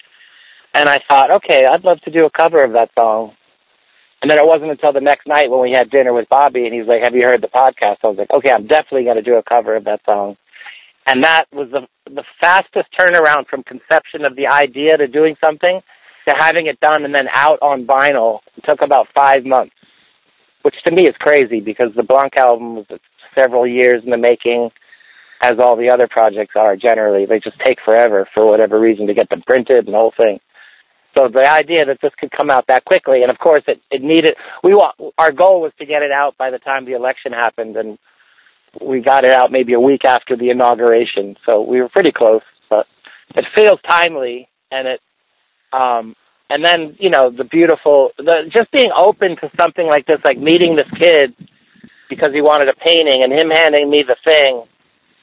[0.73, 3.33] And I thought, okay, I'd love to do a cover of that song.
[4.21, 6.73] And then it wasn't until the next night when we had dinner with Bobby, and
[6.73, 9.21] he's like, "Have you heard the podcast?" I was like, "Okay, I'm definitely going to
[9.21, 10.35] do a cover of that song."
[11.05, 15.79] And that was the the fastest turnaround from conception of the idea to doing something
[16.27, 18.39] to having it done and then out on vinyl.
[18.67, 19.75] Took about five months,
[20.63, 22.85] which to me is crazy because the Blanc album was
[23.35, 24.69] several years in the making,
[25.41, 27.25] as all the other projects are generally.
[27.25, 30.39] They just take forever for whatever reason to get them printed and the whole thing.
[31.17, 34.01] So the idea that this could come out that quickly, and of course it, it
[34.01, 37.31] needed, we want, our goal was to get it out by the time the election
[37.31, 37.97] happened, and
[38.85, 41.35] we got it out maybe a week after the inauguration.
[41.49, 42.85] So we were pretty close, but
[43.35, 44.99] it feels timely, and it,
[45.75, 46.15] um,
[46.49, 50.37] and then you know the beautiful, the just being open to something like this, like
[50.37, 51.35] meeting this kid
[52.09, 54.63] because he wanted a painting, and him handing me the thing.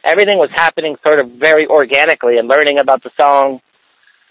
[0.04, 3.60] Everything was happening sort of very organically, and learning about the song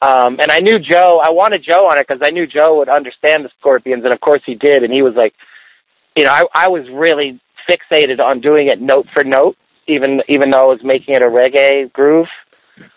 [0.02, 1.22] um, and I knew Joe.
[1.24, 4.20] I wanted Joe on it because I knew Joe would understand the Scorpions, and of
[4.20, 4.84] course he did.
[4.84, 5.34] And he was like,
[6.18, 7.40] you know, I, I was really
[7.70, 9.56] fixated on doing it note for note,
[9.88, 12.28] even even though I was making it a reggae groove.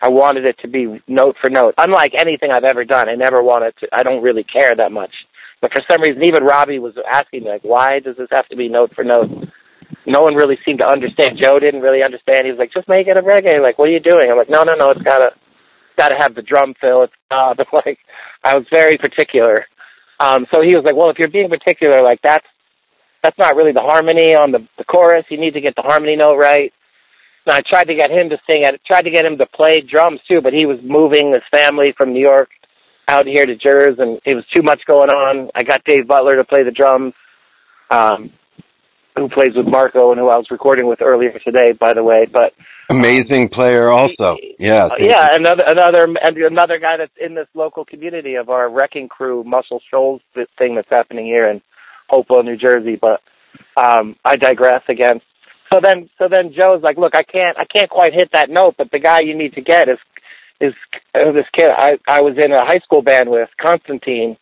[0.03, 3.09] I wanted it to be note for note, unlike anything I've ever done.
[3.09, 3.89] I never wanted to.
[3.93, 5.13] I don't really care that much,
[5.61, 8.57] but for some reason, even Robbie was asking me like, why does this have to
[8.57, 9.29] be note for note?
[10.07, 11.41] No one really seemed to understand.
[11.41, 12.45] Joe didn't really understand.
[12.45, 13.63] He was like, just make it a reggae.
[13.63, 14.31] Like, what are you doing?
[14.31, 14.91] I'm like, no, no, no.
[14.91, 15.33] It's gotta
[15.97, 17.05] got to have the drum fill.
[17.05, 17.99] It's uh, but like
[18.43, 19.67] I was very particular.
[20.21, 22.47] Um, so he was like, well, if you're being particular, like that's
[23.23, 25.25] that's not really the harmony on the the chorus.
[25.31, 26.73] You need to get the harmony note right.
[27.47, 28.65] And I tried to get him to sing.
[28.65, 31.95] I tried to get him to play drums too, but he was moving his family
[31.97, 32.49] from New York
[33.09, 35.51] out here to Jersey, and it was too much going on.
[35.55, 37.12] I got Dave Butler to play the drums,
[37.91, 38.31] um,
[39.16, 42.27] who plays with Marco and who I was recording with earlier today, by the way.
[42.33, 42.53] But
[42.91, 44.37] Amazing player, also.
[44.59, 44.85] Yeah.
[44.85, 49.09] uh, yeah, another another and another guy that's in this local community of our wrecking
[49.09, 50.21] crew, Muscle Shoals
[50.59, 51.62] thing that's happening here in
[52.11, 52.99] Hopewell, New Jersey.
[53.01, 53.21] But
[53.77, 55.21] um, I digress again.
[55.75, 58.77] So then, so then Joe's like, "Look, I can't, I can't quite hit that note,
[58.79, 59.99] but the guy you need to get is
[60.61, 60.73] is
[61.17, 64.37] uh, this kid I I was in a high school band with, Constantine,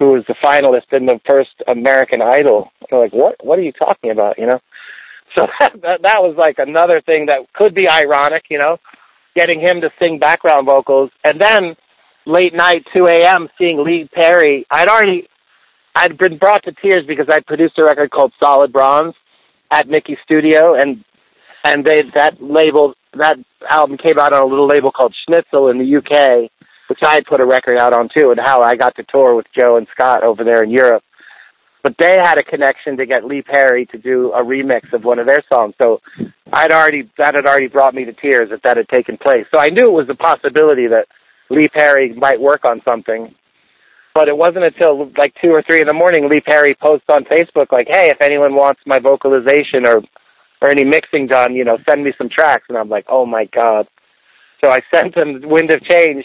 [0.00, 3.36] who was the finalist in the first American Idol." I'm like, "What?
[3.44, 4.60] What are you talking about?" You know.
[5.38, 8.78] So that, that that was like another thing that could be ironic, you know,
[9.36, 11.76] getting him to sing background vocals, and then
[12.26, 14.66] late night, two a.m., seeing Lee Perry.
[14.72, 15.28] I'd already,
[15.94, 19.14] I'd been brought to tears because I produced a record called Solid Bronze
[19.70, 21.04] at Mickey's studio, and
[21.64, 23.36] and they that label that
[23.70, 26.50] album came out on a little label called Schnitzel in the UK,
[26.88, 29.34] which I had put a record out on too, and how I got to tour
[29.34, 31.02] with Joe and Scott over there in Europe
[31.84, 35.18] but they had a connection to get Lee Perry to do a remix of one
[35.18, 35.74] of their songs.
[35.80, 36.00] So
[36.50, 39.44] I'd already that had already brought me to tears if that had taken place.
[39.54, 41.06] So I knew it was a possibility that
[41.50, 43.34] Lee Perry might work on something.
[44.14, 47.24] But it wasn't until like two or three in the morning Lee Perry posts on
[47.24, 50.02] Facebook like, "Hey, if anyone wants my vocalization or
[50.62, 53.46] or any mixing done, you know, send me some tracks." And I'm like, "Oh my
[53.46, 53.88] god!"
[54.62, 56.24] So I sent him "Wind of Change,"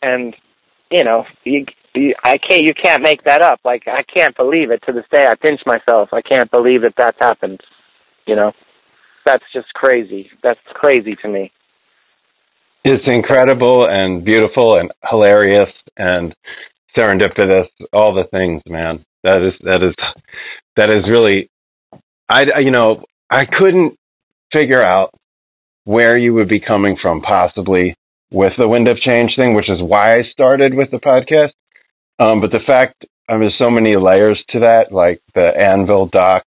[0.00, 0.34] and
[0.90, 2.62] you know, you you, I can't.
[2.62, 3.60] You can't make that up.
[3.66, 5.24] Like I can't believe it to this day.
[5.26, 6.08] I pinch myself.
[6.12, 7.60] I can't believe that that's happened.
[8.26, 8.52] You know,
[9.26, 10.30] that's just crazy.
[10.42, 11.52] That's crazy to me.
[12.84, 16.34] It's incredible and beautiful and hilarious and
[16.96, 17.68] serendipitous.
[17.92, 19.04] All the things, man.
[19.24, 19.94] That is that is
[20.76, 21.50] that is really.
[22.28, 23.98] I you know I couldn't
[24.54, 25.14] figure out
[25.84, 27.94] where you would be coming from possibly
[28.30, 31.52] with the wind of change thing, which is why I started with the podcast.
[32.18, 36.06] Um, but the fact I mean, there's so many layers to that, like the Anvil
[36.06, 36.46] doc,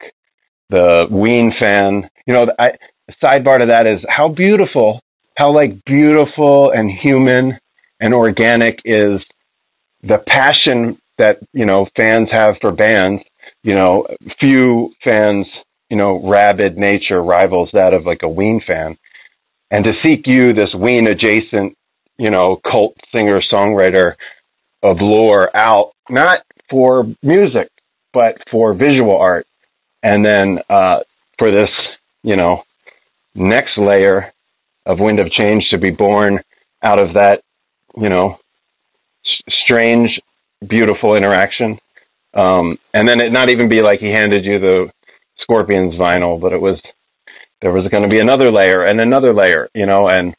[0.69, 2.09] the Ween fan.
[2.25, 2.69] You know, I
[3.23, 4.99] sidebar to that is how beautiful,
[5.37, 7.57] how like beautiful and human
[7.99, 9.21] and organic is
[10.03, 13.21] the passion that you know fans have for bands.
[13.63, 14.07] You know,
[14.39, 15.45] few fans,
[15.89, 18.97] you know, rabid nature rivals that of like a Ween fan.
[19.69, 21.77] And to seek you, this Ween adjacent,
[22.17, 24.15] you know, cult singer songwriter
[24.81, 26.39] of lore out, not
[26.71, 27.69] for music,
[28.13, 29.45] but for visual art.
[30.01, 31.01] And then uh,
[31.37, 31.69] for this,
[32.23, 32.63] you know,
[33.35, 34.33] next layer
[34.85, 36.39] of Wind of Change to be born
[36.83, 37.41] out of that,
[37.95, 38.37] you know,
[39.71, 40.09] strange,
[40.67, 41.77] beautiful interaction.
[42.33, 44.89] Um, and then it not even be like he handed you the
[45.41, 46.79] Scorpions vinyl, but it was
[47.61, 50.33] there was going to be another layer and another layer, you know, and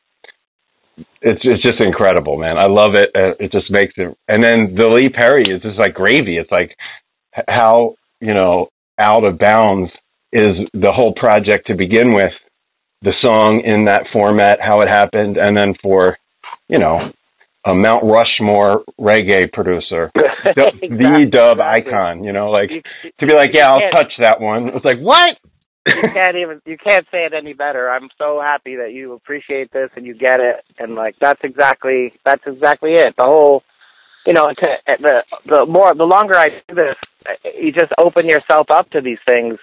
[1.21, 2.57] it's it's just incredible, man.
[2.59, 3.11] I love it.
[3.15, 4.17] Uh, It just makes it.
[4.29, 6.37] And then the Lee Perry is just like gravy.
[6.39, 6.75] It's like
[7.49, 8.69] how you know
[8.99, 9.91] out of bounds
[10.33, 12.33] is the whole project to begin with,
[13.03, 16.17] the song in that format, how it happened, and then for
[16.69, 17.13] you know
[17.65, 22.25] a Mount Rushmore reggae producer, the, the dub icon.
[22.25, 22.71] You know, like
[23.21, 24.69] to be like, yeah, I'll touch that one.
[24.75, 25.31] It's like what?
[25.87, 27.89] you can't even you can't say it any better.
[27.91, 32.13] I'm so happy that you appreciate this and you get it, and like that's exactly
[32.25, 33.15] that's exactly it.
[33.17, 33.63] The whole,
[34.27, 37.93] you know, to, eh, the the more the longer I do this, eh, you just
[37.99, 39.59] open yourself up to these things.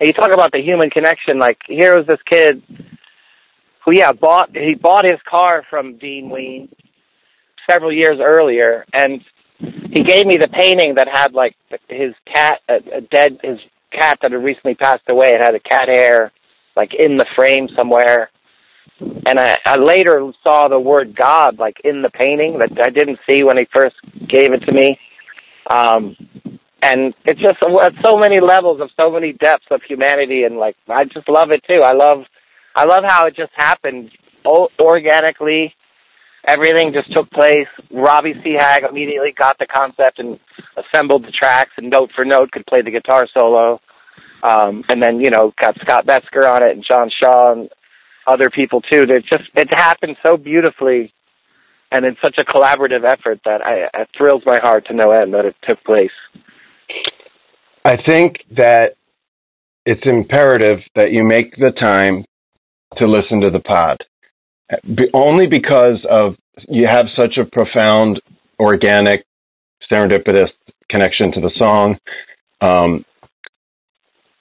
[0.00, 1.38] And you talk about the human connection.
[1.38, 2.62] Like here was this kid
[3.84, 6.68] who, yeah, bought he bought his car from Dean Ween
[7.70, 9.20] several years earlier, and
[9.58, 11.54] he gave me the painting that had like
[11.88, 13.58] his cat, a, a dead his
[13.92, 15.28] cat that had recently passed away.
[15.28, 16.32] It had a cat hair
[16.76, 18.30] like in the frame somewhere.
[19.00, 23.18] And I, I later saw the word God like in the painting that I didn't
[23.30, 23.96] see when he first
[24.28, 24.98] gave it to me.
[25.70, 26.16] Um,
[26.82, 30.76] and it's just at so many levels of so many depths of humanity, and like
[30.88, 31.82] I just love it too.
[31.84, 32.24] I love,
[32.74, 34.10] I love how it just happened
[34.80, 35.74] organically.
[36.48, 37.68] Everything just took place.
[37.92, 40.40] Robbie Seahag immediately got the concept and
[40.76, 43.80] assembled the tracks, and note for note could play the guitar solo.
[44.42, 47.68] Um, and then you know got Scott Metzger on it and John Shaw and
[48.26, 49.02] other people too.
[49.02, 51.12] It just it happened so beautifully,
[51.92, 55.34] and in such a collaborative effort that I it thrills my heart to no end
[55.34, 56.10] that it took place.
[57.84, 58.94] I think that
[59.84, 62.24] it's imperative that you make the time
[62.98, 63.98] to listen to the pod.
[65.14, 66.34] Only because of
[66.68, 68.20] you have such a profound,
[68.58, 69.24] organic,
[69.90, 70.50] serendipitous
[70.90, 71.96] connection to the song.
[72.60, 73.04] Um,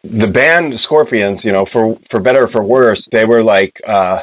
[0.04, 4.20] the band Scorpions, you know, for for better or for worse, they were like uh,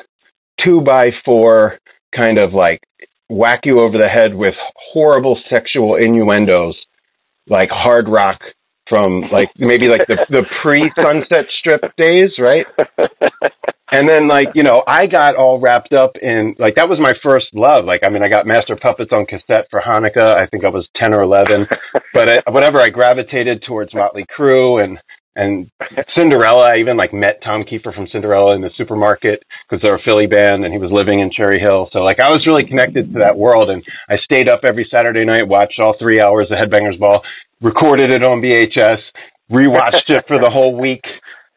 [0.64, 1.78] two by four,
[2.18, 2.80] kind of like
[3.28, 4.54] whack you over the head with
[4.92, 6.76] horrible sexual innuendos,
[7.48, 8.40] like hard rock
[8.88, 12.66] from like maybe like the the pre Sunset Strip days, right?
[13.94, 17.12] And then like you know, I got all wrapped up in like that was my
[17.22, 17.84] first love.
[17.84, 20.34] Like I mean, I got Master Puppets on cassette for Hanukkah.
[20.34, 21.66] I think I was ten or eleven,
[22.12, 24.98] but I, whatever I gravitated towards Motley Crue and
[25.36, 25.70] and
[26.16, 26.72] Cinderella.
[26.74, 30.26] I even like met Tom Kiefer from Cinderella in the supermarket because they're a Philly
[30.26, 31.88] band and he was living in Cherry Hill.
[31.94, 35.24] So like I was really connected to that world and I stayed up every Saturday
[35.24, 37.22] night, watched all three hours of Headbangers Ball,
[37.60, 38.98] recorded it on VHS,
[39.50, 41.02] rewatched it for the whole week.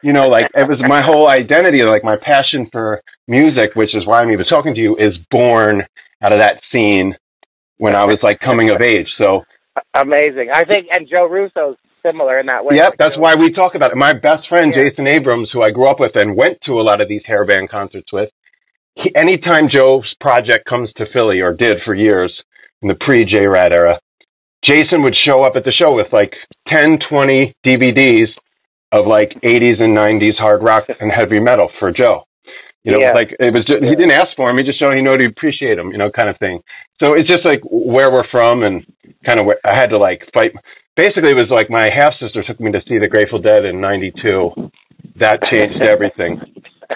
[0.02, 4.06] You know, like it was my whole identity, like my passion for music, which is
[4.06, 5.82] why I'm even talking to you, is born
[6.22, 7.14] out of that scene
[7.78, 9.08] when I was like coming of age.
[9.20, 9.42] So
[9.94, 10.50] Amazing.
[10.52, 12.76] I think, and Joe Russo's similar in that way.
[12.76, 13.96] Yep, that's why we talk about it.
[13.96, 17.00] My best friend Jason Abrams, who I grew up with and went to a lot
[17.00, 18.30] of these hair band concerts with,
[18.94, 22.32] he, anytime Joe's project comes to Philly or did for years
[22.82, 23.98] in the pre J Rad era,
[24.64, 26.32] Jason would show up at the show with like
[26.72, 28.28] 10, 20 DVDs
[28.92, 32.24] of like 80s and 90s hard rock and heavy metal for Joe.
[32.84, 33.12] You know, Yeah.
[33.12, 34.56] like it was just, he didn't ask for him.
[34.56, 36.60] He just showed he knew to appreciate him, you know, kind of thing.
[37.02, 38.84] So it's just like where we're from and
[39.26, 40.52] kind of where I had to like fight.
[40.96, 43.80] Basically, it was like my half sister took me to see the Grateful Dead in
[43.80, 44.70] '92.
[45.20, 46.40] That changed everything.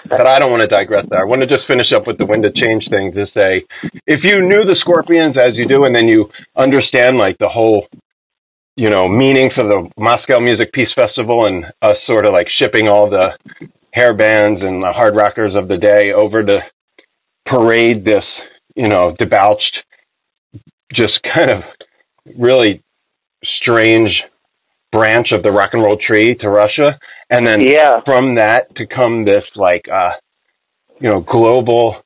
[0.09, 1.21] but I don't want to digress there.
[1.21, 3.61] I want to just finish up with the wind of change thing to say,
[4.07, 6.25] if you knew the Scorpions as you do, and then you
[6.57, 7.85] understand like the whole,
[8.75, 12.89] you know, meaning for the Moscow Music Peace Festival and us sort of like shipping
[12.89, 13.29] all the
[13.93, 16.57] hair bands and the hard rockers of the day over to
[17.45, 18.23] parade this,
[18.75, 19.77] you know, debauched,
[20.93, 21.63] just kind of
[22.37, 22.83] really
[23.61, 24.09] strange
[24.91, 26.97] branch of the rock and roll tree to Russia,
[27.29, 28.01] and then Yeah.
[28.05, 30.11] from that to come this like uh,
[30.99, 31.97] you know global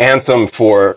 [0.00, 0.94] anthem for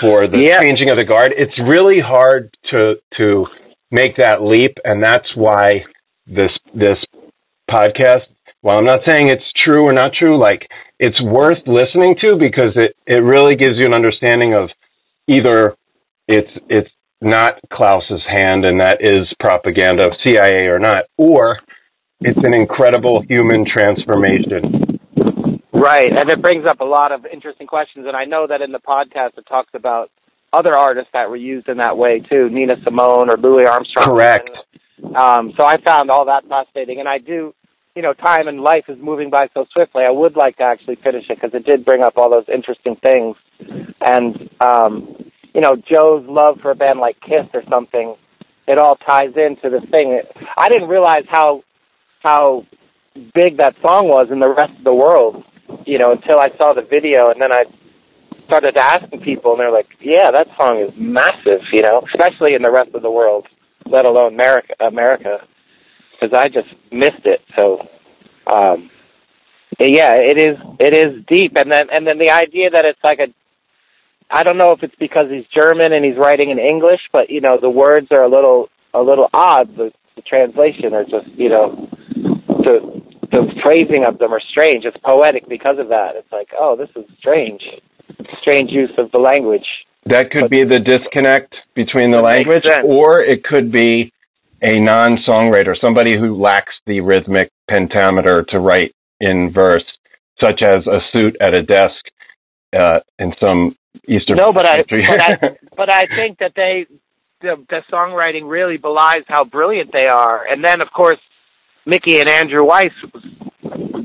[0.00, 0.58] for the Yeah.
[0.60, 1.34] changing of the guard.
[1.36, 3.46] It's really hard to to
[3.92, 5.84] make that leap, and that's why
[6.26, 6.98] this this
[7.70, 8.26] podcast.
[8.62, 10.66] While I'm not saying it's true or not true, like
[10.98, 14.70] it's worth listening to because it it really gives you an understanding of
[15.28, 15.76] either
[16.26, 16.90] it's it's
[17.20, 21.58] not Klaus's hand and that is propaganda of CIA or not, or
[22.20, 24.98] it's an incredible human transformation.
[25.72, 28.06] Right, and it brings up a lot of interesting questions.
[28.06, 30.10] And I know that in the podcast it talks about
[30.52, 34.16] other artists that were used in that way too, Nina Simone or Louis Armstrong.
[34.16, 34.50] Correct.
[35.18, 37.54] Um, so I found all that fascinating, and I do,
[37.96, 40.04] you know, time and life is moving by so swiftly.
[40.06, 42.96] I would like to actually finish it because it did bring up all those interesting
[43.02, 43.36] things,
[44.00, 45.16] and um,
[45.54, 48.14] you know, Joe's love for a band like Kiss or something.
[48.68, 50.20] It all ties into this thing.
[50.56, 51.62] I didn't realize how
[52.20, 52.64] how
[53.34, 55.44] big that song was in the rest of the world,
[55.84, 57.64] you know, until I saw the video, and then I
[58.46, 62.62] started asking people, and they're like, "Yeah, that song is massive," you know, especially in
[62.62, 63.46] the rest of the world,
[63.86, 64.74] let alone America.
[64.80, 65.38] America,
[66.12, 67.40] because I just missed it.
[67.58, 67.88] So,
[68.46, 68.90] um,
[69.78, 73.18] yeah, it is it is deep, and then and then the idea that it's like
[73.18, 73.32] a
[74.30, 77.40] I don't know if it's because he's German and he's writing in English, but you
[77.40, 79.76] know the words are a little a little odd.
[79.76, 81.88] The, the translation are just you know
[82.48, 84.84] the the phrasing of them are strange.
[84.84, 86.16] It's poetic because of that.
[86.16, 87.62] It's like oh this is strange,
[88.40, 89.66] strange use of the language.
[90.06, 94.12] That could be the disconnect between the language, or it could be
[94.62, 99.84] a non-songwriter, somebody who lacks the rhythmic pentameter to write in verse,
[100.42, 101.94] such as a suit at a desk
[102.78, 103.76] uh, in some
[104.08, 105.36] Eastern No, but I but I
[105.76, 106.86] but I think that they
[107.40, 110.44] the, the songwriting really belies how brilliant they are.
[110.46, 111.18] And then of course
[111.86, 112.92] Mickey and Andrew Weiss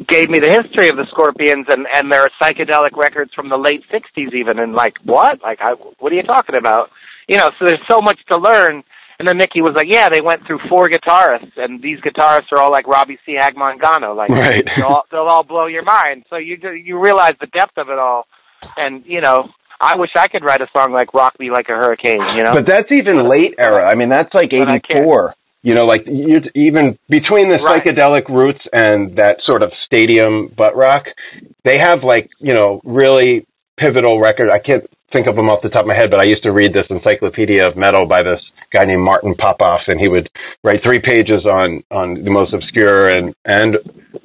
[0.09, 3.83] gave me the history of the Scorpions and and their psychedelic records from the late
[3.93, 4.59] '60s, even.
[4.59, 5.41] And like, what?
[5.41, 6.89] Like, I, what are you talking about?
[7.27, 8.83] You know, so there's so much to learn.
[9.19, 12.59] And then Mickey was like, "Yeah, they went through four guitarists, and these guitarists are
[12.59, 14.15] all like Robbie Seahag Mangano.
[14.15, 14.61] Like, Right.
[14.77, 16.25] they'll, all, they'll all blow your mind.
[16.29, 18.27] So you you realize the depth of it all.
[18.77, 19.49] And you know,
[19.81, 22.53] I wish I could write a song like "Rock Me Like a Hurricane." You know,
[22.53, 23.89] But that's even late era.
[23.89, 25.01] I mean, that's like But I can't.
[25.01, 25.33] '84.
[25.67, 27.83] You know, like even between the Right.
[27.83, 31.03] psychedelic roots and that sort of stadium butt rock,
[31.65, 33.45] they have like you know really
[33.77, 34.49] pivotal record.
[34.49, 36.53] I can't think of them off the top of my head, but I used to
[36.53, 38.39] read this encyclopedia of metal by this
[38.71, 40.29] guy named Martin Popoff, and he would
[40.63, 43.75] write three pages on on the most obscure and and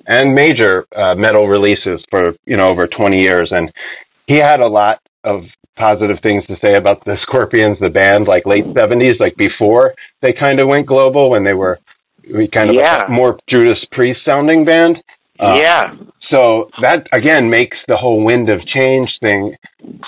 [0.06, 3.68] and major uh, metal releases for you know over 20 years, and
[4.28, 5.42] he had a lot of
[5.76, 10.32] positive things to say about the Scorpions, the band, like late 70s, like before they
[10.32, 11.78] kind of went global when they were
[12.32, 12.98] we kind of Yeah.
[13.06, 14.98] a more Judas Priest sounding band.
[15.40, 15.82] Uh, yeah,
[16.32, 19.54] so that again makes the whole wind of change thing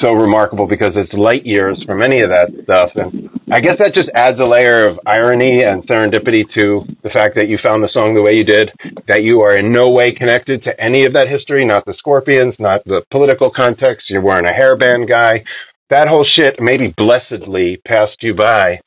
[0.03, 3.95] so remarkable because it's light years from any of that stuff, and I guess that
[3.95, 7.91] just adds a layer of irony and serendipity to the fact that you found the
[7.93, 8.71] song the way you did,
[9.09, 12.55] that you are in no way connected to any of that history, not the Scorpions,
[12.59, 14.09] not the political context.
[14.09, 15.45] You weren't a hairband guy.
[15.91, 18.81] That whole shit maybe blessedly passed you by,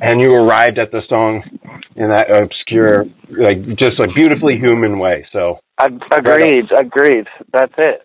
[0.00, 1.42] and you arrived at the song
[1.96, 5.26] in that obscure, like just a beautifully human way.
[5.32, 5.58] So.
[5.80, 7.26] Ag- agreed, agreed.
[7.52, 8.02] That's it.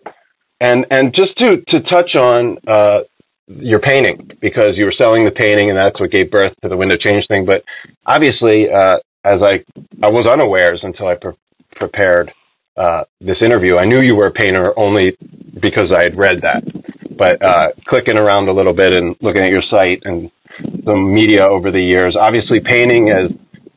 [0.60, 3.00] And and just to to touch on uh,
[3.48, 6.76] your painting because you were selling the painting and that's what gave birth to the
[6.76, 7.44] wind of change thing.
[7.44, 7.62] But
[8.06, 9.64] obviously, uh, as I
[10.02, 11.32] I was unawares until I pre-
[11.76, 12.32] prepared
[12.76, 13.76] uh, this interview.
[13.76, 15.16] I knew you were a painter only
[15.60, 16.62] because I had read that.
[17.16, 20.30] But uh, clicking around a little bit and looking at your site and
[20.84, 23.30] the media over the years, obviously painting has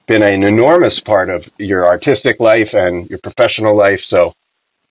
[0.08, 4.00] been an enormous part of your artistic life and your professional life.
[4.10, 4.34] So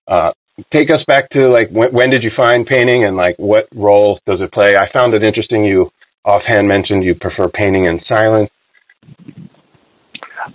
[0.07, 0.31] uh,
[0.73, 4.19] take us back to like when, when did you find painting and like what role
[4.27, 4.73] does it play?
[4.75, 5.65] I found it interesting.
[5.65, 5.89] You
[6.23, 8.49] offhand mentioned you prefer painting in silence.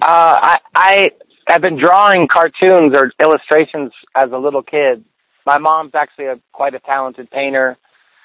[0.00, 1.08] Uh, I I
[1.48, 5.04] have been drawing cartoons or illustrations as a little kid.
[5.44, 7.76] My mom's actually a quite a talented painter.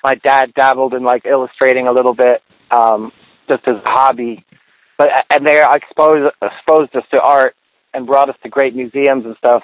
[0.03, 2.41] My dad dabbled in like illustrating a little bit,
[2.71, 3.11] um,
[3.49, 4.45] just as a hobby.
[4.97, 7.55] But and they exposed exposed us to art
[7.93, 9.63] and brought us to great museums and stuff.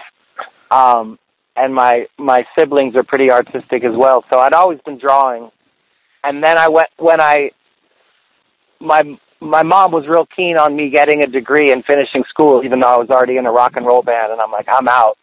[0.72, 1.18] Um,
[1.56, 4.24] and my my siblings are pretty artistic as well.
[4.32, 5.50] So I'd always been drawing,
[6.24, 7.52] and then I went when I
[8.80, 9.04] my
[9.40, 12.88] my mom was real keen on me getting a degree and finishing school, even though
[12.88, 14.32] I was already in a rock and roll band.
[14.32, 15.18] And I'm like, I'm out.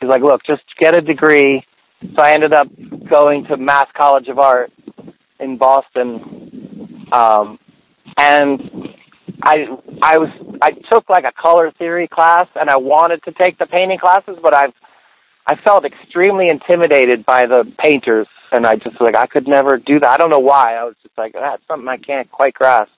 [0.00, 1.64] She's like, look, just get a degree.
[2.02, 2.68] So I ended up
[3.10, 4.70] going to Mass College of Art
[5.40, 7.58] in Boston, um,
[8.18, 8.85] and
[9.42, 9.66] I
[10.02, 10.30] I was
[10.62, 14.36] I took like a color theory class, and I wanted to take the painting classes,
[14.42, 14.72] but I've
[15.46, 20.00] I felt extremely intimidated by the painters, and I just like I could never do
[20.00, 20.10] that.
[20.10, 20.74] I don't know why.
[20.74, 22.90] I was just like that's something I can't quite grasp.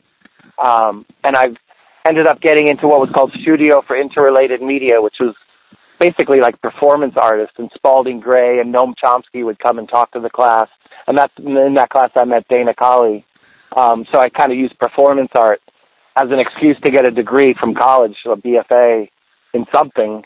[0.65, 1.47] Um, and I
[2.09, 5.35] ended up getting into what was called Studio for Interrelated Media, which was
[6.01, 7.55] basically like performance artists.
[7.59, 10.69] And Spalding Gray and Noam Chomsky would come and talk to the class,
[11.07, 13.25] and that's in that class I met Dana Colley.
[13.77, 15.61] Um, so I kind of used performance art
[16.21, 19.09] as an excuse to get a degree from college, a BFA
[19.55, 20.25] in something.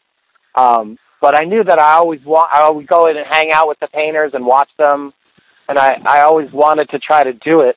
[0.55, 3.69] Um, but I knew that I always wa- I would go in and hang out
[3.69, 5.13] with the painters and watch them,
[5.69, 7.77] and I I always wanted to try to do it.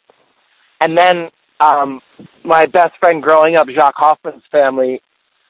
[0.82, 1.30] And then
[1.60, 2.02] um,
[2.44, 5.02] my best friend growing up, Jacques Hoffman's family,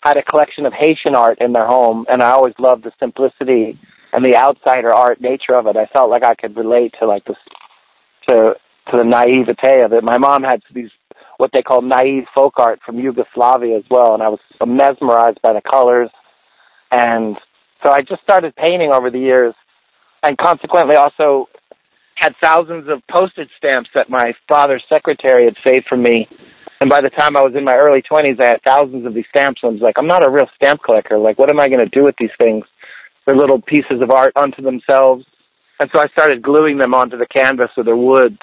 [0.03, 3.79] had a collection of Haitian art in their home, and I always loved the simplicity
[4.13, 5.75] and the outsider art nature of it.
[5.77, 7.37] I felt like I could relate to like this
[8.29, 8.55] to
[8.91, 10.03] to the naivete of it.
[10.03, 10.91] My mom had these
[11.37, 15.53] what they call naive folk art from Yugoslavia as well, and I was mesmerized by
[15.53, 16.09] the colors.
[16.91, 17.37] And
[17.83, 19.53] so I just started painting over the years,
[20.23, 21.49] and consequently also
[22.15, 26.27] had thousands of postage stamps that my father's secretary had saved for me.
[26.81, 29.25] And by the time I was in my early 20s, I had thousands of these
[29.35, 29.61] stamps.
[29.63, 31.17] And I was like, I'm not a real stamp collector.
[31.17, 32.65] Like, what am I going to do with these things?
[33.25, 35.25] They're little pieces of art unto themselves.
[35.79, 38.37] And so I started gluing them onto the canvas or the wood.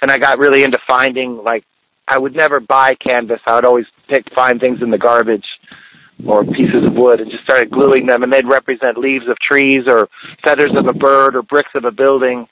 [0.00, 1.64] And I got really into finding, like,
[2.08, 3.40] I would never buy canvas.
[3.46, 5.46] I would always pick, find things in the garbage
[6.26, 8.22] or pieces of wood and just started gluing them.
[8.22, 10.08] And they'd represent leaves of trees or
[10.44, 12.46] feathers of a bird or bricks of a building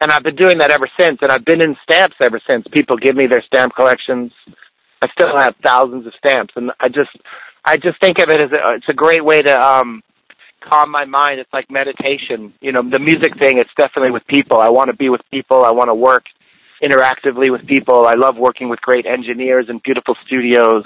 [0.00, 1.18] and I've been doing that ever since.
[1.22, 2.66] And I've been in stamps ever since.
[2.72, 4.32] People give me their stamp collections.
[5.02, 7.10] I still have thousands of stamps, and I just,
[7.64, 10.02] I just think of it as a, it's a great way to um,
[10.66, 11.38] calm my mind.
[11.38, 12.54] It's like meditation.
[12.60, 13.58] You know, the music thing.
[13.58, 14.58] It's definitely with people.
[14.58, 15.64] I want to be with people.
[15.64, 16.24] I want to work
[16.86, 18.06] interactively with people.
[18.06, 20.84] I love working with great engineers and beautiful studios.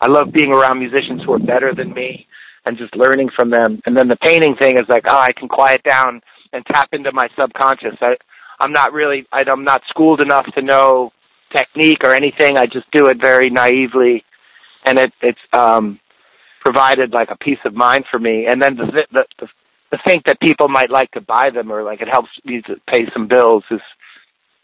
[0.00, 2.26] I love being around musicians who are better than me
[2.66, 3.80] and just learning from them.
[3.86, 6.20] And then the painting thing is like, oh, I can quiet down
[6.52, 7.96] and tap into my subconscious.
[8.00, 8.16] I,
[8.60, 11.12] I'm not really, I, I'm not schooled enough to know
[11.56, 12.58] technique or anything.
[12.58, 14.24] I just do it very naively,
[14.84, 16.00] and it, it's um,
[16.64, 18.46] provided like a peace of mind for me.
[18.50, 19.48] And then the, the the
[19.90, 22.74] the think that people might like to buy them or like it helps me to
[22.92, 23.80] pay some bills is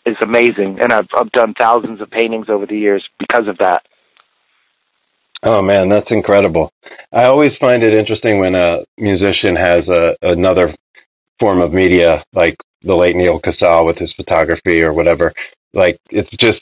[0.07, 0.79] is amazing.
[0.81, 3.83] And I've I've done thousands of paintings over the years because of that.
[5.43, 6.73] Oh man, that's incredible.
[7.13, 10.75] I always find it interesting when a musician has a another
[11.39, 15.33] form of media like the late Neal Casal with his photography or whatever.
[15.73, 16.61] Like it's just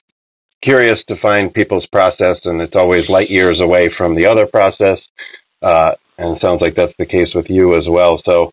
[0.62, 4.98] curious to find people's process, and it's always light years away from the other process.
[5.62, 8.20] Uh, and sounds like that's the case with you as well.
[8.28, 8.50] So,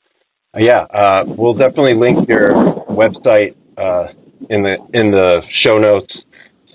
[0.57, 2.51] yeah, uh, we'll definitely link your
[2.89, 4.13] website uh,
[4.49, 6.13] in the in the show notes.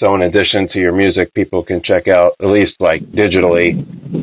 [0.02, 3.76] So, in addition to your music, people can check out at least like digitally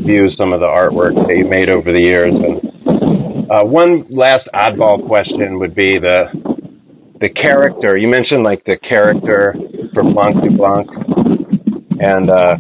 [0.08, 2.30] view some of the artwork that you made over the years.
[2.30, 6.58] And uh, one last oddball question would be the
[7.22, 9.56] the character you mentioned like the character
[9.94, 10.88] for Blanc du Blanc
[12.00, 12.56] and uh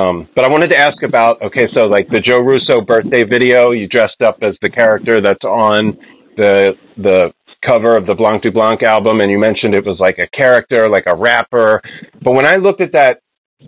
[0.00, 3.72] um but I wanted to ask about okay so like the Joe Russo birthday video
[3.72, 5.98] you dressed up as the character that's on
[6.36, 7.32] the the
[7.66, 10.88] cover of the Blanc du Blanc album and you mentioned it was like a character
[10.88, 11.80] like a rapper
[12.22, 13.20] but when I looked at that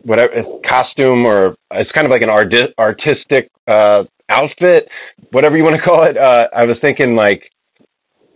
[0.05, 0.31] whatever
[0.69, 4.89] costume or it's kind of like an art- artistic uh outfit
[5.33, 7.43] whatever you want to call it uh I was thinking like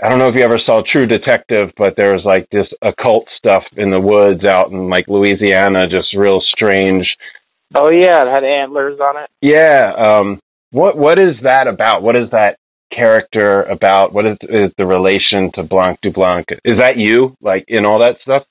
[0.03, 3.27] I don't know if you ever saw True Detective, but there was like this occult
[3.39, 7.07] stuff in the woods out in like Louisiana, just real strange.
[7.75, 9.31] Oh yeah, it had antlers on it.
[9.41, 9.93] Yeah.
[10.07, 10.41] Um,
[10.73, 12.03] what what is that about?
[12.03, 12.59] What is that
[12.95, 14.13] character about?
[14.13, 16.47] What is, is the relation to Blanc du Blanc?
[16.65, 18.45] Is that you, like in all that stuff?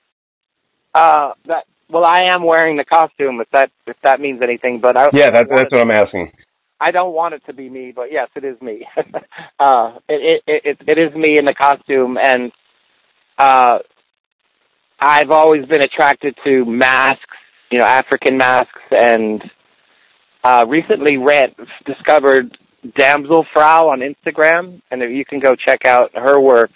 [0.94, 3.40] Uh, that well, I am wearing the costume.
[3.40, 6.32] If that if that means anything, but I yeah, that, that's what I'm asking.
[6.80, 8.86] I don't want it to be me, but yes, it is me.
[9.58, 12.52] uh, it, it it it is me in the costume, and
[13.38, 13.78] uh,
[15.00, 17.20] I've always been attracted to masks,
[17.70, 19.42] you know, African masks, and
[20.42, 21.54] uh, recently read
[21.86, 26.70] discovered Damselfrau on Instagram, and you can go check out her work.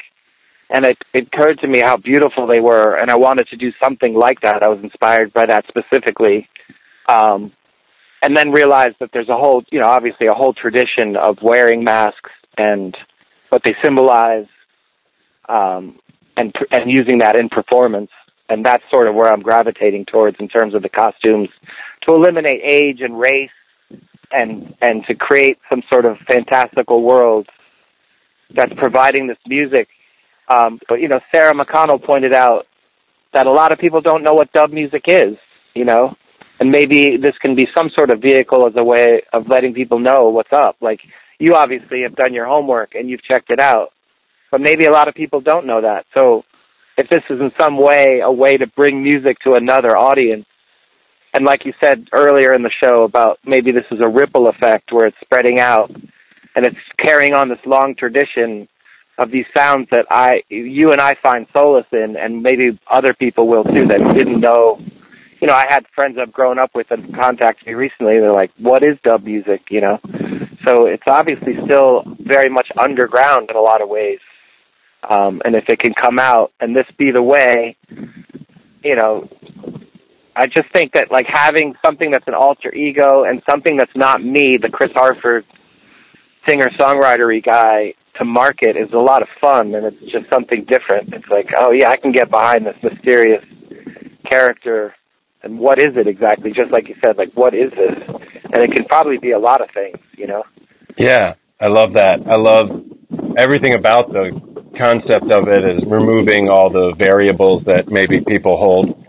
[0.71, 3.71] And it, it occurred to me how beautiful they were, and I wanted to do
[3.83, 4.63] something like that.
[4.63, 6.49] I was inspired by that specifically.
[7.09, 7.53] Um,
[8.23, 11.85] and then realized that there's a whole, you know, obviously a whole tradition of wearing
[11.85, 12.97] masks and
[13.51, 14.47] what they symbolize,
[15.49, 15.99] um,
[16.37, 18.11] and and using that in performance.
[18.51, 21.49] And that's sort of where I'm gravitating towards in terms of the costumes,
[22.03, 23.51] to eliminate age and race,
[24.31, 27.49] and and to create some sort of fantastical world
[28.55, 29.89] that's providing this music.
[30.49, 32.67] Um, but you know, Sarah McConnell pointed out
[33.35, 35.37] that a lot of people don't know what dub music is.
[35.75, 36.17] You know,
[36.61, 39.99] and maybe this can be some sort of vehicle as a way of letting people
[39.99, 40.77] know what's up.
[40.81, 41.01] Like
[41.39, 43.93] you obviously have done your homework and you've checked it out,
[44.51, 46.07] but maybe a lot of people don't know that.
[46.17, 46.45] So
[46.97, 50.47] if this is in some way a way to bring music to another audience,
[51.35, 54.93] and like you said earlier in the show about maybe this is a ripple effect
[54.93, 55.91] where it's spreading out
[56.55, 58.69] and it's carrying on this long tradition
[59.19, 63.49] of these sounds that I, you and I find solace in, and maybe other people
[63.49, 64.81] will too that didn't know.
[65.41, 68.19] You know, I had friends I've grown up with that contacted me recently.
[68.19, 69.99] They're like, "What is dub music?" You know,
[70.65, 74.21] so it's obviously still very much underground in a lot of ways.
[75.09, 77.77] Um, and if it can come out and this be the way,
[78.83, 79.29] you know,
[80.39, 84.23] I just think that like having something that's an alter ego and something that's not
[84.23, 85.45] me, the Chris Harford
[86.49, 91.13] singer songwritery guy to market is a lot of fun and it's just something different.
[91.13, 93.45] It's like, oh yeah, I can get behind this mysterious
[94.31, 94.95] character
[95.43, 96.51] and what is it exactly?
[96.51, 97.99] Just like you said, like what is this?
[98.53, 100.45] And it can probably be a lot of things, you know.
[100.97, 102.21] Yeah, I love that.
[102.31, 102.85] I love
[103.37, 104.31] everything about the
[104.81, 109.08] concept of it is removing all the variables that maybe people hold,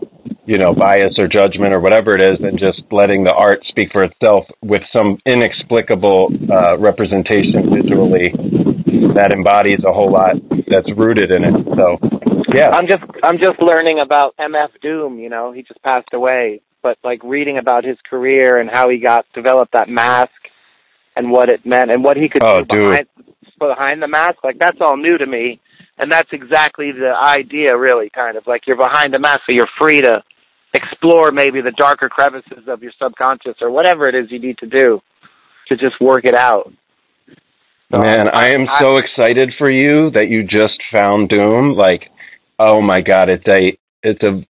[0.50, 3.86] you know, bias or judgment or whatever it is, and just letting the art speak
[3.92, 8.34] for itself with some inexplicable uh, representation visually
[9.14, 10.34] that embodies a whole lot
[10.66, 11.54] that's rooted in it.
[11.78, 12.02] So,
[12.52, 12.70] yeah.
[12.74, 16.98] I'm just I'm just learning about MF Doom, you know, he just passed away, but
[17.04, 20.34] like reading about his career and how he got developed that mask
[21.14, 23.06] and what it meant and what he could Oh, do behind
[23.56, 25.60] behind the mask, like that's all new to me.
[25.96, 29.70] And that's exactly the idea really kind of like you're behind the mask so you're
[29.78, 30.24] free to
[30.74, 34.66] explore maybe the darker crevices of your subconscious or whatever it is you need to
[34.66, 35.00] do
[35.68, 36.72] to just work it out.
[37.90, 41.74] Man, I am so excited for you that you just found Doom.
[41.76, 42.02] Like,
[42.58, 44.46] oh my god, it's a it's a,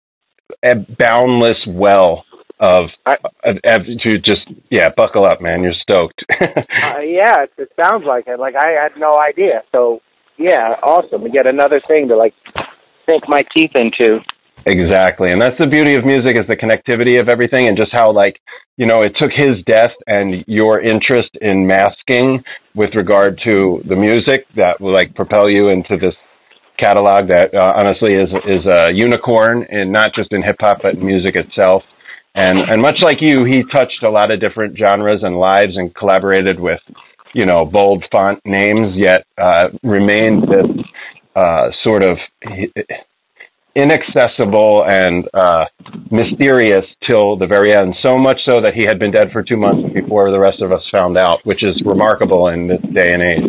[0.68, 2.24] a boundless well
[2.60, 3.14] of, I,
[3.44, 5.62] of, of to just yeah, buckle up, man.
[5.62, 6.24] You're stoked.
[6.88, 8.40] Uh, yeah, it, it sounds like it.
[8.40, 9.62] Like I had no idea.
[9.70, 10.00] So
[10.36, 11.22] yeah, awesome.
[11.22, 12.34] We get another thing to like
[13.08, 14.18] sink my teeth into.
[14.66, 15.30] Exactly.
[15.32, 18.36] And that's the beauty of music is the connectivity of everything and just how like,
[18.76, 22.42] you know, it took his death and your interest in masking
[22.74, 26.14] with regard to the music that will like propel you into this
[26.80, 30.96] catalog that uh, honestly is is a unicorn and not just in hip hop but
[30.98, 31.82] music itself.
[32.34, 35.94] And and much like you, he touched a lot of different genres and lives and
[35.94, 36.80] collaborated with,
[37.34, 40.68] you know, bold font names yet uh remained this
[41.36, 42.16] uh sort of
[43.78, 45.64] inaccessible and uh,
[46.10, 47.94] mysterious till the very end.
[48.02, 50.72] So much so that he had been dead for two months before the rest of
[50.72, 53.46] us found out, which is remarkable in this day and age.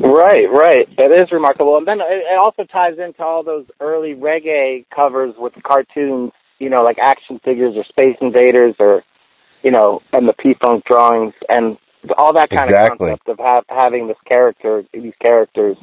[0.00, 0.86] Right, right.
[0.98, 1.76] It is remarkable.
[1.78, 6.30] And then it, it also ties into all those early reggae covers with cartoons,
[6.60, 9.02] you know, like action figures or Space Invaders or,
[9.62, 11.76] you know, and the P-Funk drawings and
[12.16, 13.10] all that kind Exactly.
[13.12, 15.76] of concept of ha- having this character, these characters.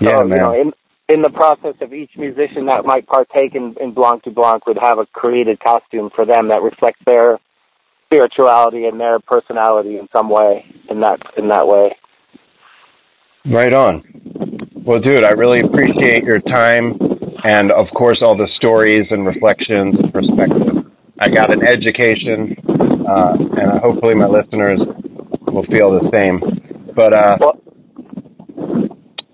[0.00, 0.30] Yeah, man.
[0.30, 0.72] You know, in,
[1.10, 4.78] in the process of each musician that might partake in, in Blanc du Blanc would
[4.80, 7.38] have a created costume for them that reflects their
[8.06, 11.96] spirituality and their personality in some way in that in that way.
[13.46, 14.04] Right on.
[14.84, 16.98] Well, dude, I really appreciate your time
[17.44, 20.90] and, of course, all the stories and reflections and perspectives.
[21.20, 22.56] I got an education,
[23.08, 24.80] uh, and hopefully my listeners
[25.46, 26.40] will feel the same.
[26.94, 27.36] But uh,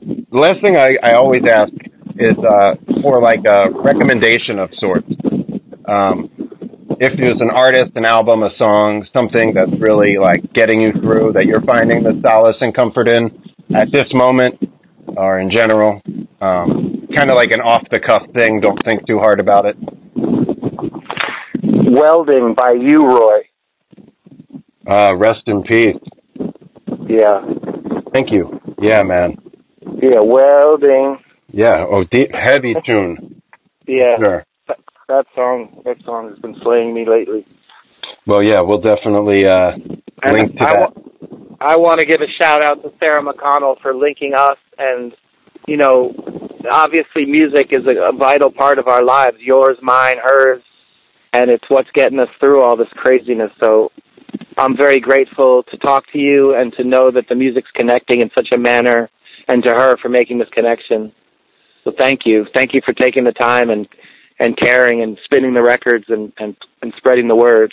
[0.07, 1.73] the last thing I, I always ask
[2.19, 5.09] is uh, for like a recommendation of sorts.
[5.87, 6.31] Um,
[6.99, 11.33] if there's an artist, an album, a song, something that's really like getting you through
[11.35, 13.27] that you're finding the solace and comfort in
[13.74, 14.55] at this moment
[15.16, 16.01] or in general,
[16.41, 18.61] um, kind of like an off the cuff thing.
[18.61, 19.77] Don't think too hard about it.
[21.62, 23.41] Welding by U-Roy.
[24.89, 25.97] Uh, rest in peace.
[27.09, 27.41] Yeah.
[28.12, 28.61] Thank you.
[28.81, 29.37] Yeah, man.
[30.02, 31.18] Yeah, welding.
[31.52, 31.85] Yeah.
[31.90, 33.43] Oh, deep, heavy tune.
[33.86, 34.16] Yeah.
[34.23, 34.44] Sure.
[34.68, 34.78] That,
[35.09, 37.47] that song that song has been slaying me lately.
[38.27, 39.73] Well, yeah, we'll definitely uh,
[40.32, 40.93] link to I, that.
[40.97, 45.12] wa- I want to give a shout out to Sarah McConnell for linking us and
[45.66, 46.12] you know,
[46.73, 50.62] obviously music is a, a vital part of our lives, yours, mine, hers,
[51.32, 53.51] and it's what's getting us through all this craziness.
[53.60, 53.90] So
[54.56, 58.31] I'm very grateful to talk to you and to know that the music's connecting in
[58.36, 59.10] such a manner,
[59.48, 61.12] and to her for making this connection.
[61.85, 63.89] So thank you, thank you for taking the time and
[64.39, 67.73] and caring and spinning the records and and, and spreading the word.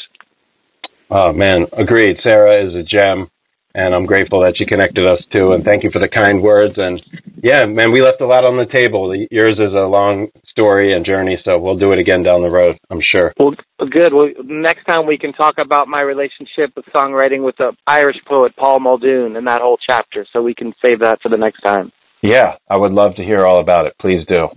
[1.10, 2.18] Oh man, agreed.
[2.26, 3.30] Sarah is a gem,
[3.76, 5.50] and I'm grateful that you connected us too.
[5.54, 6.74] And thank you for the kind words.
[6.78, 7.02] And
[7.42, 9.14] yeah, man, we left a lot on the table.
[9.32, 12.78] Yours is a long story and journey, so we'll do it again down the road.
[12.90, 13.34] I'm sure.
[13.40, 14.14] Well, good.
[14.14, 18.56] Well, next time we can talk about my relationship with songwriting with the Irish poet
[18.56, 20.26] Paul Muldoon and that whole chapter.
[20.32, 21.92] So we can save that for the next time.
[22.22, 23.94] Yeah, I would love to hear all about it.
[24.00, 24.48] Please do.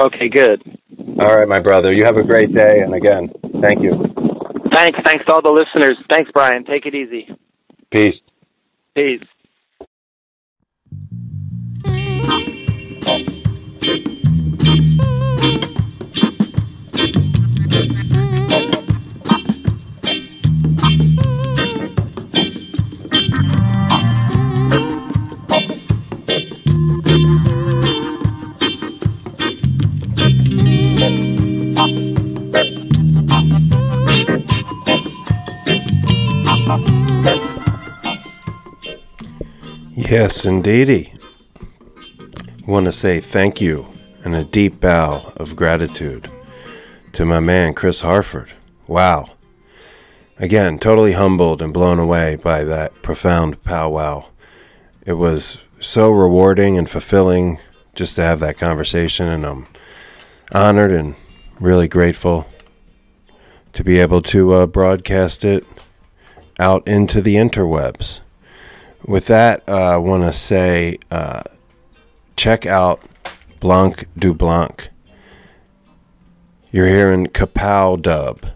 [0.00, 0.62] Okay, good.
[1.20, 1.92] All right, my brother.
[1.92, 2.80] You have a great day.
[2.80, 3.30] And again,
[3.62, 3.92] thank you.
[4.72, 4.98] Thanks.
[5.04, 5.96] Thanks to all the listeners.
[6.10, 6.64] Thanks, Brian.
[6.64, 7.28] Take it easy.
[7.92, 8.14] Peace.
[8.94, 9.33] Peace.
[40.14, 41.12] Yes, indeedy.
[42.68, 43.88] Want to say thank you
[44.22, 46.30] and a deep bow of gratitude
[47.14, 48.52] to my man Chris Harford.
[48.86, 49.30] Wow.
[50.38, 54.26] Again, totally humbled and blown away by that profound powwow.
[55.04, 57.58] It was so rewarding and fulfilling
[57.96, 59.66] just to have that conversation, and I'm
[60.52, 61.16] honored and
[61.58, 62.46] really grateful
[63.72, 65.66] to be able to uh, broadcast it
[66.60, 68.20] out into the interwebs.
[69.06, 71.42] With that, uh, I want to say uh,
[72.36, 73.02] check out
[73.60, 74.88] Blanc du Blanc.
[76.72, 78.46] You're hearing Kapow dub,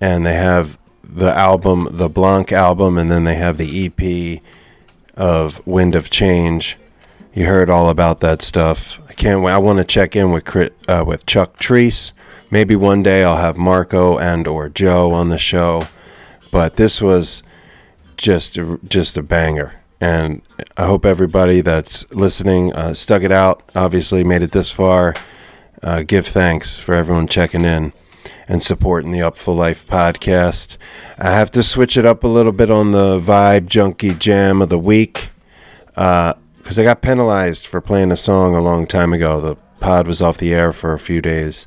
[0.00, 4.42] and they have the album, the Blanc album, and then they have the EP
[5.14, 6.78] of Wind of Change.
[7.34, 8.98] You heard all about that stuff.
[9.10, 9.52] I can't wait.
[9.52, 10.56] I want to check in with
[10.88, 12.12] uh, with Chuck Treece.
[12.50, 15.86] Maybe one day I'll have Marco and or Joe on the show.
[16.50, 17.42] But this was
[18.16, 19.80] just a, just a banger.
[20.00, 20.42] And
[20.76, 23.62] I hope everybody that's listening uh, stuck it out.
[23.74, 25.14] Obviously, made it this far.
[25.82, 27.92] Uh, give thanks for everyone checking in
[28.48, 30.76] and supporting the Upful Life podcast.
[31.18, 34.68] I have to switch it up a little bit on the Vibe Junkie Jam of
[34.68, 35.30] the week
[35.88, 39.40] because I got penalized for playing a song a long time ago.
[39.40, 41.66] The pod was off the air for a few days,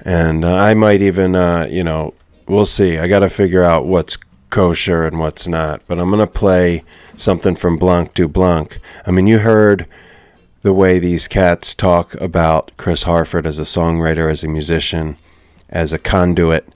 [0.00, 2.14] and uh, I might even, uh, you know,
[2.46, 2.98] we'll see.
[2.98, 4.16] I got to figure out what's
[4.50, 5.82] kosher and what's not.
[5.86, 6.84] But I'm gonna play
[7.16, 8.78] something from Blanc du Blanc.
[9.06, 9.86] I mean, you heard
[10.62, 15.16] the way these cats talk about Chris Harford as a songwriter, as a musician,
[15.68, 16.68] as a conduit.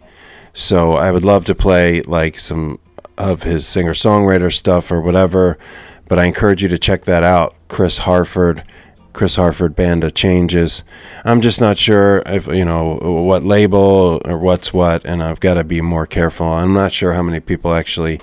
[0.52, 2.78] So I would love to play like some
[3.18, 5.58] of his singer songwriter stuff or whatever.
[6.08, 7.54] But I encourage you to check that out.
[7.68, 8.62] Chris Harford,
[9.14, 10.84] Chris Harford Band of Changes.
[11.24, 15.54] I'm just not sure if you know what label or what's what, and I've got
[15.54, 16.46] to be more careful.
[16.46, 18.20] I'm not sure how many people actually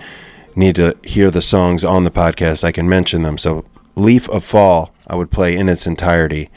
[0.55, 2.63] need to hear the songs on the podcast.
[2.63, 3.37] I can mention them.
[3.37, 3.65] So
[3.95, 6.49] Leaf of Fall, I would play in its entirety.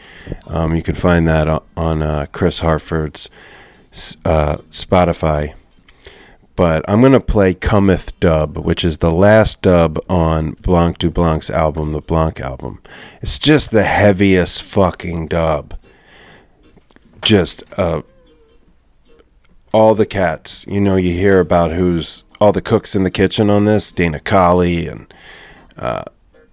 [0.47, 3.31] Um, you can find that on uh, Chris Harford's
[4.25, 5.55] uh, Spotify.
[6.57, 11.11] But I'm going to play Cometh Dub, which is the last dub on Blanc du
[11.11, 12.81] Blanc's album, the Blanc album.
[13.21, 15.77] It's just the heaviest fucking dub.
[17.23, 18.03] Just uh,
[19.73, 20.65] all the cats.
[20.69, 24.21] You know, you hear about who's all the cooks in the kitchen on this Dana
[24.21, 25.13] Colley and
[25.77, 26.05] uh,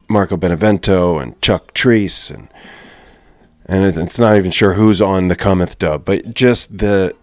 [0.09, 2.47] Marco Benevento and Chuck Treece and
[3.65, 7.15] and it's not even sure who's on the Cometh dub, but just the.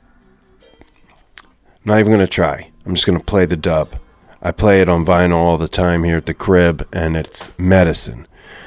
[1.84, 2.70] Not even going to try.
[2.84, 3.96] I'm just going to play the dub.
[4.40, 8.26] I play it on vinyl all the time here at the crib, and it's medicine.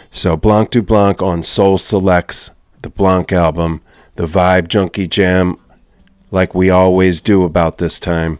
[0.09, 2.51] So Blanc du Blanc on Soul Selects,
[2.81, 3.81] the Blanc album,
[4.15, 5.57] the Vibe Junkie Jam,
[6.29, 8.39] like we always do about this time.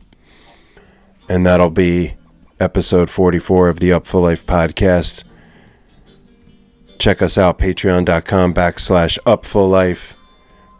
[1.29, 2.15] And that'll be
[2.59, 5.23] episode 44 of the Upful Life podcast.
[6.99, 10.15] Check us out, patreon.com backslash up for life.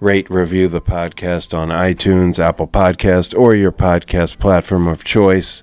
[0.02, 5.62] Rate, review the podcast on iTunes, Apple Podcast, or your podcast platform of choice.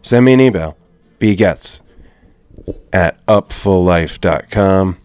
[0.00, 0.78] Send me an email,
[1.18, 1.80] b.getz
[2.92, 4.96] at upfullife.com.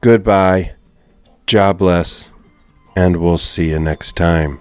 [0.00, 0.74] Goodbye,
[1.48, 2.30] jobless,
[2.94, 4.60] and we'll see you next time.